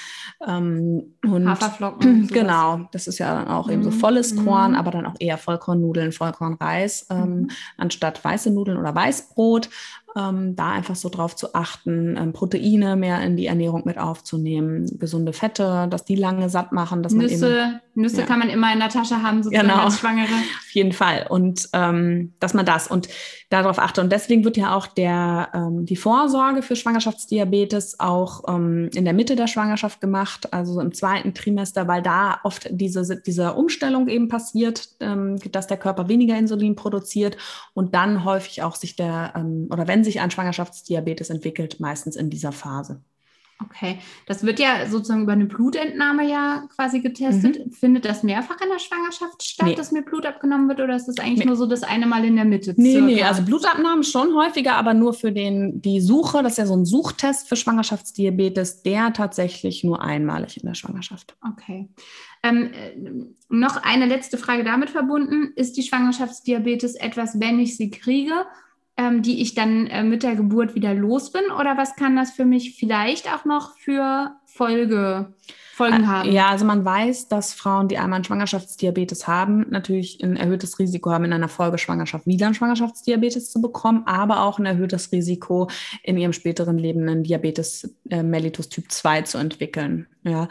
Ähm, 0.45 1.15
und 1.23 1.47
Haferflocken. 1.47 2.27
Genau, 2.33 2.87
das 2.91 3.05
ist 3.05 3.19
ja 3.19 3.35
dann 3.35 3.47
auch 3.47 3.69
eben 3.69 3.83
so 3.83 3.91
mhm. 3.91 3.99
volles 3.99 4.35
Korn, 4.35 4.71
mhm. 4.71 4.77
aber 4.77 4.91
dann 4.91 5.05
auch 5.05 5.15
eher 5.19 5.37
Vollkornnudeln, 5.37 6.11
Vollkornreis, 6.11 7.05
ähm, 7.11 7.41
mhm. 7.41 7.51
anstatt 7.77 8.23
weiße 8.23 8.49
Nudeln 8.49 8.77
oder 8.77 8.95
Weißbrot 8.95 9.69
ähm, 10.15 10.55
da 10.55 10.71
einfach 10.71 10.95
so 10.95 11.09
drauf 11.09 11.35
zu 11.35 11.53
achten, 11.55 12.15
ähm, 12.17 12.33
Proteine 12.33 12.95
mehr 12.95 13.21
in 13.21 13.35
die 13.35 13.47
Ernährung 13.47 13.83
mit 13.85 13.97
aufzunehmen, 13.97 14.99
gesunde 14.99 15.33
Fette, 15.33 15.87
dass 15.89 16.05
die 16.05 16.15
lange 16.15 16.49
satt 16.49 16.71
machen, 16.71 17.01
dass 17.03 17.13
Nüsse, 17.13 17.49
man 17.49 17.69
eben, 17.69 17.79
Nüsse 17.95 18.21
ja. 18.21 18.25
kann 18.25 18.39
man 18.39 18.49
immer 18.49 18.71
in 18.71 18.79
der 18.79 18.89
Tasche 18.89 19.21
haben, 19.23 19.43
sozusagen 19.43 19.67
genau. 19.67 19.83
als 19.83 19.99
Schwangere. 19.99 20.33
Auf 20.33 20.71
jeden 20.71 20.91
Fall 20.91 21.25
und 21.29 21.69
ähm, 21.73 22.33
dass 22.39 22.53
man 22.53 22.65
das 22.65 22.87
und 22.87 23.09
darauf 23.49 23.79
achte 23.79 24.01
und 24.01 24.11
deswegen 24.11 24.43
wird 24.43 24.57
ja 24.57 24.75
auch 24.75 24.87
der 24.87 25.49
ähm, 25.53 25.85
die 25.85 25.95
Vorsorge 25.95 26.61
für 26.61 26.75
Schwangerschaftsdiabetes 26.75 27.99
auch 27.99 28.43
ähm, 28.47 28.89
in 28.93 29.05
der 29.05 29.13
Mitte 29.13 29.35
der 29.35 29.47
Schwangerschaft 29.47 30.01
gemacht, 30.01 30.53
also 30.53 30.79
im 30.79 30.93
zweiten 30.93 31.33
Trimester, 31.33 31.87
weil 31.87 32.01
da 32.01 32.39
oft 32.43 32.67
diese 32.71 33.21
diese 33.21 33.53
Umstellung 33.53 34.07
eben 34.07 34.27
passiert, 34.27 34.89
ähm, 34.99 35.37
dass 35.51 35.67
der 35.67 35.77
Körper 35.77 36.07
weniger 36.07 36.37
Insulin 36.37 36.75
produziert 36.75 37.37
und 37.73 37.95
dann 37.95 38.23
häufig 38.23 38.61
auch 38.61 38.75
sich 38.75 38.95
der 38.95 39.33
oder 39.69 39.87
wenn 39.87 40.02
sich 40.03 40.19
ein 40.19 40.31
Schwangerschaftsdiabetes 40.31 41.29
entwickelt, 41.29 41.79
meistens 41.79 42.15
in 42.15 42.29
dieser 42.29 42.51
Phase. 42.51 43.01
Okay, 43.61 43.99
das 44.25 44.43
wird 44.43 44.59
ja 44.59 44.87
sozusagen 44.89 45.23
über 45.23 45.33
eine 45.33 45.45
Blutentnahme 45.45 46.27
ja 46.27 46.67
quasi 46.75 46.99
getestet. 46.99 47.65
Mhm. 47.65 47.71
Findet 47.71 48.05
das 48.05 48.23
mehrfach 48.23 48.59
in 48.61 48.69
der 48.69 48.79
Schwangerschaft 48.79 49.43
statt, 49.43 49.67
nee. 49.67 49.75
dass 49.75 49.91
mir 49.91 50.01
Blut 50.01 50.25
abgenommen 50.25 50.67
wird 50.67 50.81
oder 50.81 50.95
ist 50.95 51.05
das 51.05 51.19
eigentlich 51.19 51.39
nee. 51.39 51.45
nur 51.45 51.55
so 51.55 51.65
das 51.65 51.83
eine 51.83 52.05
Mal 52.05 52.25
in 52.25 52.35
der 52.35 52.45
Mitte? 52.45 52.73
Nee, 52.75 52.93
circa? 52.93 53.05
nee, 53.05 53.23
also 53.23 53.43
Blutabnahmen 53.43 54.03
schon 54.03 54.35
häufiger, 54.35 54.75
aber 54.75 54.93
nur 54.93 55.13
für 55.13 55.31
den, 55.31 55.81
die 55.81 56.01
Suche, 56.01 56.41
das 56.43 56.53
ist 56.53 56.57
ja 56.57 56.65
so 56.65 56.75
ein 56.75 56.85
Suchtest 56.85 57.47
für 57.47 57.55
Schwangerschaftsdiabetes, 57.55 58.81
der 58.83 59.13
tatsächlich 59.13 59.83
nur 59.83 60.01
einmalig 60.01 60.57
in 60.57 60.67
der 60.67 60.75
Schwangerschaft. 60.75 61.35
Okay. 61.47 61.87
Ähm, 62.41 62.71
äh, 62.73 62.93
noch 63.49 63.77
eine 63.77 64.07
letzte 64.07 64.37
Frage 64.37 64.63
damit 64.63 64.89
verbunden. 64.89 65.53
Ist 65.55 65.77
die 65.77 65.83
Schwangerschaftsdiabetes 65.83 66.95
etwas, 66.95 67.39
wenn 67.39 67.59
ich 67.59 67.77
sie 67.77 67.91
kriege 67.91 68.45
ähm, 68.97 69.21
die 69.21 69.41
ich 69.41 69.55
dann 69.55 69.87
äh, 69.87 70.03
mit 70.03 70.23
der 70.23 70.35
Geburt 70.35 70.75
wieder 70.75 70.93
los 70.93 71.31
bin? 71.31 71.43
Oder 71.59 71.77
was 71.77 71.95
kann 71.95 72.15
das 72.15 72.31
für 72.31 72.45
mich 72.45 72.75
vielleicht 72.77 73.33
auch 73.33 73.45
noch 73.45 73.75
für 73.77 74.35
Folge, 74.45 75.33
Folgen 75.73 76.03
äh, 76.03 76.07
haben? 76.07 76.31
Ja, 76.31 76.49
also 76.49 76.65
man 76.65 76.85
weiß, 76.85 77.27
dass 77.27 77.53
Frauen, 77.53 77.87
die 77.87 77.97
einmal 77.97 78.17
einen 78.17 78.23
Schwangerschaftsdiabetes 78.23 79.27
haben, 79.27 79.65
natürlich 79.69 80.23
ein 80.23 80.37
erhöhtes 80.37 80.77
Risiko 80.77 81.11
haben, 81.11 81.25
in 81.25 81.33
einer 81.33 81.49
Folgeschwangerschaft 81.49 82.27
wieder 82.27 82.45
einen 82.45 82.55
Schwangerschaftsdiabetes 82.55 83.51
zu 83.51 83.61
bekommen, 83.61 84.03
aber 84.05 84.43
auch 84.43 84.59
ein 84.59 84.65
erhöhtes 84.67 85.11
Risiko, 85.11 85.69
in 86.03 86.17
ihrem 86.17 86.33
späteren 86.33 86.77
Leben 86.77 87.09
einen 87.09 87.23
Diabetes 87.23 87.95
äh, 88.09 88.21
mellitus 88.21 88.69
Typ 88.69 88.91
2 88.91 89.23
zu 89.23 89.37
entwickeln. 89.39 90.07
Ja, 90.23 90.47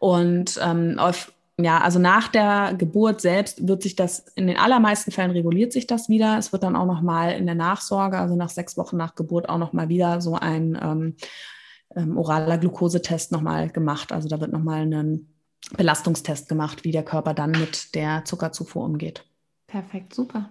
und 0.00 0.60
ähm, 0.62 0.98
auf 0.98 1.32
ja, 1.58 1.80
also 1.80 1.98
nach 1.98 2.28
der 2.28 2.74
Geburt 2.76 3.22
selbst 3.22 3.66
wird 3.66 3.82
sich 3.82 3.96
das, 3.96 4.26
in 4.34 4.46
den 4.46 4.58
allermeisten 4.58 5.10
Fällen 5.10 5.30
reguliert 5.30 5.72
sich 5.72 5.86
das 5.86 6.08
wieder. 6.08 6.36
Es 6.36 6.52
wird 6.52 6.62
dann 6.62 6.76
auch 6.76 6.84
nochmal 6.84 7.32
in 7.32 7.46
der 7.46 7.54
Nachsorge, 7.54 8.18
also 8.18 8.36
nach 8.36 8.50
sechs 8.50 8.76
Wochen 8.76 8.98
nach 8.98 9.14
Geburt 9.14 9.48
auch 9.48 9.58
nochmal 9.58 9.88
wieder 9.88 10.20
so 10.20 10.34
ein 10.34 10.78
ähm, 10.80 11.16
ähm, 11.94 12.18
oraler 12.18 12.58
Glukosetest 12.58 13.32
nochmal 13.32 13.70
gemacht. 13.70 14.12
Also 14.12 14.28
da 14.28 14.38
wird 14.38 14.52
nochmal 14.52 14.82
ein 14.82 15.32
Belastungstest 15.76 16.48
gemacht, 16.48 16.84
wie 16.84 16.92
der 16.92 17.04
Körper 17.04 17.32
dann 17.32 17.52
mit 17.52 17.94
der 17.94 18.24
Zuckerzufuhr 18.26 18.84
umgeht. 18.84 19.24
Perfekt, 19.66 20.14
super. 20.14 20.50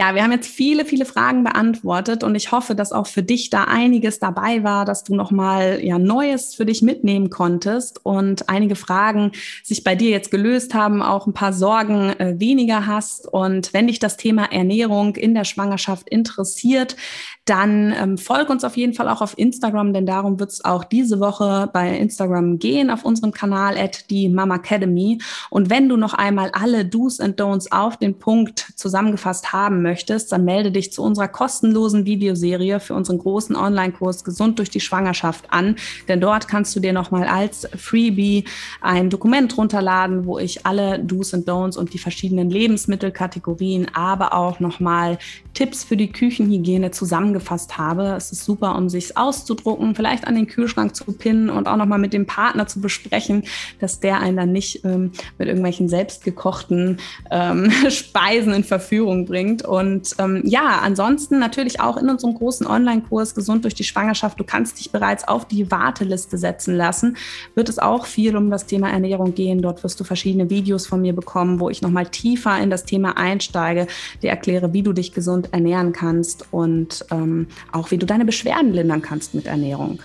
Ja, 0.00 0.14
wir 0.14 0.22
haben 0.22 0.32
jetzt 0.32 0.48
viele, 0.48 0.86
viele 0.86 1.04
Fragen 1.04 1.44
beantwortet 1.44 2.24
und 2.24 2.34
ich 2.34 2.52
hoffe, 2.52 2.74
dass 2.74 2.90
auch 2.90 3.06
für 3.06 3.22
dich 3.22 3.50
da 3.50 3.64
einiges 3.64 4.18
dabei 4.18 4.64
war, 4.64 4.86
dass 4.86 5.04
du 5.04 5.14
nochmal 5.14 5.84
ja 5.84 5.98
Neues 5.98 6.54
für 6.54 6.64
dich 6.64 6.80
mitnehmen 6.80 7.28
konntest 7.28 8.00
und 8.02 8.48
einige 8.48 8.76
Fragen 8.76 9.32
sich 9.62 9.84
bei 9.84 9.94
dir 9.96 10.08
jetzt 10.08 10.30
gelöst 10.30 10.72
haben, 10.72 11.02
auch 11.02 11.26
ein 11.26 11.34
paar 11.34 11.52
Sorgen 11.52 12.18
äh, 12.18 12.40
weniger 12.40 12.86
hast. 12.86 13.28
Und 13.30 13.74
wenn 13.74 13.88
dich 13.88 13.98
das 13.98 14.16
Thema 14.16 14.50
Ernährung 14.50 15.16
in 15.16 15.34
der 15.34 15.44
Schwangerschaft 15.44 16.08
interessiert, 16.08 16.96
dann 17.44 17.92
ähm, 17.92 18.16
folg 18.16 18.48
uns 18.48 18.64
auf 18.64 18.78
jeden 18.78 18.94
Fall 18.94 19.08
auch 19.08 19.20
auf 19.20 19.36
Instagram, 19.36 19.92
denn 19.92 20.06
darum 20.06 20.40
wird 20.40 20.52
es 20.52 20.64
auch 20.64 20.84
diese 20.84 21.20
Woche 21.20 21.68
bei 21.74 21.98
Instagram 21.98 22.58
gehen, 22.58 22.88
auf 22.88 23.04
unserem 23.04 23.32
Kanal 23.32 23.76
at 23.76 24.08
die 24.08 24.30
Mama 24.30 24.56
Academy. 24.56 25.20
Und 25.50 25.68
wenn 25.68 25.90
du 25.90 25.98
noch 25.98 26.14
einmal 26.14 26.50
alle 26.52 26.86
Do's 26.86 27.20
and 27.20 27.38
Don'ts 27.38 27.70
auf 27.70 27.98
den 27.98 28.18
Punkt 28.18 28.60
zusammengefasst 28.76 29.52
haben 29.52 29.82
möchtest, 29.82 29.89
dann 30.32 30.44
melde 30.44 30.70
dich 30.70 30.92
zu 30.92 31.02
unserer 31.02 31.28
kostenlosen 31.28 32.06
Videoserie 32.06 32.80
für 32.80 32.94
unseren 32.94 33.18
großen 33.18 33.56
Online-Kurs 33.56 34.24
Gesund 34.24 34.58
durch 34.58 34.70
die 34.70 34.80
Schwangerschaft 34.80 35.46
an. 35.50 35.76
Denn 36.08 36.20
dort 36.20 36.48
kannst 36.48 36.74
du 36.76 36.80
dir 36.80 36.92
nochmal 36.92 37.26
als 37.26 37.68
Freebie 37.76 38.44
ein 38.80 39.10
Dokument 39.10 39.56
runterladen, 39.56 40.26
wo 40.26 40.38
ich 40.38 40.66
alle 40.66 40.98
Do's 40.98 41.34
and 41.34 41.48
Don'ts 41.48 41.76
und 41.76 41.94
die 41.94 41.98
verschiedenen 41.98 42.50
Lebensmittelkategorien, 42.50 43.88
aber 43.94 44.34
auch 44.34 44.60
nochmal 44.60 45.18
Tipps 45.54 45.84
für 45.84 45.96
die 45.96 46.12
Küchenhygiene 46.12 46.90
zusammengefasst 46.90 47.76
habe. 47.76 48.14
Es 48.16 48.32
ist 48.32 48.44
super, 48.44 48.76
um 48.76 48.88
sich 48.88 49.16
auszudrucken, 49.16 49.94
vielleicht 49.94 50.26
an 50.26 50.34
den 50.34 50.46
Kühlschrank 50.46 50.94
zu 50.94 51.04
pinnen 51.12 51.50
und 51.50 51.68
auch 51.68 51.76
nochmal 51.76 51.98
mit 51.98 52.12
dem 52.12 52.26
Partner 52.26 52.66
zu 52.66 52.80
besprechen, 52.80 53.44
dass 53.80 54.00
der 54.00 54.20
einen 54.20 54.36
dann 54.36 54.52
nicht 54.52 54.84
ähm, 54.84 55.12
mit 55.38 55.48
irgendwelchen 55.48 55.88
selbstgekochten 55.88 56.98
ähm, 57.30 57.70
Speisen 57.90 58.52
in 58.52 58.64
Verführung 58.64 59.26
bringt. 59.26 59.64
Und 59.64 59.79
ähm, 60.18 60.42
ja, 60.44 60.80
ansonsten 60.82 61.38
natürlich 61.38 61.80
auch 61.80 61.96
in 61.96 62.08
unserem 62.08 62.34
großen 62.34 62.66
Online-Kurs 62.66 63.34
Gesund 63.34 63.64
durch 63.64 63.74
die 63.74 63.84
Schwangerschaft. 63.84 64.38
Du 64.38 64.44
kannst 64.44 64.78
dich 64.78 64.92
bereits 64.92 65.26
auf 65.26 65.46
die 65.46 65.70
Warteliste 65.70 66.38
setzen 66.38 66.76
lassen. 66.76 67.16
Wird 67.54 67.68
es 67.68 67.78
auch 67.78 68.06
viel 68.06 68.36
um 68.36 68.50
das 68.50 68.66
Thema 68.66 68.90
Ernährung 68.90 69.34
gehen. 69.34 69.62
Dort 69.62 69.82
wirst 69.82 69.98
du 70.00 70.04
verschiedene 70.04 70.50
Videos 70.50 70.86
von 70.86 71.00
mir 71.00 71.14
bekommen, 71.14 71.60
wo 71.60 71.70
ich 71.70 71.82
nochmal 71.82 72.06
tiefer 72.06 72.58
in 72.58 72.70
das 72.70 72.84
Thema 72.84 73.16
einsteige, 73.16 73.86
dir 74.22 74.30
erkläre, 74.30 74.72
wie 74.72 74.82
du 74.82 74.92
dich 74.92 75.12
gesund 75.12 75.30
gesund 75.30 75.52
ernähren 75.52 75.92
kannst 75.92 76.46
und 76.50 77.04
ähm, 77.10 77.46
auch 77.72 77.90
wie 77.90 77.98
du 77.98 78.06
deine 78.06 78.24
Beschwerden 78.24 78.72
lindern 78.72 79.02
kannst 79.02 79.34
mit 79.34 79.46
Ernährung. 79.46 80.00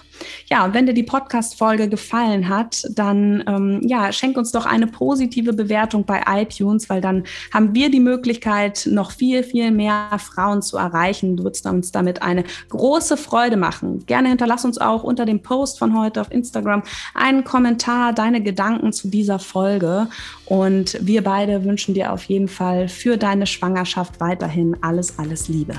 Ja, 0.48 0.66
und 0.66 0.74
wenn 0.74 0.86
dir 0.86 0.94
die 0.94 1.04
Podcast-Folge 1.04 1.90
gefallen 1.90 2.50
hat, 2.50 2.86
dann 2.92 3.44
ähm, 3.48 3.82
ja, 3.84 4.12
schenk 4.12 4.38
uns 4.38 4.52
doch 4.52 4.66
eine 4.66 4.88
positive 4.88 5.54
Bewertung 5.54 6.06
bei 6.06 6.22
iTunes, 6.28 6.90
weil 6.90 7.02
dann 7.02 7.24
haben 7.54 7.74
wir 7.74 7.90
die 7.90 8.00
Möglichkeit, 8.00 8.88
noch 8.92 9.12
viel, 9.12 9.44
viel 9.44 9.72
mehr 9.72 10.10
Frauen 10.20 10.62
zu 10.62 10.78
erreichen. 10.78 11.38
Du 11.38 11.44
würdest 11.44 11.66
uns 11.66 11.92
damit 11.92 12.22
eine 12.22 12.44
große 12.70 13.18
Freude 13.18 13.58
machen. 13.58 14.06
Gerne 14.06 14.30
hinterlass 14.30 14.66
uns 14.66 14.78
auch 14.78 15.04
unter 15.04 15.26
dem 15.26 15.42
Post 15.42 15.80
von 15.80 15.98
heute 15.98 16.22
auf 16.22 16.32
Instagram 16.32 16.84
einen 17.14 17.44
Kommentar, 17.44 18.14
deine 18.14 18.42
Gedanken 18.42 18.94
zu 18.94 19.10
dieser 19.10 19.40
Folge. 19.40 20.08
Und 20.46 20.98
wir 21.02 21.24
beide 21.24 21.64
wünschen 21.64 21.94
dir 21.94 22.14
auf 22.14 22.24
jeden 22.26 22.48
Fall 22.48 22.88
für 22.88 23.18
deine 23.18 23.48
Schwangerschaft 23.48 24.20
weiterhin 24.20 24.78
alles, 24.82 25.18
alles 25.18 25.48
Liebe. 25.48 25.74